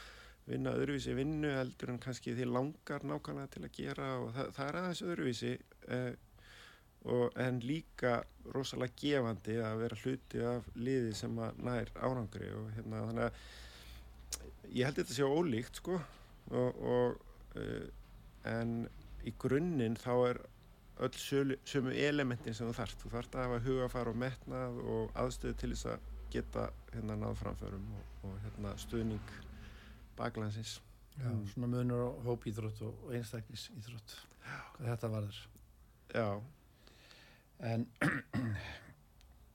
vinna 0.49 0.75
öðruvísi 0.77 1.15
vinnu 1.17 1.51
heldur 1.55 1.95
en 1.95 2.01
kannski 2.03 2.35
því 2.37 2.51
langar 2.51 3.05
nákvæmlega 3.07 3.53
til 3.55 3.65
að 3.65 3.75
gera 3.79 4.09
og 4.21 4.31
það, 4.37 4.51
það 4.57 4.69
er 4.69 4.79
aðeins 4.81 5.03
öðruvísi 5.09 5.53
eh, 5.97 6.11
og, 7.05 7.27
en 7.41 7.61
líka 7.65 8.15
rosalega 8.53 8.99
gefandi 9.01 9.59
að 9.65 9.83
vera 9.83 10.01
hluti 10.03 10.43
af 10.45 10.69
liði 10.77 11.15
sem 11.17 11.39
að 11.41 11.63
nær 11.69 11.93
árangri 11.97 12.51
og 12.57 12.71
hérna 12.77 13.05
þannig 13.09 13.29
að 13.29 14.73
ég 14.75 14.89
held 14.89 15.01
þetta 15.01 15.17
sé 15.17 15.29
ólíkt 15.29 15.81
sko 15.81 15.99
og, 15.99 16.81
og 16.81 17.21
uh, 17.61 17.87
en 18.49 18.83
í 19.25 19.33
grunninn 19.41 19.97
þá 20.01 20.13
er 20.31 20.41
öll 21.05 21.17
sölu, 21.19 21.57
sömu 21.67 21.95
elementin 21.99 22.55
sem 22.55 22.69
þú 22.69 22.77
þarft. 22.77 23.01
Þú 23.03 23.13
þarft 23.17 23.37
að 23.37 23.47
hafa 23.49 23.63
hugafar 23.65 24.11
og 24.11 24.19
metnað 24.21 24.77
og 24.85 25.17
aðstöðu 25.19 25.57
til 25.61 25.73
þess 25.73 25.89
að 25.95 26.11
geta 26.35 26.69
hérna 26.93 27.17
náð 27.19 27.41
framförum 27.41 27.89
og, 27.99 28.13
og 28.29 28.37
hérna 28.45 28.75
stuðning 28.83 29.35
baklandsins. 30.19 30.77
Já, 31.15 31.31
svona 31.53 31.69
munur 31.71 32.01
á 32.05 32.11
hópíþrótt 32.27 32.81
og, 32.83 32.97
og 33.07 33.15
einstaklisíþrótt, 33.15 34.17
hvað 34.77 34.89
þetta 34.93 35.11
varður. 35.12 35.41
Já, 36.15 36.29
En 37.65 37.87
uh, 38.03 38.11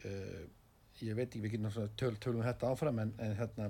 ég 1.05 1.16
veit 1.16 1.28
ekki, 1.30 1.41
við 1.43 1.55
getum 1.57 1.88
töl, 1.99 2.16
tölum 2.24 2.43
þetta 2.45 2.72
áfram, 2.74 2.99
en, 3.03 3.12
en 3.22 3.36
hérna, 3.38 3.70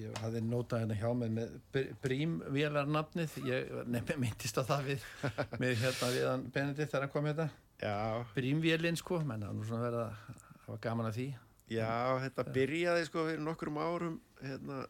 ég 0.00 0.14
hafði 0.22 0.42
notað 0.46 0.84
hérna 0.84 0.98
hjá 1.00 1.10
mig 1.16 1.32
með 1.36 1.56
Br- 1.74 1.92
Brím-vélarnafnið, 2.04 3.38
ég 3.48 3.72
nefnir 3.92 4.20
myndist 4.22 4.60
á 4.60 4.62
það 4.68 4.90
við, 4.92 5.06
með 5.62 5.74
hérna 5.82 6.10
viðan 6.16 6.46
Benedikt 6.54 6.92
þegar 6.92 7.06
hann 7.06 7.14
kom 7.16 7.28
hérna, 7.30 7.48
já, 7.82 7.96
Brím-vélinn 8.36 9.00
sko, 9.00 9.20
menn 9.26 9.44
var 9.48 9.56
nú 9.56 9.66
svona 9.68 9.86
verið 9.88 10.04
að 10.04 10.42
hafa 10.66 10.80
gaman 10.86 11.10
að 11.10 11.18
því. 11.18 11.28
Já, 11.72 11.92
þetta 12.26 12.44
byrjaði 12.52 13.04
sko 13.08 13.22
fyrir 13.28 13.44
nokkrum 13.46 13.78
árum 13.80 14.16
hérna, 14.42 14.82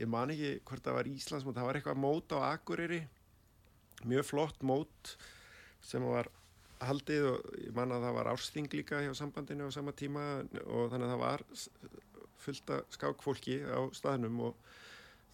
ég 0.00 0.08
man 0.08 0.32
ekki 0.32 0.52
hvort 0.68 0.84
það 0.84 0.98
var 0.98 1.10
Íslandsmót, 1.10 1.56
það 1.58 1.68
var 1.68 1.78
eitthvað 1.78 2.02
mót 2.02 2.36
á 2.36 2.38
Akureyri 2.52 3.02
mjög 4.08 4.26
flott 4.26 4.62
mót 4.66 5.16
sem 5.84 6.04
var 6.06 6.30
haldið 6.82 7.28
og 7.30 7.50
ég 7.62 7.74
man 7.76 7.94
að 7.94 8.06
það 8.06 8.16
var 8.18 8.30
ársting 8.32 8.70
líka 8.72 9.02
hjá 9.02 9.12
sambandinu 9.14 9.68
á 9.70 9.74
sama 9.74 9.94
tíma 9.94 10.24
og 10.64 10.90
þannig 10.90 11.06
að 11.06 11.12
það 11.12 11.22
var 11.22 11.44
fullt 12.42 12.72
af 12.74 12.96
skákfólki 12.96 13.58
á 13.62 13.80
staðnum 13.94 14.40
og 14.48 14.70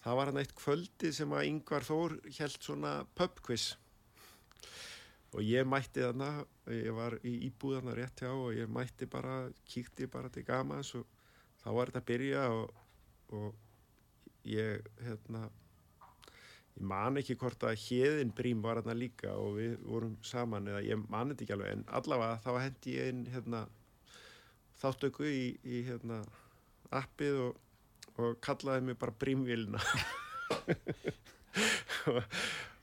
það 0.03 0.19
var 0.19 0.31
hann 0.31 0.41
eitt 0.41 0.55
kvöldi 0.57 1.13
sem 1.15 1.31
að 1.33 1.47
Yngvar 1.49 1.87
Þór 1.87 2.17
held 2.37 2.59
svona 2.61 2.93
pubquiz. 3.17 3.71
Og 5.33 5.45
ég 5.45 5.65
mætti 5.69 6.01
þarna 6.01 6.29
ég 6.73 6.93
var 6.97 7.17
í 7.25 7.35
íbúðana 7.49 7.95
rétt 7.97 8.23
hjá 8.23 8.31
og 8.31 8.53
ég 8.57 8.69
mætti 8.69 9.05
bara, 9.09 9.49
kíkti 9.69 10.09
bara 10.09 10.29
til 10.33 10.45
gamans 10.45 10.93
og 10.97 11.05
þá 11.61 11.69
var 11.75 11.91
þetta 11.91 12.01
að 12.01 12.09
byrja 12.09 12.45
og, 12.53 12.79
og 13.37 13.68
ég 14.47 14.85
hérna 15.03 15.47
ég 16.79 16.85
man 16.91 17.19
ekki 17.19 17.35
hvort 17.39 17.63
að 17.67 17.79
hérðin 17.83 18.33
brím 18.35 18.61
var 18.63 18.79
þarna 18.79 18.95
líka 18.97 19.33
og 19.35 19.57
við 19.59 19.75
vorum 19.83 20.15
saman 20.23 20.69
eða 20.71 20.83
ég 20.87 21.01
man 21.11 21.33
þetta 21.33 21.45
ekki 21.45 21.55
alveg 21.57 21.73
en 21.75 21.85
allavega 21.99 22.39
þá 22.45 22.51
hendi 22.63 22.95
ég 22.95 23.11
inn 23.13 23.25
hérna 23.33 23.65
þáttöku 24.79 25.27
í, 25.27 25.43
í 25.63 25.81
hérna 25.87 26.21
appið 26.95 27.41
og, 27.49 27.59
og 28.17 28.39
kallaði 28.45 28.87
mig 28.87 28.99
bara 29.01 29.17
brímvílina 29.19 29.81
og, 32.13 32.23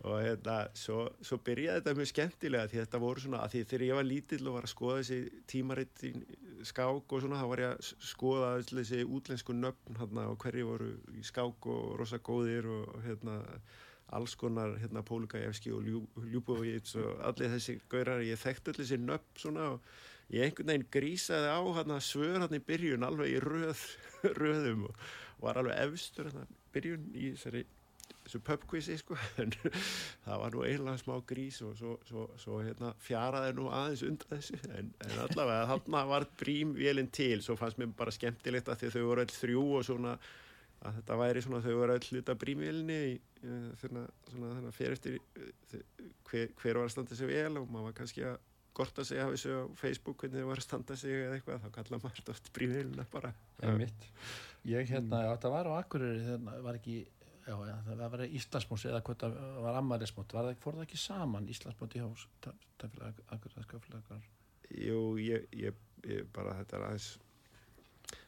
og 0.04 0.18
hérna 0.20 0.56
svo, 0.76 1.06
svo 1.24 1.38
byrjaði 1.44 1.80
þetta 1.80 1.94
mjög 1.96 2.10
skemmtilega 2.10 2.68
því 2.70 2.80
þetta 2.82 3.00
voru 3.00 3.22
svona, 3.22 3.46
því 3.48 3.62
þegar 3.64 3.84
ég 3.86 3.98
var 3.98 4.06
lítill 4.06 4.42
og 4.44 4.58
var 4.58 4.66
að 4.68 4.72
skoða 4.74 4.98
þessi 5.00 5.40
tímaritt 5.48 6.04
í 6.04 6.12
skák 6.68 7.14
og 7.16 7.22
svona, 7.24 7.40
þá 7.40 7.48
var 7.52 7.62
ég 7.62 7.72
að 7.72 7.90
skoða 8.10 8.52
öll 8.58 8.68
þessi 8.70 9.02
útlensku 9.16 9.56
nöfn 9.56 10.00
hérna 10.00 10.28
og 10.32 10.38
hverju 10.44 10.68
voru 10.68 10.90
í 11.16 11.24
skák 11.26 11.68
og 11.72 11.96
rosa 12.00 12.20
góðir 12.20 12.68
og 12.70 12.98
hérna 13.06 13.40
alls 14.16 14.36
konar 14.38 14.76
hérna 14.78 15.02
Pólugajevski 15.02 15.72
og 15.74 15.82
Ljú, 15.82 16.02
Ljúbovits 16.30 16.94
og 17.00 17.22
allir 17.26 17.50
þessi 17.56 17.80
gaurar, 17.90 18.22
ég 18.22 18.38
þekkti 18.38 18.72
öll 18.72 18.82
þessi 18.82 19.00
nöfn 19.02 19.40
svona 19.42 19.70
og 19.74 19.88
ég 20.30 20.46
einhvern 20.46 20.70
veginn 20.70 20.90
grísaði 20.92 21.50
á 21.50 21.60
hérna 21.80 21.98
svör 22.04 22.36
hérna 22.36 22.60
í 22.60 22.66
byrjun 22.68 23.06
alveg 23.06 23.32
í 23.32 23.40
röð, 23.42 23.82
röðum 24.40 24.86
og 24.90 25.08
var 25.42 25.58
alveg 25.58 25.82
efstur 25.88 26.30
hérna 26.30 26.46
byrjun 26.74 27.10
í 27.14 27.32
þessari 27.34 27.64
þessu 28.26 28.40
pubquizi 28.46 28.96
sko 29.00 29.16
en 29.42 29.52
það 29.60 30.40
var 30.42 30.56
nú 30.56 30.64
eiginlega 30.66 31.02
smá 31.02 31.14
grís 31.28 31.60
og 31.66 31.76
svo, 31.78 31.92
svo, 32.08 32.24
svo 32.42 32.62
hérna, 32.64 32.92
fjaraði 33.02 33.52
nú 33.58 33.68
aðeins 33.70 34.02
undan 34.08 34.32
þessu 34.34 34.58
en, 34.72 34.90
en 35.06 35.20
allavega 35.26 35.68
þarna 35.72 36.02
var 36.10 36.26
brím 36.40 36.74
vélinn 36.78 37.12
til 37.14 37.38
svo 37.44 37.58
fannst 37.60 37.80
mér 37.80 37.94
bara 37.96 38.14
skemmtilegt 38.14 38.72
að 38.72 38.88
þau 38.90 39.06
voru 39.12 39.24
öll 39.26 39.36
þrjú 39.36 39.64
og 39.78 39.86
svona 39.86 40.16
að 40.86 40.98
þetta 40.98 41.20
væri 41.22 41.44
svona 41.44 41.62
þau 41.64 41.72
voru 41.78 41.96
öll 41.96 42.10
hluta 42.10 42.36
brímvélinni 42.42 42.98
þannig 43.46 44.66
að 44.66 44.74
fyrir 44.76 44.96
eftir 44.98 45.16
hver, 46.26 46.50
hver 46.58 46.80
var 46.80 46.84
að 46.84 46.92
standa 46.92 47.16
sig 47.18 47.30
vel 47.30 47.56
og 47.60 47.70
maður 47.70 47.88
var 47.90 47.96
kannski 48.00 48.26
að 48.26 48.36
gorta 48.76 49.04
sig 49.08 49.20
af 49.22 49.32
þessu 49.32 49.54
á 49.56 49.64
Facebook 49.80 50.20
hvernig 50.20 50.42
þau 50.42 50.50
var 50.50 50.60
að 50.60 50.66
standa 50.66 50.96
sig 51.00 51.14
eða 51.16 51.38
eitthvað 51.38 51.62
þá 51.64 51.70
kalla 51.78 52.00
maður 52.02 52.24
þetta 52.26 52.54
brímvélina 52.58 53.06
bara 53.12 53.32
Einmitt. 53.64 54.08
Ég 54.66 54.90
hérna, 54.90 55.22
það 55.40 55.52
var 55.54 55.68
á 55.70 55.72
Akureyri, 55.78 56.24
hérna, 56.26 56.56
var 56.64 56.76
ekki, 56.76 56.98
já, 57.46 57.54
já, 57.70 57.76
það 57.86 58.02
var 58.14 58.24
Íslandsmóts 58.26 58.86
eða 58.90 59.02
hvað 59.06 59.22
það 59.22 59.38
var 59.66 59.78
Ammarismót, 59.82 60.34
var 60.34 60.50
það, 60.50 60.58
fór 60.64 60.78
það 60.78 60.86
ekki 60.88 61.00
saman 61.02 61.52
Íslandsmót 61.52 61.96
í 61.96 62.02
hás? 62.02 62.26
Jú, 64.76 65.00
ég, 65.22 65.46
ég, 65.54 65.78
ég 66.10 66.26
bara 66.34 66.58
þetta 66.58 66.80
er 66.80 66.88
aðeins 66.88 67.08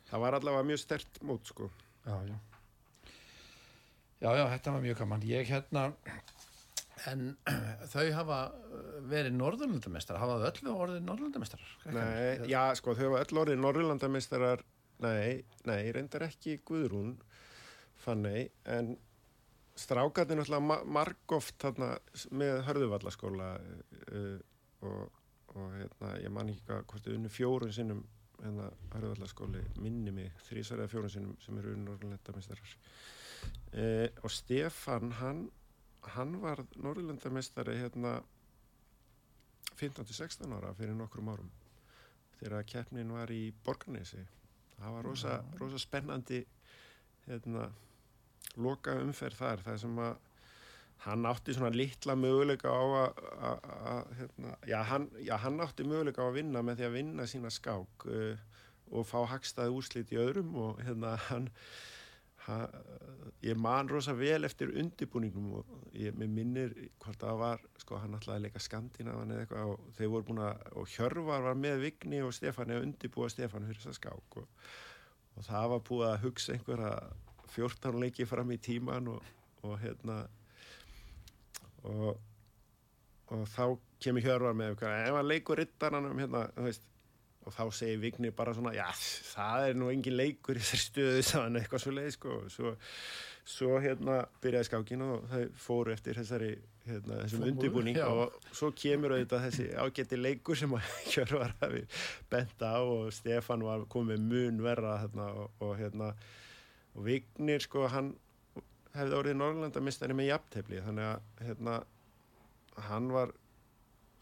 það 0.09 0.23
var 0.23 0.39
allavega 0.39 0.69
mjög 0.71 0.81
stert 0.85 1.23
mót 1.27 1.51
sko 1.51 1.66
Já, 2.09 2.16
já. 2.25 2.37
Já, 4.19 4.31
já, 4.35 4.45
þetta 4.51 4.73
var 4.75 4.83
mjög 4.83 5.01
gaman. 5.03 5.25
Ég 5.29 5.51
hérna, 5.53 5.83
en 7.11 7.25
þau 7.93 8.07
hafa 8.16 8.39
uh, 8.51 8.87
verið 9.11 9.37
norðurlandamestrar, 9.39 10.19
hafa 10.23 10.39
þau 10.41 10.47
öll 10.49 10.73
orðið 10.75 11.05
norðurlandamestrar? 11.07 11.66
Nei, 11.95 12.49
já, 12.51 12.62
sko, 12.79 12.97
þau 12.99 13.11
hafa 13.12 13.21
öll 13.27 13.43
orðið 13.45 13.61
Norrlandameistarar, 13.62 14.64
nei, 15.05 15.45
nei, 15.69 15.83
reyndar 15.95 16.27
ekki 16.27 16.59
Guðrún, 16.66 17.14
Fanney, 18.03 18.49
en 18.66 18.97
strákarnir 19.79 20.41
náttúrulega 20.41 20.64
ma 20.64 20.79
margóft 20.99 21.59
þarna 21.62 21.91
með 22.41 22.62
hörðuvallaskóla 22.68 23.49
uh, 23.59 24.39
og, 24.87 25.18
og 25.55 25.74
hérna, 25.76 26.14
ég 26.22 26.33
man 26.35 26.53
ekki 26.53 26.64
hvað, 26.68 26.87
hvort 26.93 27.07
þau 27.07 27.14
unnu 27.16 27.33
fjórun 27.33 27.74
sinnum 27.74 28.03
hérna 28.39 28.70
hörðuvallaskóli, 28.95 29.62
minni 29.83 30.14
mig, 30.14 30.33
þrísar 30.47 30.83
eða 30.83 30.93
fjórun 30.95 31.14
sinnum 31.14 31.39
sem 31.43 31.59
eru 31.59 31.74
unnu 31.74 31.93
Norrlandameistarar. 31.93 32.74
Uh, 33.72 34.09
og 34.22 34.35
Stefan, 34.35 35.12
hann, 35.20 35.47
hann 36.16 36.39
var 36.43 36.64
Norrlandamestari 36.79 37.79
hérna 37.79 38.18
15-16 39.79 40.55
ára 40.57 40.72
fyrir 40.74 40.97
nokkrum 40.99 41.31
árum 41.31 41.51
þegar 42.39 42.66
keppnin 42.66 43.12
var 43.14 43.31
í 43.35 43.49
Borgarnesi 43.64 44.24
það 44.79 44.95
var 44.97 45.07
rosa, 45.07 45.35
rosa 45.61 45.81
spennandi 45.83 46.41
hérna 47.26 47.68
loka 48.57 48.96
umferð 49.03 49.42
þar 49.42 49.64
það 49.66 49.80
sem 49.84 50.01
að 50.07 50.16
hann 51.05 51.26
átti 51.30 51.55
svona 51.55 51.70
litla 51.74 52.16
möguleika 52.18 52.72
á 52.74 52.82
að, 52.82 53.20
að, 53.49 53.68
að 53.92 54.14
hérna, 54.18 54.55
já, 54.66 54.78
hann, 54.88 55.11
já, 55.22 55.34
hann 55.44 55.61
átti 55.62 55.86
möguleika 55.86 56.24
á 56.24 56.28
að 56.28 56.40
vinna 56.40 56.62
með 56.66 56.80
því 56.80 56.88
að 56.88 56.96
vinna 56.96 57.26
sína 57.30 57.53
skák 57.55 58.09
uh, 58.09 58.40
og 58.88 59.07
fá 59.07 59.20
hagstaði 59.30 59.76
úrslit 59.76 60.11
í 60.14 60.18
öðrum 60.18 60.57
og 60.59 60.82
hérna 60.82 61.14
hann 61.28 61.46
ha, 62.49 62.57
ég 63.44 63.59
man 63.61 63.90
rosa 63.90 64.14
vel 64.16 64.42
eftir 64.49 64.72
undibúningum 64.80 65.53
og 65.61 65.94
ég 65.96 66.16
minnir 66.18 66.74
hvort 67.03 67.20
það 67.20 67.40
var, 67.44 67.64
sko 67.78 68.01
hann 68.03 68.18
að 68.18 68.42
leika 68.42 68.62
Skandinavan 68.62 69.34
eða 69.34 69.44
eitthvað 69.44 69.72
og 69.74 69.88
þeir 69.99 70.12
voru 70.14 70.28
búin 70.30 70.44
að, 70.49 70.66
og 70.80 70.92
Hjörvar 70.96 71.46
var 71.46 71.59
með 71.61 71.84
Vigni 71.86 72.22
og 72.24 72.34
Stefani 72.34 72.74
að 72.74 72.88
undibúa 72.88 73.30
Stefan 73.32 73.68
fyrir 73.68 73.82
þessa 73.84 74.01
skák 74.01 74.40
og, 74.42 74.68
og 75.36 75.46
það 75.46 75.72
var 75.74 75.88
búið 75.90 76.11
að 76.11 76.20
hugsa 76.26 76.57
einhverja 76.57 76.92
14 77.55 78.01
leiki 78.03 78.26
fram 78.28 78.53
í 78.55 78.61
tíman 78.62 79.11
og, 79.12 79.32
og 79.66 79.78
hérna 79.82 80.20
og, 81.88 82.20
og 83.32 83.44
þá 83.55 83.64
kemur 84.03 84.24
Hjörvar 84.24 84.57
með 84.57 84.72
eitthvað, 84.72 85.01
ef 85.09 85.18
hann 85.18 85.28
leikur 85.28 85.61
rittarannum 85.61 86.22
hérna, 86.22 86.46
og 87.49 87.55
þá 87.55 87.64
segir 87.74 88.01
Vignir 88.03 88.34
bara 88.36 88.55
svona 88.57 88.74
já, 88.76 88.86
það 89.32 89.68
er 89.68 89.78
nú 89.78 89.90
engin 89.92 90.16
leikur 90.18 90.59
í 90.59 90.62
þessari 90.62 90.84
stöðu 90.84 91.22
þannig 91.30 91.64
eitthvað 91.64 91.84
svo 91.84 91.92
leið 91.96 92.11
sko. 92.14 92.40
Svo, 92.53 92.72
svo 93.49 93.78
hérna 93.80 94.18
byrjaði 94.42 94.68
skákin 94.68 95.05
og 95.07 95.28
það 95.30 95.46
fóru 95.62 95.94
eftir 95.94 96.18
þessari 96.20 96.51
hérna, 96.88 97.22
þessum 97.22 97.46
undirbúning 97.49 98.01
og 98.05 98.51
svo 98.51 98.70
kemur 98.76 99.16
auðvitað 99.16 99.46
þessi 99.46 99.68
ágætti 99.80 100.20
leikur 100.20 100.61
sem 100.61 100.74
að 100.76 100.90
Hjörvar 101.14 101.57
hafi 101.62 101.86
bent 102.32 102.64
á 102.64 102.76
og 102.82 103.09
Stefan 103.16 103.64
var 103.64 103.88
komið 103.90 104.28
mun 104.28 104.61
verra 104.64 104.99
hérna, 105.05 105.30
og, 105.32 105.64
og 105.64 105.74
hérna 105.80 106.12
og 106.95 107.05
Vignir 107.07 107.62
sko 107.62 107.86
hann 107.93 108.14
hefði 108.95 109.18
orðið 109.18 109.39
Norrlandamistari 109.39 110.16
með 110.16 110.32
jafntefli 110.32 110.82
þannig 110.84 111.11
að 111.12 111.45
hérna 111.47 111.74
hann 112.89 113.11
var 113.14 113.34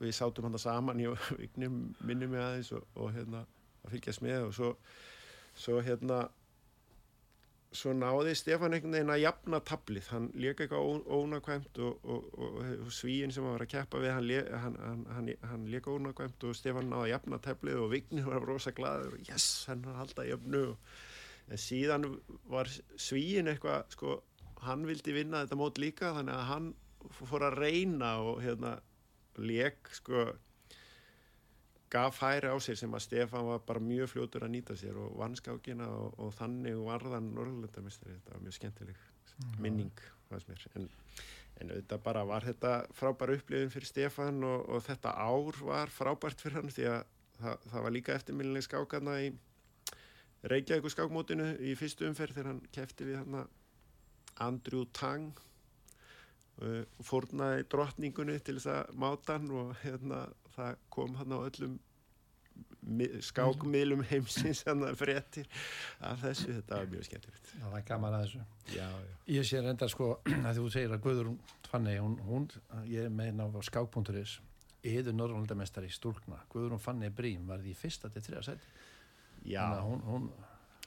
við 0.00 0.16
sátum 0.16 0.48
hann 0.48 0.60
saman 0.60 1.00
í 1.00 1.10
vignir 1.40 1.72
minnum 2.00 2.34
mig 2.34 2.42
aðeins 2.42 2.72
og, 2.76 2.88
og 2.96 3.12
hérna 3.16 3.44
að 3.84 3.94
fylgjast 3.94 4.24
með 4.24 4.48
og 4.48 4.56
svo, 4.56 4.72
svo 5.56 5.80
hérna 5.84 6.26
svo 7.76 7.92
náði 7.96 8.32
Stefán 8.38 8.72
einhvern 8.72 8.94
veginn 8.94 9.12
að 9.12 9.22
jafna 9.22 9.58
tablið, 9.68 10.06
hann 10.12 10.28
leka 10.38 10.64
eitthvað 10.64 11.10
ónakvæmt 11.12 11.80
og, 11.84 12.06
og, 12.08 12.28
og, 12.38 12.54
og 12.86 12.92
svíin 12.94 13.34
sem 13.34 13.44
hann 13.44 13.56
var 13.56 13.66
að 13.66 13.72
keppa 13.74 14.00
við, 14.00 14.12
hann, 14.14 14.28
le, 14.30 14.38
hann, 14.62 14.78
hann, 15.10 15.32
hann, 15.50 15.66
leka 15.72 15.92
ónakvæmt 15.92 16.46
og 16.48 16.56
Stefán 16.56 16.88
náði 16.92 17.08
að 17.08 17.12
jafna 17.12 17.40
tablið 17.44 17.82
og 17.82 17.90
Vignir 17.92 18.30
var 18.30 18.48
rosa 18.48 18.72
glaður 18.76 19.18
og 19.18 19.28
yes, 19.28 19.48
hann 19.70 19.84
er 19.84 20.00
alltaf 20.04 20.28
jöfnu 20.28 20.64
en 21.46 21.60
síðan 21.60 22.08
var 22.50 22.70
svíin 22.98 23.50
eitthvað, 23.50 23.86
sko, 23.94 24.16
hann 24.66 24.86
vildi 24.88 25.14
vinna 25.14 25.44
þetta 25.44 25.60
mót 25.60 25.78
líka, 25.78 26.12
þannig 26.16 26.34
að 26.34 26.48
hann 26.50 26.72
fór 27.20 27.46
að 27.46 27.60
reyna 27.60 28.16
og 28.26 28.42
hérna 28.42 28.76
leik 29.38 29.90
sko 29.94 30.26
gaf 31.92 32.18
færi 32.18 32.50
á 32.50 32.56
sér 32.58 32.78
sem 32.80 32.94
að 32.96 33.04
Stefán 33.04 33.46
var 33.46 33.62
bara 33.66 33.82
mjög 33.82 34.10
fljótur 34.10 34.46
að 34.46 34.54
nýta 34.56 34.76
sér 34.78 34.96
og 34.98 35.14
vannskákina 35.20 35.86
og, 35.86 36.16
og 36.18 36.32
þannig 36.34 36.80
varðan 36.82 37.30
Norrlandamistari, 37.36 38.16
þetta 38.18 38.34
var 38.34 38.44
mjög 38.44 38.56
skemmtileg 38.58 39.04
minning 39.62 40.06
fannst 40.30 40.48
mér. 40.50 40.64
En, 40.74 40.88
en 41.60 41.72
auðvitað 41.74 42.02
bara 42.08 42.24
var 42.26 42.46
þetta 42.48 42.72
frábær 42.96 43.36
upplifin 43.36 43.72
fyrir 43.72 43.90
Stefán 43.90 44.42
og, 44.46 44.66
og 44.66 44.82
þetta 44.86 45.14
ár 45.14 45.60
var 45.62 45.92
frábært 45.94 46.42
fyrir 46.42 46.58
hann 46.60 46.72
því 46.74 46.88
að 46.90 46.98
það, 47.38 47.68
það 47.70 47.86
var 47.86 47.94
líka 47.94 48.16
eftirminnileg 48.16 48.66
skákana 48.66 49.18
í 49.22 49.30
Reykjavík 50.46 50.92
skákmótinu 50.94 51.46
í 51.66 51.72
fyrstu 51.78 52.06
umferð 52.08 52.36
þegar 52.36 52.50
hann 52.52 52.60
kefti 52.74 53.06
við 53.08 53.16
hann 53.22 53.40
Andrew 54.46 54.84
Tang 54.94 55.32
uh, 56.62 56.84
fórnaði 57.04 57.64
drottningunni 57.72 58.38
til 58.44 58.58
þess 58.60 58.70
að 58.74 58.94
máta 59.02 59.38
hann 59.38 59.50
og 59.56 59.74
hérna, 59.82 60.26
það 60.56 60.78
kom 60.94 61.16
hann 61.20 61.34
á 61.34 61.38
öllum 61.48 61.76
mi- 62.86 63.10
skákmiðlum 63.26 64.04
heimsins 64.10 64.62
hann 64.68 64.84
að 64.86 64.98
fréttir 65.02 65.48
af 66.06 66.20
þessu, 66.22 66.52
þetta 66.60 66.78
var 66.82 66.90
mjög 66.92 67.08
skemmtilegt. 67.08 67.50
Það 67.58 67.76
er 67.80 67.86
gaman 67.90 68.16
að 68.16 68.26
þessu. 68.26 68.44
já, 68.76 68.86
já, 68.86 69.14
Ég 69.36 69.48
sé 69.50 69.60
reynda 69.64 69.88
sko 69.90 70.10
að 70.46 70.60
þú 70.60 70.66
segir 70.76 70.94
að 70.94 71.02
Guðrún 71.08 71.38
Fanny, 71.66 71.96
hún, 71.98 72.14
hún 72.28 72.46
ég 72.86 73.08
meina 73.10 73.48
á 73.48 73.60
skákpunturis, 73.66 74.36
yður 74.86 75.16
Norrlandamestari 75.18 75.90
stúlkna, 75.90 76.38
Guðrún 76.52 76.78
Fanny 76.80 77.10
Brím 77.10 77.48
var 77.50 77.58
því 77.64 77.74
fyrsta 77.80 78.12
til 78.14 78.22
þriða 78.22 78.44
sæti. 78.52 78.74
Já. 79.46 79.62
Að 79.64 79.82
hún, 79.88 80.04
hún, 80.10 80.28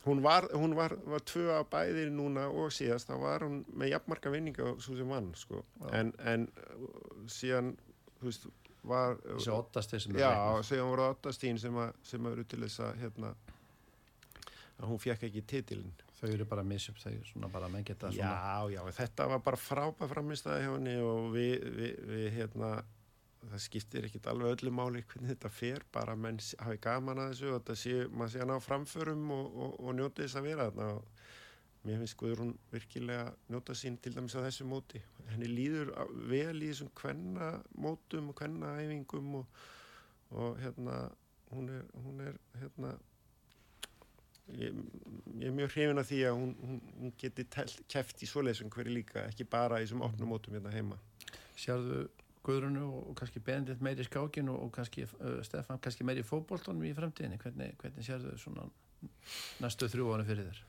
hún 0.06 0.24
var, 0.26 0.48
hún 0.54 0.76
var, 0.78 0.96
var 1.10 1.26
tvö 1.28 1.50
af 1.58 1.70
bæðir 1.74 2.12
núna 2.14 2.48
og 2.50 2.74
síðast, 2.76 3.12
þá 3.12 3.22
var 3.24 3.46
hún 3.48 3.62
með 3.74 3.94
jafnmarka 3.96 4.34
vinninga 4.34 4.74
svo 4.80 4.98
sem 5.00 5.12
vann 5.12 5.32
sko. 5.38 5.64
Já. 5.82 5.92
en, 6.02 6.14
en 6.28 6.48
síðan 7.30 7.76
þú 8.20 8.32
veist, 8.32 8.50
var 8.90 9.18
þessi 9.24 9.54
ottasti 9.54 10.00
sem 10.02 10.16
er 10.16 10.24
Já, 10.24 10.34
sem, 10.66 11.80
að, 11.84 11.96
sem 12.08 12.30
eru 12.32 12.46
til 12.48 12.62
þess 12.64 12.84
að 12.86 13.02
hérna, 13.04 13.34
að 14.80 14.86
hún 14.92 15.02
fekk 15.04 15.28
ekki 15.30 15.44
titilin. 15.48 15.98
Þau 16.20 16.30
eru 16.34 16.46
bara 16.52 16.64
misjöp, 16.68 16.98
þau 17.00 17.12
eru 17.14 17.26
svona 17.30 17.50
bara 17.52 17.70
menn 17.72 17.86
geta 17.88 18.10
svona. 18.12 18.30
Já, 18.30 18.76
já, 18.76 18.82
þetta 18.98 19.28
var 19.32 19.44
bara 19.44 19.60
frábæð 19.60 20.14
framistæði 20.14 20.66
hjá 20.66 20.72
henni 20.74 20.96
og 21.04 21.30
við, 21.36 21.54
við, 21.78 21.94
við 22.10 22.26
hérna, 22.36 22.72
það 23.48 23.62
skiptir 23.64 24.08
ekkit 24.08 24.28
alveg 24.30 24.58
öllu 24.58 24.72
máli 24.76 25.04
hvernig 25.08 25.34
þetta 25.34 25.52
fer, 25.54 25.86
bara 25.94 26.16
menn 26.20 26.40
hafi 26.60 26.80
gaman 26.84 27.22
að 27.24 27.32
þessu 27.34 27.50
og 27.50 27.60
þetta 27.60 27.76
sé, 27.82 27.96
maður 28.12 28.34
sé 28.34 28.44
hann 28.44 28.56
á 28.56 28.60
framförum 28.64 29.32
og, 29.36 29.46
og, 29.48 29.78
og 29.80 29.96
njóti 29.98 30.26
þess 30.26 30.40
að 30.40 30.50
vera 30.50 30.68
þarna 30.70 30.90
og 30.98 31.20
mér 31.88 32.02
finnst 32.02 32.18
Guðrún 32.20 32.54
virkilega 32.74 33.30
njóta 33.50 33.76
sín 33.78 33.98
til 34.04 34.14
dæmis 34.16 34.36
á 34.36 34.44
þessu 34.44 34.68
móti. 34.68 35.00
Henni 35.32 35.48
líður 35.48 35.94
vel 36.28 36.58
í 36.60 36.72
þessum 36.72 36.92
kvenna 36.98 37.54
mótum 37.80 38.34
og 38.34 38.40
kvenna 38.42 38.76
æfingum 38.82 39.40
og, 39.40 39.62
og 40.36 40.60
hérna, 40.60 41.06
hún 41.54 41.72
er, 41.78 41.86
hún 42.04 42.24
er 42.26 42.40
hérna, 42.60 42.94
ég, 44.52 44.76
ég 45.40 45.48
er 45.48 45.56
mjög 45.56 45.76
hrifin 45.78 46.04
af 46.04 46.10
því 46.12 46.24
að 46.28 46.40
hún, 46.42 46.56
hún, 46.66 46.82
hún 47.00 47.16
geti 47.22 47.48
keft 47.88 48.26
í 48.26 48.30
svoleiðsum 48.30 48.74
hverju 48.74 49.00
líka, 49.00 49.24
ekki 49.32 49.48
bara 49.48 49.80
í 49.80 49.88
þessum 49.88 50.04
opnum 50.10 50.36
mótum 50.36 50.60
hérna 50.60 50.76
heima. 50.76 51.00
Sérðu 51.60 52.10
Guðrunu 52.50 52.86
og, 52.90 53.02
og 53.12 53.18
kannski 53.22 53.42
Benedikt 53.46 53.84
meiri 53.86 54.04
í 54.04 54.10
skákinu 54.10 54.56
og, 54.56 54.68
og 54.68 54.76
kannski 54.76 55.06
uh, 55.08 55.40
Stefan 55.46 55.82
kannski 55.84 56.08
meiri 56.08 56.26
í 56.26 56.28
fótboltanum 56.28 56.86
í 56.90 56.96
fremtíðinni. 56.98 57.40
Hvernig, 57.42 57.76
hvernig 57.82 58.08
sérðu 58.08 58.38
svona 58.42 58.68
næstu 59.64 59.88
þrjú 59.92 60.16
ára 60.16 60.26
fyrir 60.28 60.50
þér? 60.50 60.64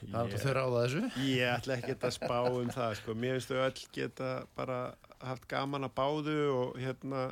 Það 0.00 0.14
er 0.14 0.18
alltaf 0.22 0.42
þau 0.46 0.54
ráða 0.56 0.80
þessu. 0.86 1.04
Ég 1.28 1.52
ætla 1.52 1.76
ekki 1.76 1.94
að 1.98 2.14
spá 2.16 2.38
um 2.48 2.72
það 2.72 2.94
sko. 3.02 3.14
mér 3.14 3.36
finnst 3.36 3.52
þau 3.52 3.62
öll 3.66 3.86
geta 3.92 4.30
bara 4.56 4.80
haft 5.20 5.46
gaman 5.50 5.84
að 5.84 5.96
báðu 5.98 6.36
og 6.54 6.78
hérna 6.80 7.28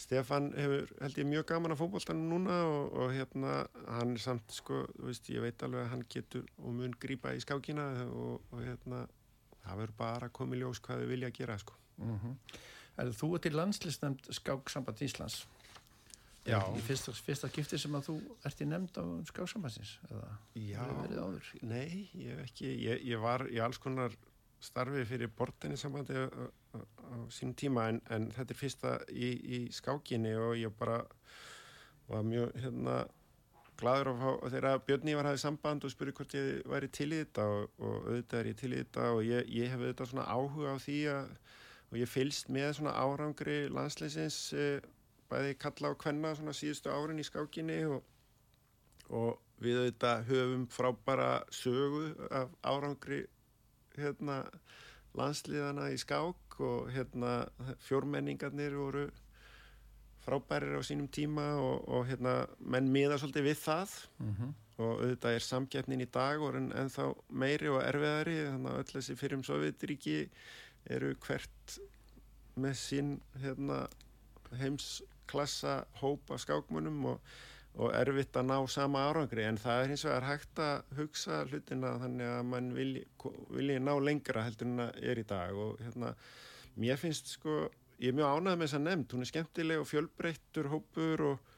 Stefan 0.00 0.50
hefur 0.56 0.92
held 1.02 1.18
ég 1.20 1.28
mjög 1.28 1.46
gaman 1.50 1.74
að 1.74 1.80
fótboltanum 1.82 2.28
núna 2.30 2.58
og, 2.68 2.92
og 3.02 3.14
hérna 3.16 3.56
hann 3.98 4.14
er 4.14 4.22
samt 4.22 4.54
sko, 4.54 4.84
veist, 5.00 5.28
ég 5.32 5.44
veit 5.44 5.64
alveg 5.66 5.84
að 5.84 5.90
hann 5.94 6.04
getur 6.12 6.46
og 6.60 6.76
mun 6.76 6.94
grípa 7.00 7.34
í 7.36 7.42
skákina 7.42 7.88
og, 8.06 8.38
og 8.52 8.62
hérna 8.64 9.02
það 9.64 9.82
verður 9.82 9.96
bara 9.98 10.30
að 10.30 10.36
koma 10.38 10.56
í 10.56 10.62
ljós 10.62 10.80
hvað 10.84 11.02
þau 11.02 11.10
vilja 11.10 11.32
gera 11.36 11.58
sko. 11.60 11.76
Mm 12.00 12.36
Er 13.00 13.08
þú 13.16 13.34
ert 13.36 13.46
í 13.48 13.50
landslistnefnd 13.54 14.26
skáksamband 14.34 15.00
Íslands? 15.00 15.46
Já. 16.44 16.58
Í 16.72 16.80
fyrsta, 16.84 17.12
fyrsta 17.12 17.48
skipti 17.48 17.78
sem 17.80 17.94
að 17.96 18.08
þú 18.08 18.16
ert 18.48 18.60
í 18.60 18.66
nefnd 18.68 18.96
á 18.96 19.04
skáksambandsins? 19.28 19.92
Eða 20.08 20.30
Já, 20.56 20.80
hefur 20.80 20.98
verið 21.04 21.20
áður? 21.20 21.50
nei, 21.62 22.10
ég 22.16 22.42
ekki 22.46 22.72
ég, 22.80 23.04
ég 23.04 23.20
var 23.20 23.44
í 23.48 23.60
alls 23.60 23.78
konar 23.78 24.16
starfi 24.60 25.04
fyrir 25.08 25.30
bortinni 25.36 25.76
sambandi 25.80 26.16
á, 26.16 26.28
á, 26.28 26.80
á 26.80 27.16
sínum 27.32 27.54
tíma 27.56 27.86
en, 27.92 28.00
en 28.08 28.28
þetta 28.32 28.54
er 28.56 28.58
fyrsta 28.58 28.96
í, 29.12 29.30
í 29.30 29.60
skákinni 29.72 30.34
og 30.36 30.56
ég 30.60 30.72
bara 30.80 31.02
var 32.08 32.24
mjög 32.26 32.56
hérna 32.60 32.98
gladur 33.80 34.10
og 34.12 34.48
þegar 34.52 34.82
Björn 34.84 35.12
Ívar 35.12 35.30
hafði 35.30 35.44
samband 35.44 35.84
og 35.84 35.92
spurði 35.92 36.16
hvort 36.18 36.36
ég 36.36 36.66
væri 36.68 36.88
til 36.92 37.12
í 37.12 37.22
þetta 37.22 37.46
og, 37.48 37.70
og 37.80 38.10
auðvitað 38.10 38.40
er 38.40 38.50
ég 38.50 38.60
til 38.60 38.72
í 38.72 38.80
þetta 38.82 39.06
og 39.14 39.22
ég, 39.24 39.48
ég 39.60 39.72
hef 39.72 39.80
auðvitað 39.84 40.12
svona 40.12 40.28
áhuga 40.28 40.74
á 40.76 40.76
því 40.84 40.98
að 41.14 41.32
og 41.90 41.98
ég 41.98 42.10
fylst 42.10 42.50
með 42.52 42.76
svona 42.78 42.94
árangri 42.98 43.64
landsleisins 43.72 44.38
eh, 44.54 44.82
bæði 45.30 45.56
kalla 45.62 45.92
og 45.92 46.00
kvenna 46.02 46.34
svona 46.38 46.54
síðustu 46.56 46.92
árin 46.92 47.22
í 47.22 47.26
skákinni 47.26 47.80
og, 47.90 48.04
og 49.10 49.40
við 49.62 49.82
auðvitað 49.82 50.28
höfum 50.30 50.68
frábæra 50.72 51.32
sögu 51.54 52.06
af 52.30 52.54
árangri 52.62 53.24
hérna 53.98 54.44
landsliðana 55.18 55.90
í 55.90 55.98
skák 55.98 56.60
og 56.62 56.88
hérna 56.94 57.34
fjórmenningarnir 57.82 58.76
voru 58.78 59.08
frábærir 60.24 60.78
á 60.78 60.82
sínum 60.86 61.10
tíma 61.10 61.52
og, 61.58 61.86
og 61.88 62.08
hérna 62.10 62.44
menn 62.60 62.90
miða 62.92 63.18
svolítið 63.18 63.50
við 63.50 63.62
það. 63.64 63.94
Mm 64.22 64.52
og 64.80 65.02
auðvitað 65.04 65.36
er 65.36 65.44
samgætnin 65.44 66.04
í 66.04 66.08
dag 66.12 66.42
og 66.42 66.56
en 66.56 66.70
ennþá 66.82 67.10
meiri 67.42 67.70
og 67.72 67.82
erfiðari 67.84 68.36
þannig 68.46 68.72
að 68.72 68.82
öll 68.82 68.92
þessi 68.94 69.16
fyrrum 69.20 69.44
Sovjetríki 69.46 70.16
eru 70.90 71.14
hvert 71.26 71.78
með 72.60 72.76
sín 72.80 73.14
hérna, 73.42 73.84
heimsklassa 74.60 75.84
hóp 76.00 76.32
af 76.34 76.42
skákmunum 76.42 77.04
og, 77.12 77.32
og 77.78 77.92
erfitt 77.94 78.36
að 78.36 78.48
ná 78.50 78.56
sama 78.68 79.04
árangri. 79.08 79.44
En 79.46 79.60
það 79.60 79.82
er 79.82 79.92
hins 79.92 80.04
vegar 80.08 80.28
hægt 80.28 80.62
að 80.64 80.96
hugsa 80.98 81.42
hlutina 81.46 81.94
þannig 82.02 82.32
að 82.34 82.48
mann 82.50 82.72
vilji, 82.76 83.04
vilji 83.54 83.78
ná 83.82 83.92
lengra 84.02 84.46
heldur 84.46 84.70
en 84.70 84.82
það 84.84 85.04
er 85.12 85.22
í 85.22 85.26
dag. 85.34 85.60
Og 85.66 85.84
hérna, 85.84 86.14
mér 86.80 87.00
finnst 87.00 87.30
sko 87.36 87.62
ég 88.00 88.10
er 88.10 88.16
mjög 88.16 88.32
ánægð 88.32 88.56
með 88.56 88.66
þessa 88.66 88.82
nefnd, 88.82 89.12
hún 89.12 89.24
er 89.24 89.28
skemmtileg 89.30 89.82
og 89.82 89.88
fjölbreyttur 89.90 90.70
hópur 90.72 91.24
og, 91.30 91.56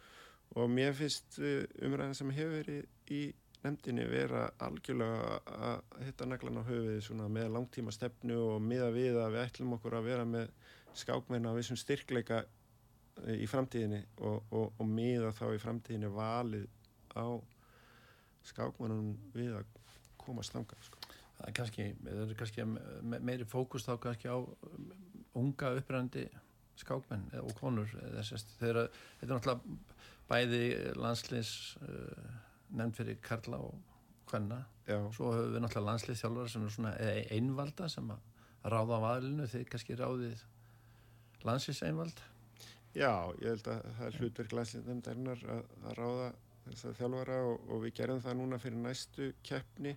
og 0.59 0.71
mér 0.73 0.97
finnst 0.99 1.39
uh, 1.39 1.63
umræðan 1.87 2.19
sem 2.19 2.33
hefur 2.35 2.57
verið 2.59 3.15
í 3.15 3.23
nefndinni 3.63 4.05
vera 4.11 4.47
algjörlega 4.63 5.37
að 5.69 6.01
hitta 6.07 6.27
naglan 6.27 6.59
á 6.59 6.67
höfuði 6.67 7.29
með 7.31 7.53
langtíma 7.55 7.95
stefnu 7.95 8.39
og 8.55 8.63
miða 8.65 8.91
við 8.95 9.19
að 9.23 9.37
við 9.37 9.45
ætlum 9.45 9.77
okkur 9.77 9.99
að 9.99 10.09
vera 10.11 10.27
með 10.27 10.51
skákmenn 10.99 11.47
á 11.47 11.53
vissum 11.55 11.79
styrkleika 11.79 12.43
eh, 12.43 13.39
í 13.39 13.47
framtíðinni 13.49 14.03
og, 14.19 14.43
og, 14.51 14.73
og 14.79 14.87
miða 14.89 15.33
þá 15.37 15.47
í 15.55 15.63
framtíðinni 15.63 16.11
valið 16.13 16.67
á 17.15 17.39
skákmennunum 18.51 19.15
við 19.37 19.55
að 19.61 19.79
komast 20.23 20.55
þangað 20.55 20.87
sko. 20.89 21.03
Það 21.39 21.49
er 21.49 21.57
kannski, 21.59 21.89
er 22.11 22.35
kannski 22.39 22.67
meiri 23.23 23.47
fókus 23.49 23.87
þá 23.87 23.95
kannski 24.03 24.31
á 24.31 24.39
unga 25.39 25.73
upprænandi 25.79 26.27
skákmenn 26.83 27.29
og 27.41 27.53
konur 27.61 27.91
þetta 27.93 28.69
er 28.69 28.81
náttúrulega 29.31 29.61
bæði 30.31 30.63
landsliðs 30.97 31.53
uh, 31.85 32.31
nefnd 32.73 32.99
fyrir 32.99 33.19
Karla 33.25 33.61
og 33.63 33.79
Hvenna. 34.31 34.63
Svo 34.87 35.33
höfum 35.33 35.55
við 35.55 35.65
náttúrulega 35.65 35.89
landslið 35.89 36.21
þjálfara 36.23 36.53
sem 36.53 36.67
er 36.67 36.75
svona 36.77 36.93
einvalda 37.37 37.89
sem 37.93 38.13
að 38.15 38.71
ráða 38.73 38.99
á 38.99 39.03
aðlinu 39.13 39.49
þegar 39.51 39.73
kannski 39.75 39.99
ráðið 39.99 40.47
landsliðs 41.47 41.83
einvald. 41.89 42.23
Já, 42.93 43.13
ég 43.41 43.49
held 43.49 43.69
að 43.73 43.85
það 43.99 44.07
er 44.09 44.19
hlutverk 44.21 44.57
landsliðnefndarinnar 44.59 45.45
að, 45.57 45.63
að 45.83 45.99
ráða 45.99 46.33
þess 46.65 46.89
að 46.89 46.99
þjálfara 47.01 47.39
og, 47.51 47.69
og 47.69 47.85
við 47.87 47.95
gerum 48.01 48.25
það 48.25 48.39
núna 48.39 48.61
fyrir 48.63 48.83
næstu 48.83 49.31
keppni 49.47 49.97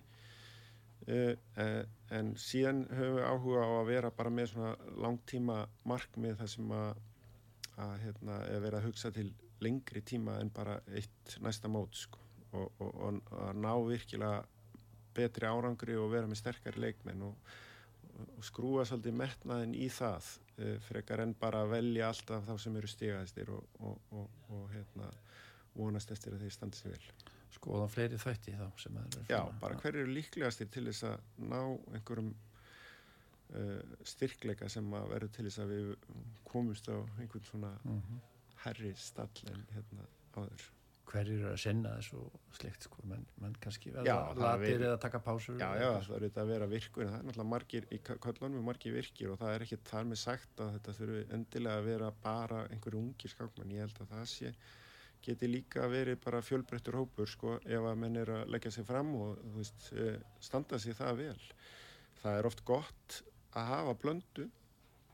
Uh, 1.06 1.36
en 2.10 2.32
síðan 2.40 2.80
höfum 2.90 3.20
við 3.20 3.26
áhuga 3.28 3.62
á 3.62 3.70
að 3.76 3.88
vera 3.92 4.08
bara 4.10 4.30
með 4.34 4.48
svona 4.50 4.72
langtíma 4.98 5.58
markmið 5.86 6.40
þar 6.40 6.48
sem 6.50 6.72
að, 6.74 7.02
að 7.84 7.92
hérna, 8.02 8.38
vera 8.64 8.80
að 8.80 8.88
hugsa 8.88 9.12
til 9.14 9.28
lengri 9.62 10.02
tíma 10.02 10.40
en 10.42 10.50
bara 10.50 10.80
eitt 10.90 11.36
næsta 11.44 11.70
mót 11.70 11.94
sko. 11.94 12.25
Og, 12.52 12.72
og, 12.78 12.90
og 12.94 13.32
að 13.48 13.60
ná 13.62 13.72
virkilega 13.86 14.44
betri 15.16 15.48
árangri 15.48 15.96
og 15.98 16.10
vera 16.12 16.28
með 16.28 16.40
sterkari 16.42 16.82
leikmenn 16.82 17.24
og, 17.26 17.54
og 18.36 18.44
skrúa 18.44 18.84
svolítið 18.88 19.16
metnaðin 19.20 19.76
í 19.76 19.88
það 19.92 20.28
uh, 20.58 20.74
frekar 20.88 21.24
en 21.24 21.34
bara 21.40 21.64
að 21.64 21.76
velja 21.76 22.10
alltaf 22.10 22.44
þá 22.48 22.54
sem 22.62 22.76
eru 22.80 22.90
stigaðistir 22.90 23.52
og 23.54 24.68
hérna, 24.74 25.10
vonast 25.76 26.12
eftir 26.12 26.36
að 26.36 26.46
þeir 26.46 26.56
standi 26.56 26.80
sér 26.80 26.96
vel. 26.96 27.32
Skoða 27.56 27.86
fleiri 27.88 28.18
þætti 28.20 28.56
þá 28.58 28.66
sem 28.80 28.98
eru 29.00 29.24
Já, 29.30 29.40
bara 29.60 29.78
hver 29.80 29.96
eru 29.96 30.12
líklegastir 30.12 30.68
til 30.72 30.84
þess 30.90 31.06
að 31.08 31.46
ná 31.48 31.60
einhverjum 31.96 32.32
uh, 33.56 33.98
styrkleika 34.04 34.68
sem 34.72 34.88
að 34.98 35.10
verður 35.14 35.34
til 35.36 35.48
þess 35.48 35.64
að 35.64 35.74
við 35.74 35.92
komumst 36.48 36.90
á 36.92 36.96
einhvern 37.20 37.48
svona 37.48 37.72
mm 37.82 38.00
-hmm. 38.00 38.24
herri 38.64 38.92
stall 39.00 39.52
en 39.52 39.68
hérna 39.72 40.08
áður 40.36 40.72
Hver 41.06 41.28
eru 41.30 41.50
að 41.52 41.60
senna 41.62 41.92
þessu 42.00 42.22
slikt 42.56 42.88
sko, 42.88 43.02
menn, 43.06 43.26
menn 43.42 43.52
kannski 43.62 43.92
verða 43.94 44.32
latir 44.34 44.82
eða 44.88 44.96
taka 45.02 45.20
pásur 45.22 45.60
Já, 45.60 45.68
já, 45.78 45.90
það 46.02 46.16
eru 46.16 46.30
þetta 46.30 46.42
að 46.42 46.50
vera 46.50 46.66
virkur 46.72 47.06
það 47.06 47.18
er 47.18 47.28
náttúrulega 47.28 47.50
margir 47.52 47.86
í 47.94 48.00
köllunum 48.06 48.66
margir 48.66 48.96
virkir 48.96 49.30
og 49.30 49.38
það 49.42 49.54
er 49.54 49.66
ekki 49.66 49.78
þar 49.86 50.10
með 50.10 50.20
sagt 50.24 50.64
að 50.64 50.72
þetta 50.78 50.96
þurfi 50.98 51.22
endilega 51.36 51.82
að 51.82 51.92
vera 51.92 52.10
bara 52.24 52.64
einhverju 52.74 53.04
ungir 53.04 53.32
skákmenn, 53.32 53.76
ég 53.76 53.86
held 53.86 54.02
að 54.02 54.12
það 54.16 54.26
sé 54.34 54.52
geti 55.26 55.48
líka 55.50 55.86
verið 55.90 56.20
bara 56.24 56.42
fjölbreyttur 56.44 56.98
hópur 57.00 57.30
sko 57.30 57.56
ef 57.64 57.88
að 57.88 57.98
menn 58.02 58.20
er 58.20 58.32
að 58.38 58.52
leggja 58.54 58.72
sig 58.76 58.86
fram 58.86 59.14
og 59.18 59.40
veist, 59.56 59.90
eh, 59.92 60.20
standa 60.40 60.78
sig 60.78 60.96
það 60.98 61.22
vel. 61.22 61.42
Það 62.22 62.38
er 62.38 62.46
oft 62.46 62.64
gott 62.64 63.22
að 63.52 63.68
hafa 63.72 63.94
blöndu, 64.02 64.48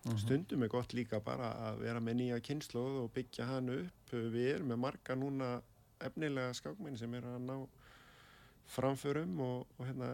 mhm. 0.04 0.18
stundum 0.18 0.62
er 0.62 0.68
gott 0.68 0.92
líka 0.92 1.20
bara 1.20 1.52
að 1.68 1.84
vera 1.86 2.00
með 2.00 2.18
nýja 2.20 2.40
kynnslóð 2.40 3.04
og 3.04 3.12
byggja 3.14 3.46
hann 3.46 3.70
upp. 3.70 4.12
Við 4.12 4.54
erum 4.56 4.72
með 4.72 4.82
marga 4.86 5.14
núna 5.16 5.62
efnilega 6.08 6.52
skákmenn 6.56 6.98
sem 7.00 7.14
er 7.18 7.26
að 7.28 7.40
ná 7.46 7.56
framförum 8.72 9.40
og, 9.44 9.66
og 9.78 9.88
hérna, 9.88 10.12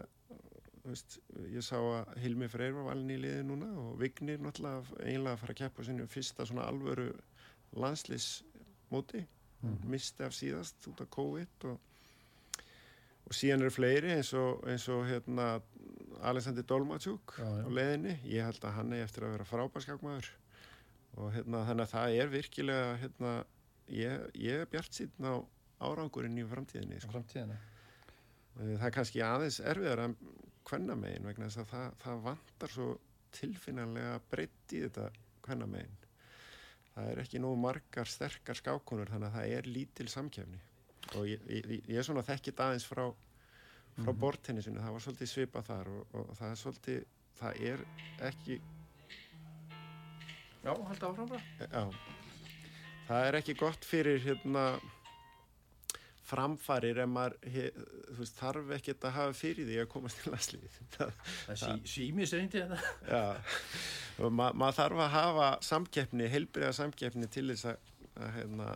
veist, 0.83 1.19
ég 1.51 1.63
sá 1.65 1.77
að 1.79 2.15
Hilmi 2.23 2.49
Freyr 2.51 2.75
var 2.77 2.89
valin 2.91 3.13
í 3.13 3.19
liði 3.21 3.43
núna 3.47 3.69
og 3.81 3.99
Vignir 4.01 4.41
náttúrulega 4.43 5.03
einlega 5.03 5.35
að 5.35 5.43
fara 5.43 5.55
að 5.55 5.61
keppa 5.61 5.85
sinu 5.87 6.07
fyrsta 6.09 6.47
svona 6.47 6.67
alvöru 6.69 7.11
landslýsmóti 7.77 9.25
mm. 9.61 9.77
misti 9.91 10.25
af 10.25 10.35
síðast 10.35 10.89
út 10.89 11.03
af 11.03 11.11
COVID 11.13 11.67
og, 11.69 11.77
og 13.27 13.37
síðan 13.37 13.65
eru 13.65 13.75
fleiri 13.75 14.15
eins 14.15 14.33
og, 14.37 14.63
eins 14.69 14.87
og 14.91 15.05
hérna, 15.09 15.51
Alexander 16.29 16.65
Dolmatsjúk 16.67 17.37
á 17.39 17.69
leðinni, 17.71 18.17
ég 18.27 18.47
held 18.47 18.65
að 18.65 18.75
hann 18.79 18.95
er 18.95 19.05
eftir 19.05 19.27
að 19.27 19.37
vera 19.37 19.47
frábærskákmaður 19.47 20.33
og 21.19 21.31
hérna, 21.35 21.63
þannig 21.67 21.85
að 21.85 21.93
það 21.93 22.17
er 22.17 22.33
virkilega 22.33 22.91
hérna, 23.03 23.31
ég, 23.93 24.27
ég 24.39 24.63
er 24.63 24.69
bjart 24.71 24.95
síðan 24.95 25.31
á 25.31 25.35
árangurinn 25.85 26.39
í 26.39 26.45
framtíðinni 26.47 26.99
sko. 27.03 27.21
Eh, 27.21 28.75
það 28.75 28.85
er 28.89 28.95
kannski 28.95 29.23
aðeins 29.23 29.59
erfiðar 29.63 30.03
að 30.07 30.17
hvenna 30.69 30.97
megin 30.99 31.27
vegna 31.29 31.47
þess 31.47 31.63
að 31.63 31.71
það, 31.71 31.87
það 32.03 32.23
vantar 32.27 32.73
svo 32.73 32.89
tilfinnanlega 33.35 34.19
breytt 34.29 34.75
í 34.75 34.83
þetta 34.85 35.09
hvenna 35.45 35.69
megin 35.69 35.97
það 36.99 37.11
er 37.13 37.21
ekki 37.23 37.41
nógu 37.41 37.59
margar 37.63 38.09
sterkar 38.09 38.57
skákonur 38.59 39.11
þannig 39.13 39.29
að 39.29 39.37
það 39.37 39.55
er 39.57 39.69
lítil 39.69 40.07
samkefni 40.11 40.59
og 41.15 41.29
ég, 41.29 41.45
ég, 41.47 41.69
ég 41.87 41.99
er 41.99 42.05
svona 42.05 42.25
þekkit 42.27 42.59
aðeins 42.65 42.87
frá, 42.89 43.05
frá 43.99 44.11
mm 44.11 44.19
bortennisinu, 44.19 44.81
það 44.83 44.95
var 44.95 45.05
svolítið 45.05 45.31
svipa 45.31 45.63
þar 45.65 45.89
og, 45.93 46.13
og 46.15 46.29
það 46.37 46.51
er 46.51 46.59
svolítið, 46.63 46.99
það 47.39 47.63
er 47.71 47.85
ekki 48.29 48.59
Já, 50.59 50.73
held 50.75 51.03
áfram 51.07 51.29
bara. 51.29 51.41
Já, 51.71 51.83
það 53.07 53.27
er 53.27 53.37
ekki 53.39 53.55
gott 53.59 53.85
fyrir 53.87 54.19
hérna 54.23 54.63
framfarir 56.29 57.01
en 57.03 57.11
maður 57.13 57.35
he, 57.53 57.65
veist, 58.17 58.37
þarf 58.39 58.73
ekkert 58.77 59.07
að 59.09 59.15
hafa 59.17 59.35
fyrir 59.37 59.67
því 59.69 59.79
að 59.81 59.89
komast 59.93 60.21
til 60.21 60.33
landslið 60.33 60.79
það, 60.95 61.13
símis 61.89 62.35
reyndi 62.37 62.63
þetta. 62.63 64.29
Maður 64.29 64.79
þarf 64.81 65.03
að 65.05 65.13
hafa 65.15 65.49
samkeppni, 65.65 66.29
heilbriða 66.31 66.71
samkeppni 66.79 67.29
til 67.31 67.47
þess 67.51 67.69
að, 67.73 67.93
að, 68.15 68.31
hérna, 68.37 68.71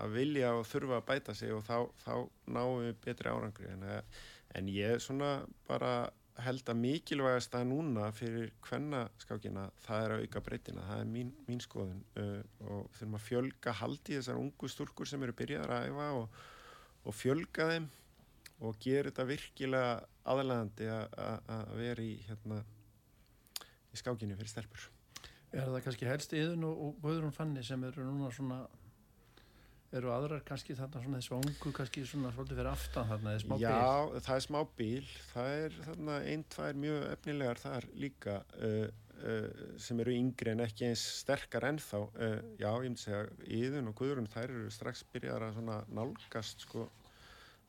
að 0.00 0.14
vilja 0.16 0.54
og 0.58 0.64
þurfa 0.68 1.00
að 1.00 1.08
bæta 1.12 1.36
sig 1.36 1.54
og 1.54 1.66
þá, 1.66 1.76
þá 2.04 2.14
náum 2.56 2.78
við 2.84 2.94
betri 3.04 3.34
árangri. 3.34 3.74
En, 3.74 3.86
en 4.58 4.72
ég 4.72 5.02
svona 5.04 5.34
bara 5.68 5.94
held 6.44 6.70
að 6.70 6.78
mikilvægast 6.80 7.54
að 7.56 7.66
núna 7.70 8.08
fyrir 8.16 8.52
hvenna 8.64 9.04
skákina 9.20 9.66
það 9.84 10.04
er 10.04 10.14
að 10.14 10.24
auka 10.24 10.42
breytina, 10.44 10.86
það 10.88 11.02
er 11.02 11.10
mín, 11.10 11.34
mín 11.48 11.60
skoðun. 11.62 12.00
Uh, 12.16 12.40
og 12.66 12.88
þurfum 12.96 13.18
að 13.18 13.26
fjölga 13.26 13.76
haldi 13.80 14.16
þessar 14.16 14.40
ungu 14.40 14.70
stúrkur 14.70 15.10
sem 15.10 15.22
eru 15.26 15.36
byrjaðar 15.36 15.76
að 15.76 15.90
æfa 15.90 16.08
og 16.20 16.40
og 17.04 17.16
fjölga 17.16 17.68
þeim 17.72 17.88
og 18.60 18.76
gera 18.82 19.08
þetta 19.08 19.28
virkilega 19.28 19.92
aðlægandi 20.30 20.88
að 20.92 21.70
vera 21.78 22.04
í, 22.04 22.16
hérna, 22.28 22.60
í 23.90 24.00
skákinu 24.00 24.36
fyrir 24.36 24.52
stelpur. 24.52 24.90
Er 25.50 25.66
það 25.66 25.80
kannski 25.86 26.06
helst 26.06 26.34
yðun 26.36 26.68
og, 26.68 26.82
og 26.84 27.00
Guðrún 27.02 27.34
Fanni 27.34 27.64
sem 27.66 27.82
eru 27.88 28.04
núna 28.06 28.30
svona 28.34 28.60
eru 29.96 30.12
aðrar 30.14 30.44
kannski 30.46 30.76
þarna 30.78 31.00
svona 31.02 31.18
þessu 31.18 31.36
ungu 31.40 31.72
kannski 31.74 32.04
svona 32.06 32.30
svolítið 32.34 32.60
fyrir 32.60 32.70
aftan 32.70 33.08
þarna 33.08 33.32
eða 33.32 33.42
smá 33.42 33.54
bíl? 33.56 33.64
Já, 33.64 34.20
það 34.26 34.36
er 34.36 34.44
smá 34.44 34.58
bíl 34.78 35.08
það 35.32 35.54
er 35.56 35.78
þarna 35.86 36.18
einn, 36.30 36.44
tvær 36.54 36.78
mjög 36.84 37.06
efnilegar 37.08 37.62
þar 37.64 37.88
líka 38.04 38.36
uh, 38.60 38.84
sem 39.80 40.00
eru 40.00 40.14
yngri 40.16 40.54
en 40.54 40.64
ekki 40.64 40.86
eins 40.88 41.02
sterkar 41.20 41.66
ennþá 41.68 42.00
uh, 42.06 42.38
já, 42.60 42.70
ég 42.70 42.86
myndi 42.86 43.02
segja, 43.02 43.26
Íðun 43.44 43.90
og 43.90 43.98
Guðrun 43.98 44.30
þær 44.30 44.48
eru 44.48 44.72
strax 44.72 45.04
byrjar 45.12 45.44
að 45.50 45.60
nálgast 45.92 46.64
sko, 46.64 46.86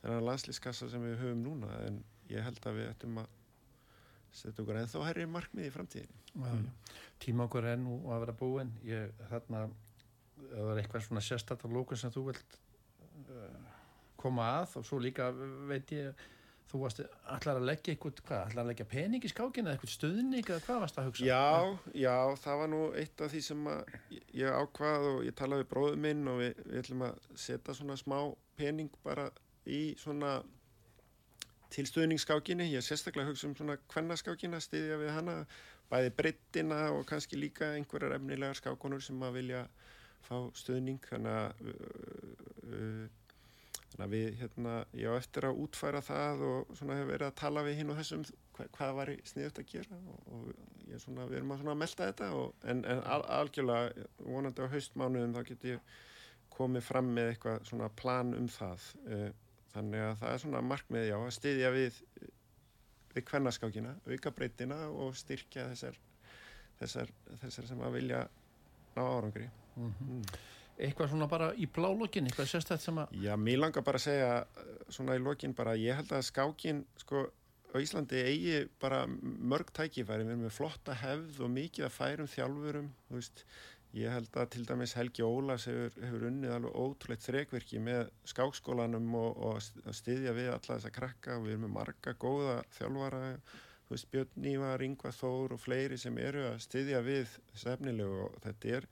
þennan 0.01 0.27
landslískassa 0.29 0.89
sem 0.91 1.03
við 1.05 1.19
höfum 1.25 1.43
núna 1.45 1.71
en 1.87 2.01
ég 2.31 2.45
held 2.45 2.63
að 2.65 2.79
við 2.79 2.89
ættum 2.93 3.21
að 3.21 3.37
setja 4.31 4.63
okkur 4.63 4.79
ennþá 4.79 5.05
herri 5.09 5.27
markmið 5.27 5.67
í 5.67 5.73
framtíðin 5.75 6.19
mm. 6.39 6.67
Tíma 7.21 7.47
okkur 7.49 7.67
enn 7.73 7.87
og 7.91 8.11
að 8.15 8.23
vera 8.25 8.37
búin 8.39 8.71
ég, 8.87 9.11
þarna, 9.29 9.65
það 10.39 10.69
var 10.69 10.81
eitthvað 10.81 11.07
svona 11.07 11.25
á 11.51 11.67
lókun 11.67 11.99
sem 11.99 12.13
þú 12.15 12.27
vilt 12.29 12.59
uh, 13.27 13.73
koma 14.21 14.47
að 14.61 14.77
og 14.79 14.87
svo 14.87 15.01
líka 15.03 15.31
veit 15.67 15.91
ég 15.97 16.29
Þú 16.71 16.79
varst 16.85 17.01
allar 17.27 17.57
að 17.59 17.65
leggja 17.67 17.91
eitthvað, 17.91 18.19
hvað, 18.23 18.41
allar 18.45 18.63
að 18.63 18.69
leggja 18.69 18.85
pening 18.93 19.25
í 19.27 19.31
skákina 19.31 19.67
eða 19.67 19.75
eitthvað 19.75 19.91
stuðning 19.91 20.45
eða 20.45 20.61
hvað 20.63 20.77
varst 20.85 20.99
að 21.01 21.07
hugsa? 21.09 21.25
Já, 21.27 21.97
já, 21.99 22.15
það 22.45 22.61
var 22.61 22.71
nú 22.71 22.79
eitt 23.01 23.23
af 23.25 23.33
því 23.33 23.41
sem 23.43 23.67
ég 24.39 24.55
ákvað 24.61 25.07
og 25.09 25.19
ég 25.27 25.35
talaði 25.35 25.65
við 25.65 25.69
bróðum 25.73 26.05
minn 26.07 26.31
og 26.31 26.39
við, 26.39 26.63
við 26.69 26.79
ætlum 26.85 27.03
að 27.09 27.27
setja 27.43 27.75
svona 27.75 27.99
smá 27.99 28.17
pening 28.61 28.95
bara 29.03 29.27
í 29.67 29.81
svona 29.99 30.37
tilstuðningsskákinni. 31.75 32.69
Ég 32.71 32.87
sérstaklega 32.87 33.31
hugsa 33.31 33.49
um 33.49 33.55
svona 33.59 33.75
kvennaskákina, 33.91 34.63
stiðja 34.63 34.99
við 35.01 35.13
hana, 35.15 35.37
bæði 35.91 36.15
breyttina 36.17 36.81
og 36.95 37.03
kannski 37.09 37.39
líka 37.39 37.73
einhverjar 37.75 38.15
efnilegar 38.15 38.59
skákonur 38.59 39.03
sem 39.03 39.19
að 39.27 39.41
vilja 39.41 39.65
fá 40.23 40.37
stuðning, 40.55 41.03
þannig 41.09 41.35
að 41.35 41.63
uh, 41.67 42.35
uh, 42.71 43.05
Þannig 43.91 44.05
að 44.05 44.13
við, 44.15 44.27
hérna, 44.39 44.73
ég 44.95 45.11
á 45.11 45.19
eftir 45.19 45.47
að 45.47 45.57
útfæra 45.65 46.01
það 46.05 46.43
og 46.47 46.69
svona 46.79 46.95
hefur 46.95 47.11
verið 47.11 47.27
að 47.27 47.39
tala 47.41 47.63
við 47.67 47.79
hinn 47.81 47.91
og 47.91 47.99
þessum 47.99 48.23
hva, 48.55 48.67
hvað 48.77 48.93
var 48.99 49.11
sniðut 49.27 49.59
að 49.59 49.71
gera 49.73 49.97
og, 50.13 50.21
og 50.31 50.45
ég 50.87 50.95
er 50.95 51.03
svona, 51.03 51.27
við 51.27 51.41
erum 51.41 51.51
að 51.51 51.63
svona 51.63 51.77
melda 51.81 52.07
þetta 52.07 52.29
og, 52.39 52.53
en, 52.71 52.83
en 52.93 53.03
al, 53.03 53.21
algjörlega 53.39 54.07
vonandi 54.23 54.63
á 54.63 54.73
haustmánuðum 54.75 55.35
þá 55.35 55.41
getur 55.51 55.73
ég 55.73 55.97
komið 56.55 56.87
fram 56.87 57.11
með 57.15 57.33
eitthvað 57.33 57.67
svona 57.67 57.89
plan 58.01 58.35
um 58.37 58.47
það. 58.51 58.87
Eh, 59.07 59.27
þannig 59.71 60.05
að 60.05 60.15
það 60.21 60.35
er 60.35 60.43
svona 60.45 60.63
markmið 60.67 61.09
já 61.09 61.17
að 61.17 61.35
styðja 61.37 61.73
við 61.75 61.99
við 63.11 63.27
kvennaskákina, 63.27 63.95
auka 64.07 64.31
breytina 64.35 64.77
og 64.89 65.15
styrkja 65.19 65.67
þessar 65.71 65.99
þessar, 66.79 67.11
þessar 67.41 67.67
sem 67.69 67.83
að 67.83 67.97
vilja 67.99 68.21
ná 68.95 69.01
árangri 69.03 69.49
mm 69.75 69.93
-hmm. 69.99 70.39
Eitthvað 70.81 71.11
svona 71.11 71.27
bara 71.29 71.51
í 71.53 71.67
blálokkin, 71.69 72.25
eitthvað 72.29 72.49
sérstætt 72.49 72.81
sem 72.81 72.97
að 72.97 73.13
Já, 73.21 73.35
mér 73.37 73.61
langar 73.61 73.85
bara 73.85 74.01
að 74.01 74.07
segja 74.07 74.31
svona 74.89 75.17
í 75.17 75.21
lokin 75.21 75.53
bara, 75.57 75.77
ég 75.77 75.99
held 75.99 76.13
að 76.17 76.25
skákin 76.29 76.85
sko 77.01 77.27
á 77.71 77.77
Íslandi 77.79 78.23
eigi 78.27 78.55
bara 78.81 79.05
mörg 79.07 79.69
tækifæri, 79.75 80.25
við 80.25 80.33
erum 80.33 80.47
með 80.47 80.55
flotta 80.57 80.95
hefð 80.97 81.43
og 81.45 81.53
mikið 81.53 81.87
að 81.87 81.93
færum 81.95 82.31
þjálfurum 82.31 82.89
veist, 83.13 83.45
ég 83.95 84.11
held 84.11 84.37
að 84.39 84.49
til 84.55 84.63
dæmis 84.67 84.93
Helgi 84.95 85.23
Ólas 85.23 85.67
hefur, 85.67 85.95
hefur 85.99 86.27
unnið 86.29 86.55
alveg 86.55 86.77
ótrúleitt 86.83 87.25
þrekverki 87.25 87.81
með 87.83 88.11
skákskólanum 88.31 89.09
og, 89.19 89.41
og 89.47 89.59
að 89.59 89.97
styðja 89.97 90.35
við 90.37 90.51
alla 90.53 90.77
þessa 90.77 90.93
krakka. 90.95 91.37
Og 91.37 91.47
við 91.47 91.55
erum 91.55 91.65
með 91.67 91.73
marga 91.75 92.15
góða 92.19 92.57
þjálfara 92.77 93.21
veist, 93.91 94.07
Björn 94.13 94.45
Nývar, 94.45 94.83
Yngvar 94.85 95.15
Þór 95.15 95.57
og 95.57 95.61
fleiri 95.61 95.99
sem 95.99 96.17
eru 96.23 96.45
að 96.53 96.61
styðja 96.63 97.03
við 97.03 97.35
stefnilegu 97.51 98.23
og 98.27 98.37
þetta 98.45 98.77
er, 98.77 98.87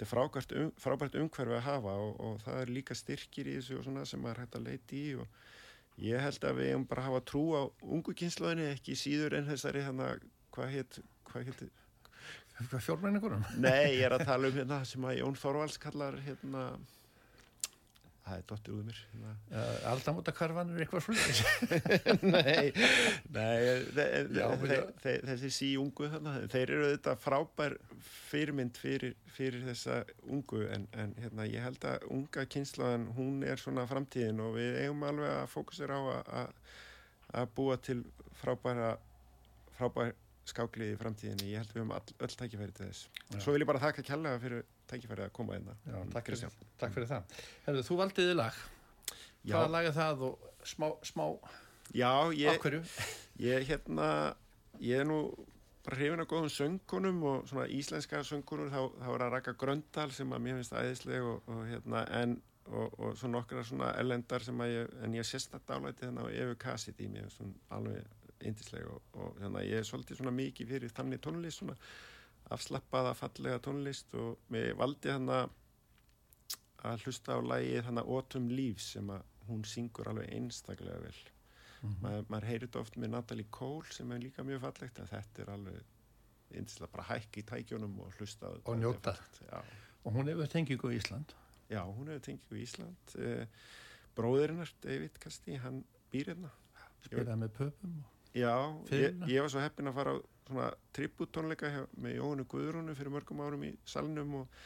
þetta 0.00 0.06
er 0.06 0.12
frábært, 0.14 0.52
um, 0.56 0.68
frábært 0.80 1.16
umhverfi 1.20 1.56
að 1.58 1.66
hafa 1.66 1.94
og, 2.00 2.12
og 2.24 2.36
það 2.40 2.60
er 2.62 2.70
líka 2.72 2.94
styrkir 2.96 3.50
í 3.50 3.56
þessu 3.58 3.76
og 3.76 3.84
svona 3.84 4.04
sem 4.08 4.22
maður 4.24 4.38
hægt 4.44 4.56
að 4.56 4.68
leiti 4.70 5.00
í 5.10 5.10
og 5.20 6.00
ég 6.00 6.24
held 6.24 6.46
að 6.48 6.60
við 6.60 6.70
hefum 6.70 6.86
bara 6.88 7.04
hafa 7.04 7.20
trú 7.28 7.42
á 7.52 7.62
ungu 7.84 8.14
kynslaðinni, 8.16 8.70
ekki 8.78 8.96
síður 8.96 9.36
en 9.36 9.50
þessari 9.50 9.82
hérna, 9.84 10.14
hvað 10.56 10.72
heit, 10.72 11.00
hvað 11.28 11.50
heit 11.50 11.66
Fjórmenningurum? 12.60 13.44
Nei, 13.60 13.96
ég 13.96 14.06
er 14.08 14.16
að 14.16 14.26
tala 14.28 14.48
um 14.48 14.56
hérna 14.56 14.80
sem 14.88 15.04
að 15.08 15.18
Jón 15.20 15.36
Þorvalds 15.40 15.78
kallar 15.80 16.16
hérna 16.24 16.64
það 18.24 18.36
er 18.36 18.44
dottir 18.50 18.74
úr 18.76 18.86
mér 18.86 19.00
hérna. 19.10 19.32
Aldamótakarvan 19.90 20.72
er 20.74 20.84
eitthvað 20.84 21.04
slúðis 21.06 21.40
Nei, 22.34 22.70
nei 23.34 25.16
þessi 25.26 25.50
sí 25.54 25.70
ungu 25.80 26.10
þannig, 26.12 26.46
þeir 26.52 26.74
eru 26.76 26.88
þetta 26.92 27.16
frábær 27.20 27.76
fyrirmynd 28.30 28.80
fyrir, 28.80 29.16
fyrir 29.34 29.66
þessa 29.68 30.00
ungu 30.28 30.64
en, 30.70 30.86
en 31.00 31.14
hérna, 31.20 31.48
ég 31.50 31.64
held 31.66 31.86
að 31.88 32.08
unga 32.12 32.46
kynslaðan, 32.50 33.10
hún 33.16 33.44
er 33.46 33.60
svona 33.60 33.86
framtíðin 33.90 34.42
og 34.44 34.56
við 34.58 34.82
eigum 34.84 35.06
alveg 35.10 35.36
að 35.36 35.52
fókusera 35.54 36.00
á 36.00 36.02
að 37.40 37.54
búa 37.54 37.78
til 37.82 38.02
frábæra 38.40 38.96
frábær 39.78 40.14
skáklið 40.48 40.94
í 40.94 40.98
framtíðinni, 40.98 41.48
ég 41.52 41.62
held 41.62 41.70
að 41.70 41.76
við 41.76 41.82
höfum 41.82 41.94
all, 41.96 42.14
öll 42.26 42.36
tækifæri 42.40 42.74
til 42.76 42.86
þess. 42.88 43.08
Já. 43.30 43.38
Svo 43.44 43.54
vil 43.54 43.62
ég 43.62 43.70
bara 43.70 43.82
þakka 43.82 44.04
kjallaga 44.08 44.40
fyrir 44.42 44.64
tækifæri 44.90 45.26
að 45.26 45.32
koma 45.36 45.56
einna. 45.56 45.76
Já, 45.86 45.98
takk 46.14 46.30
fyrir, 46.30 46.56
takk 46.80 46.96
fyrir 46.96 47.10
það. 47.10 47.34
Herðu, 47.66 47.84
þú 47.86 47.98
valdiði 48.00 48.36
lag. 48.38 48.62
Já. 49.40 49.54
Hvaða 49.54 49.72
lag 49.76 49.90
er 49.90 49.96
það 49.96 50.24
og 50.30 50.48
smá, 50.68 50.88
smá 51.06 51.24
Já, 51.96 52.30
ég? 52.36 52.66
Ég, 53.40 53.64
hérna, 53.70 54.36
ég 54.84 55.00
er 55.00 55.06
nú 55.08 55.22
bara 55.86 55.96
hrifin 55.96 56.20
af 56.20 56.28
góðum 56.28 56.50
söngunum 56.52 57.22
og 57.24 57.48
svona 57.48 57.64
íslenska 57.72 58.20
söngunum, 58.26 58.68
þá, 58.68 58.98
þá 59.00 59.08
er 59.14 59.24
að 59.24 59.32
raka 59.32 59.54
Gröndal 59.56 60.10
sem 60.12 60.34
að 60.36 60.42
mér 60.44 60.58
finnst 60.58 60.76
æðisleg 60.76 61.24
og, 61.24 61.48
og 61.48 61.62
hérna, 61.70 62.04
en 62.20 62.36
og, 62.68 62.98
og 63.00 63.16
svo 63.18 63.30
nokkra 63.32 63.64
svona 63.66 63.94
ellendar 63.98 64.44
sem 64.44 64.60
að 64.62 64.74
ég, 64.74 64.92
en 65.04 65.16
ég 65.16 65.26
sést 65.26 65.54
að 65.56 65.64
dálæti 65.70 66.04
þennan 66.04 66.28
á 66.28 66.36
Evu 66.42 66.56
Kassit 66.60 67.00
í 67.00 67.08
mér, 67.10 67.30
svona 67.32 67.56
alveg 67.74 68.04
indisleg 68.46 68.86
og, 68.88 69.02
og 69.14 69.40
hérna, 69.40 69.64
ég 69.66 69.80
er 69.80 69.88
svolítið 69.88 70.20
svona 70.20 70.34
mikið 70.34 70.74
fyrir 70.74 70.94
þannig 70.96 71.22
tónlist 71.24 71.62
svona. 71.62 71.76
Afslappaða 72.50 73.14
fallega 73.14 73.60
tónlist 73.62 74.14
og 74.18 74.38
mér 74.50 74.72
valdi 74.78 75.12
hann 75.12 75.28
að 75.30 77.04
hlusta 77.04 77.36
á 77.36 77.40
lægi 77.44 77.82
þannig 77.86 78.08
Autumn 78.08 78.48
Leaves 78.56 78.88
sem 78.96 79.12
að 79.12 79.26
hún 79.50 79.62
syngur 79.68 80.10
alveg 80.10 80.32
einstaklega 80.34 81.02
vel. 81.02 81.20
Mm 81.80 81.88
-hmm. 81.90 82.00
Ma, 82.02 82.10
maður 82.28 82.48
heyrir 82.48 82.66
þetta 82.66 82.80
oft 82.80 82.96
með 82.96 83.10
Natalie 83.10 83.50
Cole 83.50 83.92
sem 83.92 84.12
er 84.12 84.18
líka 84.18 84.42
mjög 84.44 84.60
fallegt 84.60 84.98
en 84.98 85.06
þetta 85.06 85.42
er 85.42 85.50
alveg 85.50 85.82
einstaklega 86.50 86.92
bara 86.92 87.08
hækki 87.08 87.40
í 87.40 87.46
tækjónum 87.50 88.00
og 88.00 88.12
hlusta 88.18 88.46
og 88.64 88.76
njóta. 88.76 89.16
og 90.04 90.12
hún 90.12 90.28
hefur 90.28 90.46
tengingu 90.46 90.90
í 90.90 90.96
Ísland. 90.96 91.34
Já 91.70 91.84
hún 91.84 92.08
hefur 92.08 92.20
tengingu 92.20 92.56
í 92.56 92.62
Ísland. 92.62 93.16
Eh, 93.18 93.46
bróðurinnar 94.16 94.72
David 94.82 95.18
Casti 95.20 95.56
hann 95.56 95.84
býr 96.12 96.32
hérna. 96.32 96.50
Spilaði 97.04 97.36
með 97.36 97.48
pöpum 97.48 97.98
og 98.04 98.19
Já, 98.36 98.54
ég, 98.94 99.16
ég 99.26 99.42
var 99.42 99.50
svo 99.50 99.62
heppin 99.62 99.90
að 99.90 99.96
fara 99.96 100.12
á 100.14 100.18
svona 100.50 100.68
tributónleika 100.94 101.70
með 102.02 102.16
Jóhannu 102.18 102.46
Guðrúnu 102.50 102.94
fyrir 102.98 103.14
mörgum 103.14 103.42
árum 103.42 103.64
í 103.66 103.70
salnum 103.88 104.36
og 104.42 104.60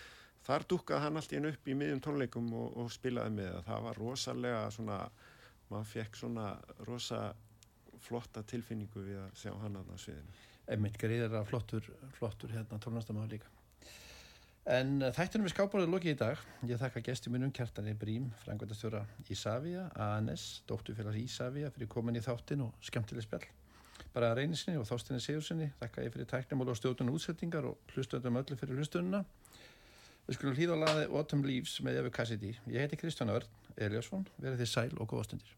þar 0.45 0.67
dúkkaði 0.69 1.05
hann 1.05 1.21
allt 1.21 1.33
í 1.33 1.39
enn 1.39 1.51
upp 1.51 1.69
í 1.69 1.77
miðjum 1.81 2.03
tónleikum 2.05 2.51
og, 2.61 2.77
og 2.81 2.93
spilaði 2.93 3.37
með 3.39 3.51
það. 3.53 3.65
Það 3.69 3.87
var 3.89 4.01
rosalega 4.03 4.62
svona, 4.77 4.99
maður 5.71 5.91
fekk 5.93 6.21
svona 6.21 6.47
rosa 6.89 7.23
flotta 8.05 8.45
tilfinningu 8.49 9.05
við 9.05 9.21
að 9.23 9.41
sjá 9.41 9.53
hann 9.62 9.81
að 9.81 9.93
sviðinu. 10.05 10.39
Emmitt 10.75 11.01
greiðir 11.01 11.37
að 11.41 11.49
flottur, 11.51 11.91
flottur 12.19 12.53
hérna 12.53 12.81
tónlistamæður 12.81 13.37
líka. 13.37 13.53
En 14.65 15.03
uh, 15.03 15.11
þættunum 15.12 15.45
við 15.45 15.53
skábórið 15.53 15.91
lokið 15.93 16.15
í 16.15 16.19
dag. 16.23 16.41
Ég 16.65 16.79
þakka 16.81 17.03
gesti 17.05 17.29
minnum 17.33 17.53
Kjartani 17.53 17.93
Brím, 18.01 18.31
frangværtastjóra 18.47 19.03
Ísafja, 19.29 19.91
ANS, 20.01 20.62
dóttufélags 20.69 21.21
Ísafja 21.21 21.69
fyrir 21.75 21.91
komin 21.93 22.17
í 22.17 22.23
þáttin 22.25 22.65
og 22.65 22.73
skemmtileg 22.81 23.27
spjall. 23.27 23.45
Bara 24.15 24.31
að 24.33 24.39
reynisinni 24.41 24.81
og 24.81 24.89
þástinni 24.89 25.21
Sigursinni, 25.21 25.69
þakka 25.83 26.07
ég 26.07 26.15
fyrir 26.17 26.31
tæknumál 26.31 26.73
og 26.73 26.79
stjórnuna 26.81 27.12
útsettingar 27.12 27.69
og 27.69 27.93
hlustöndum 27.93 28.41
öllu 28.41 28.57
fyrir 28.57 28.81
hlustununa. 28.81 29.21
Við 30.25 30.39
skulum 30.39 30.57
hlýða 30.57 30.81
á 30.81 30.83
laði 30.87 31.05
Autumn 31.12 31.45
Leaves 31.45 31.77
með 31.85 32.01
Evu 32.01 32.11
Cassidy. 32.17 32.57
Ég 32.73 32.81
heiti 32.87 32.97
Kristján 32.97 33.35
Örn 33.35 33.51
Eliasson, 33.77 34.25
verið 34.41 34.65
þið 34.65 34.71
sæl 34.73 34.93
og 34.97 35.12
góðastundir. 35.12 35.53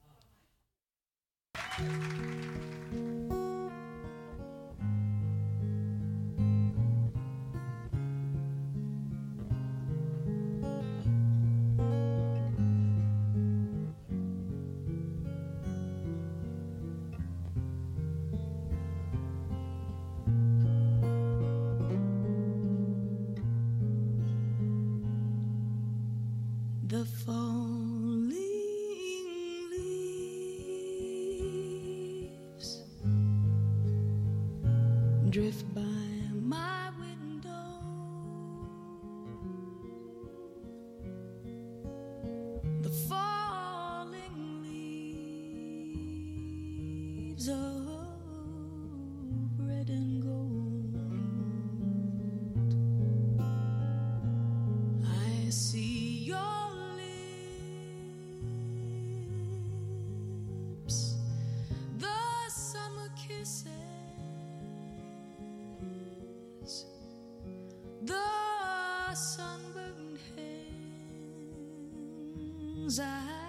things 72.87 73.01
I 73.01 73.46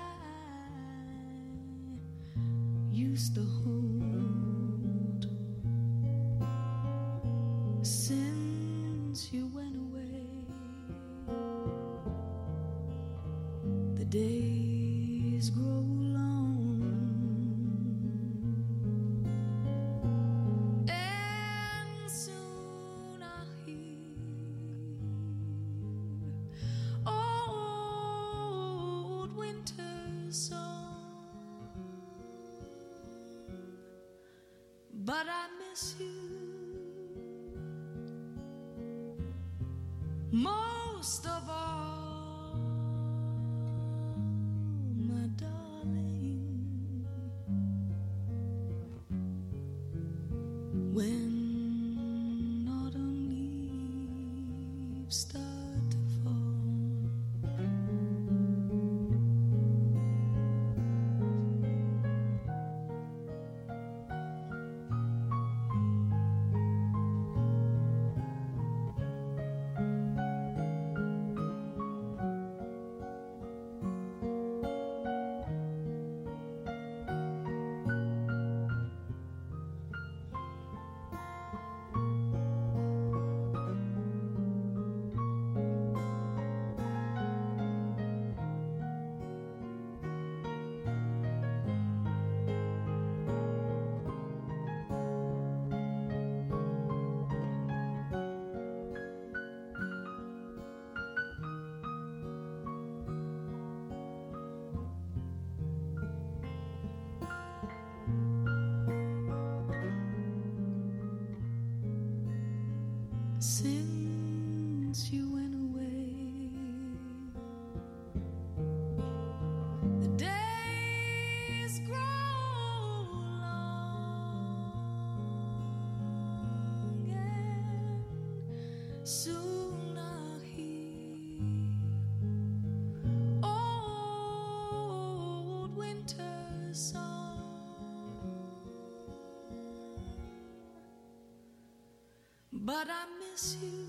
miss 143.38 143.55
you 143.61 143.88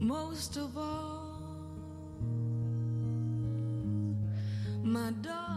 most 0.00 0.56
of 0.56 0.78
all, 0.78 1.40
my 4.82 5.10
darling. 5.20 5.55